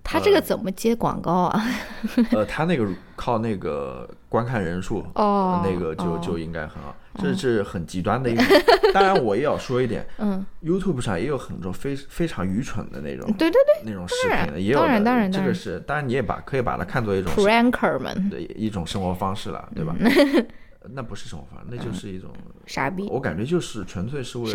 [0.04, 1.64] 他这个怎么接广告啊？
[2.30, 2.86] 呃他那个
[3.16, 5.04] 靠那个观看人数。
[5.14, 8.44] 哦，那个就哦就应该很好，这是很极端的一 个。
[8.92, 19.96] 当然，我也要说一点嗯，，YouTube 上也有很多非非常愚蠢的那种对对对那种视频的，也有当然当然这个是，当然你也把可以把它看作一种，pranker 们的一种生活方式了，对吧？
[20.90, 22.30] 那不是生活方式，那就是一种，
[22.66, 24.50] 傻逼，我感觉就是纯粹是为了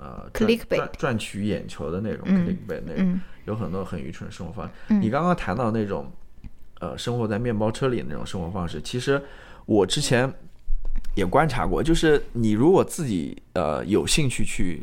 [0.00, 4.94] 呃赚 Clickbait 赚赚取眼球的那种嗯 clickbait 那有很多很愚蠢的生活方式。
[4.94, 6.10] 你刚刚谈到那种
[6.80, 9.22] 呃生活在面包车里的那种生活方式，其实
[9.66, 10.32] 我之前
[11.14, 14.82] 也观察过，就是你如果自己呃有兴趣去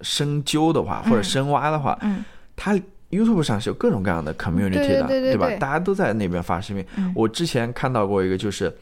[0.00, 2.24] 深究的话，或者深挖的话，嗯
[2.56, 2.74] 它
[3.10, 5.48] YouTube 上是有各种各样的 community 的对的，吧？
[5.60, 6.84] 大家都在那边发视频。
[7.14, 8.74] 我之前看到过一个，就是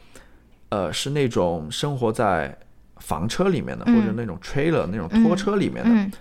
[0.71, 2.57] 呃，是那种生活在
[3.05, 6.13] 房车里面的，或者那种 trailer 那种拖车里面的，嗯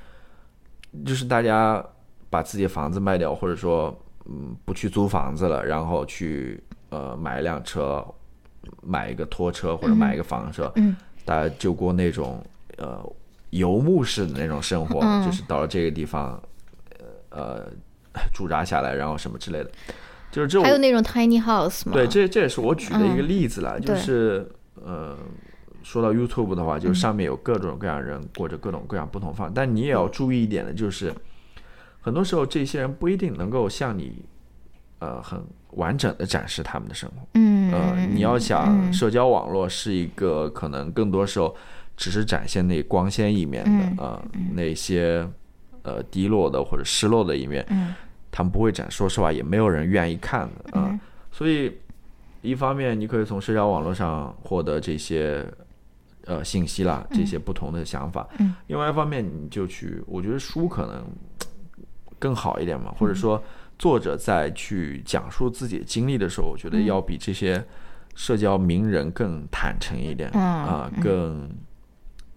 [1.05, 1.83] 就是大家
[2.29, 8.05] 把自己的房子卖掉，或者说嗯不去租房子了，然后去呃买一辆车，
[8.81, 10.95] 买一个拖车或者买一个房车，嗯。
[11.23, 12.45] 大家就过那种
[12.77, 13.01] 呃
[13.51, 15.25] 游牧式的那种生活，嗯。
[15.25, 16.37] 就是到了这个地方，
[16.99, 17.65] 呃呃
[18.33, 19.71] 驻扎下来，然后什么之类的，
[20.31, 24.45] 就是这种还有那种 tiny house 吗，对，这这也是我举的一个例子了，就是
[24.75, 25.17] 呃。
[25.83, 31.13] 说到 YouTube 的话，就是上面有各种各样人过着各种各样不同方，但你也要注意一点的，就是
[32.01, 34.25] 很多时候这些人不一定能够向你
[34.99, 37.27] 呃很完整的展示他们的生活。
[37.33, 38.39] 嗯，呃，你要嗯。
[38.39, 41.55] 想社交网络是一个可能更多时候
[41.97, 45.27] 只是展现那光鲜一面嗯的，呃，那些
[45.81, 47.93] 呃低落的或者失落的一面，嗯
[48.31, 50.99] 他们不会展，说实话也没有人愿意看的啊、嗯。
[51.31, 51.71] 所以
[52.41, 55.45] 一方面你可以从社交网络上获得这些
[56.25, 58.55] 呃信息啦，这些不同的想法，嗯。
[58.67, 61.05] 另外一方面你就去，我觉得书可能
[62.19, 63.41] 更好一点嘛，或者说
[63.77, 67.63] 作者在去讲述自己的经历的时候，我觉得要比这些
[68.15, 71.49] 社交名人更坦诚一点嗯啊，更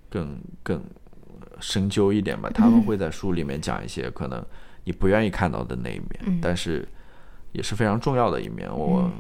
[0.09, 0.83] 更更
[1.61, 2.51] 深究一点吧。
[2.53, 4.45] 他们会在书里面讲一些可能
[4.85, 6.89] 你不愿意看到的那一面，但是
[7.53, 8.69] 也是非常重要的一面。
[8.71, 9.11] 我。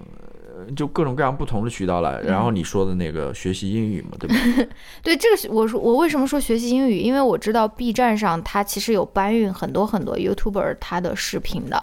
[0.57, 4.37] 呃就各种各样不同的渠道来，然后你说的那个学习英语嘛，对吧？
[5.03, 11.83] 对，这个是我说我为什么说学习英语，因为我知道 B 站上它其实有搬运很多很多 YouTuber 他的视频的，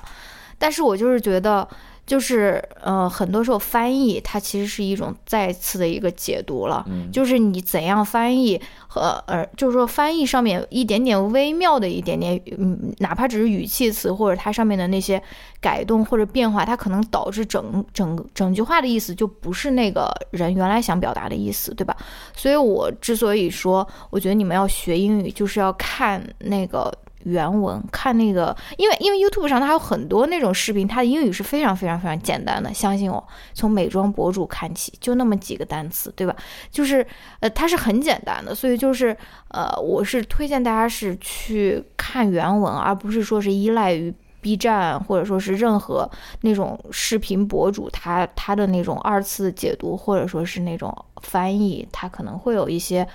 [0.57, 1.67] 但是我就是觉得。
[2.05, 15.21] 就是呃，很多时候翻译它其实是一种再次的一个解读了，就是你怎样翻译和呃，就是说翻译上面一点点微妙的一点点，嗯，哪怕只是语气词或者它上面的那些
[15.61, 21.95] 改动或者变化，它可能导致整整整句话的意思就不是那个人原来想表达的意思，对吧？
[22.35, 26.93] 所以我之所以说，我觉得你们要学英语，就是要看那个
[27.23, 36.35] 原文，看那个，因为因为 YouTube 上它有很多那种视频，它的英语是非常非常非常简单的，相信我，从美妆博主看起，就那么几个单词，对吧？
[36.71, 37.05] 就是
[37.39, 39.15] 呃，它是很简单的，所以就是
[39.49, 44.13] 呃，我是推荐大家是去看原文，而不是说是依赖于。
[44.43, 46.05] B 站或者说是任何
[46.41, 53.07] 那种视频博主，他他的那种二次解读，或者说是那种翻译，他可能会有一些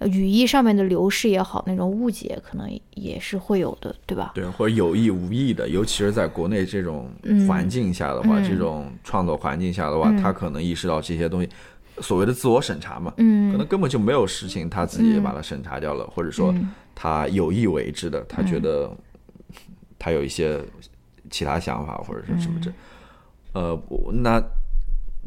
[0.00, 4.32] 语义上面的流逝也好，那种误解可能也是会有的，对吧？
[4.34, 11.48] 对，或者有意无意的，尤其是在国内这种嗯环境下的话，嗯这种创作环境下的话，嗯他可能意识到这些东西，
[12.00, 18.90] 所谓的自我审查嘛，嗯，可能根本就没有事情，他自己也把它审查掉了，或者说嗯他有意为之的，他觉得
[19.98, 20.62] 他有一些
[21.30, 22.70] 其他想法或者是什么这，
[23.54, 24.42] 呃，我那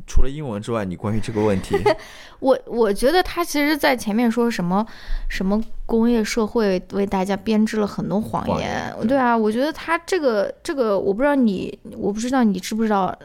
[0.10, 1.78] 除了英文之外，你关于这个问题，
[2.42, 4.84] 我我觉得他其实，在前面说什么
[5.30, 13.16] 什么工业社会为大家编织了很多谎言，谎言对对啊，我觉得他这个这个，我不知道你，我不知道你知不知道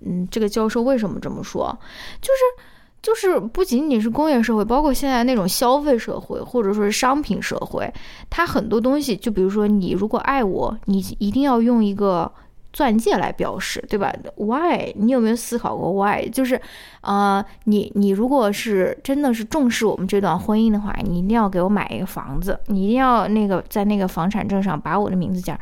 [0.00, 1.78] 嗯，这个教授为什么这么说？
[2.22, 2.66] 就是
[3.02, 7.92] 就是不仅仅是工业社会，包括现在那种消费社会或者说是商品社会，
[8.30, 12.32] 它很多东西，就比如说你如果爱我，你一定要用一个。
[12.72, 14.92] 钻戒来表示，对吧？Why？
[14.96, 16.28] 你有没有思考过 Why？
[16.30, 16.60] 就是，
[17.02, 25.58] 呃，你你如果是真的是重视我们这段婚姻的话，你一定要给我买一个房子，你一定要那个在那个房产证上把我的名字加。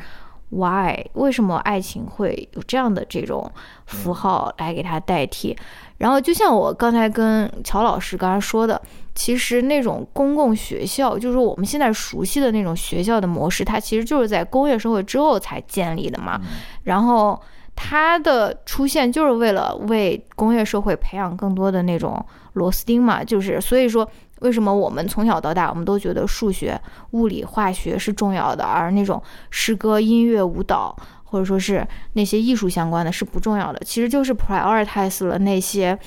[0.51, 1.07] Why？
[1.15, 3.51] 为什么爱情会有这样的这种
[3.87, 5.57] 符号来给它代替？
[5.99, 8.81] 然后就像我刚才跟乔老师刚才说的。
[9.21, 16.41] 其实那种公共学校，就是我们现在熟悉的那种学校的模式，它其实就是在工业社会之后才建立的嘛。
[16.85, 17.39] 然后
[17.77, 22.25] 它的出现就是为了为工业社会培养更多的那种
[22.55, 23.23] 螺丝钉嘛。
[23.23, 24.11] 就是所以说，
[24.41, 26.81] 为什么我们从小到大我们都觉得数学、
[27.11, 33.79] 物理、化学是重要的，而那种诗歌、音乐、舞蹈，或者说是那些艺术相关的是不重要的？
[33.85, 35.99] 其实就是 prioritize 了那些。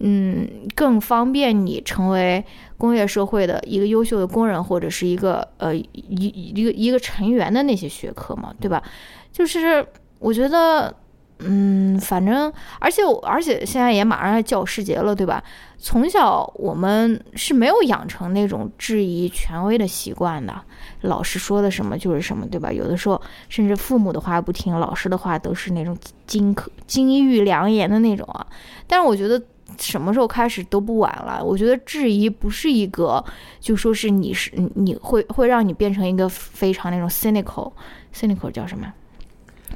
[0.00, 2.44] 嗯，更方便你成为
[2.76, 8.82] 工业社会的一个优秀的工人，或者是一个呃一一个一个成员的那些学科嘛，对吧？
[9.30, 9.86] 就是
[10.18, 10.92] 我觉得，
[11.38, 15.44] 嗯，反正而且而且现在也马上要教师节了，对吧？
[15.78, 20.60] 从小我们是没有养成那种质疑权威的习惯的，
[21.02, 22.72] 老师说的什么就是什么，对吧？
[22.72, 25.96] 有的时候甚至父母的话不听，老师的话都是那种
[26.26, 28.44] 金科金玉良言的那种啊。
[28.88, 29.40] 但是我觉得。
[29.78, 31.42] 什么时候开始都不晚了。
[31.42, 33.24] 我觉得质疑不是一个，
[33.60, 38.92] 就说是你是你会会让你变成一个非常那种 cynical，cynical 叫什么？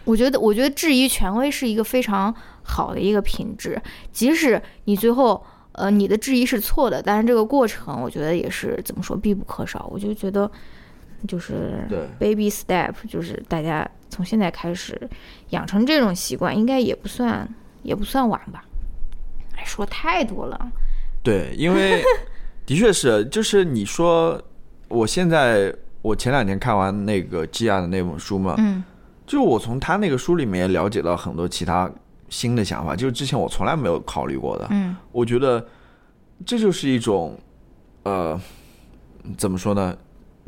[0.05, 2.33] 我觉得我觉得质疑权威是一个非常
[2.63, 3.81] 好的一个品质，
[4.13, 9.89] 即使你最后呃你的质疑是错的，但是这个过程我觉得也是怎么说必不可少。
[9.91, 10.49] 我就觉得
[11.27, 11.87] 就是
[12.21, 15.09] baby step，就是大家从现在开始
[15.51, 17.49] 养成这种习惯，应该也不算
[17.83, 18.65] 也不算晚吧。
[19.67, 20.73] 说太多了，
[21.23, 22.03] 对，因为
[22.65, 24.41] 的确是，就是你说，
[24.89, 28.83] 我现在我前两天看完那个基亚的那本书嘛，嗯，
[29.27, 31.91] 就我从他那个书里面了解到很多其他
[32.29, 35.65] 新的想法，就是之前我从来没有考虑过的，嗯，我觉得
[36.45, 37.39] 这就是一种，
[38.05, 38.41] 呃，
[39.37, 39.97] 怎么说呢？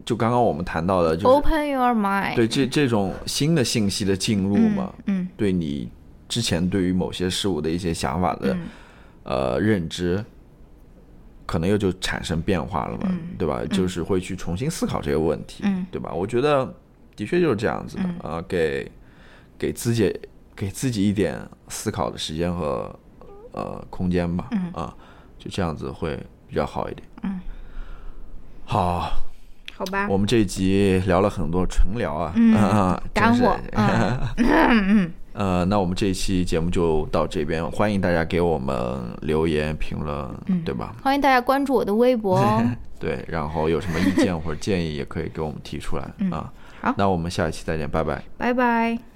[0.05, 5.91] 就刚刚我们谈到的，就是 open your mind，对这这种新的信息的进入嘛，嗯，对你
[6.29, 8.57] 之前对于某些事物的一些想法的。
[9.29, 10.25] 呃，认知
[11.45, 13.61] 可能又就产生变化了嘛，对吧？
[13.71, 16.11] 就是会去重新思考这个问题，对吧？
[16.15, 16.65] 我觉得
[17.15, 18.91] 的确就是这样子的啊，给
[19.59, 20.19] 给自己
[20.57, 21.39] 给自己一点
[21.69, 22.91] 思考的时间和
[23.53, 24.95] 呃空间吧，啊，
[25.39, 26.19] 就这样子会
[26.49, 27.07] 比较好一点。
[27.25, 27.39] 嗯，
[28.65, 29.13] 好，
[29.75, 30.07] 好吧。
[30.09, 32.33] 我们这一集聊了很多纯聊啊，
[33.13, 33.59] 干货。
[34.39, 38.77] 嗯 呃，那我们这一期节目就到这边，欢迎大家给我们
[39.23, 40.29] 留言评论，
[40.65, 40.97] 对吧？
[41.01, 42.61] 欢迎大家关注我的微博哦。
[42.99, 46.03] 对，然后有什么意见或者建议，也可以给我们提出来
[46.33, 46.53] 啊。
[46.81, 48.21] 好，那我们下一期再见，拜拜。
[48.37, 49.09] 拜拜。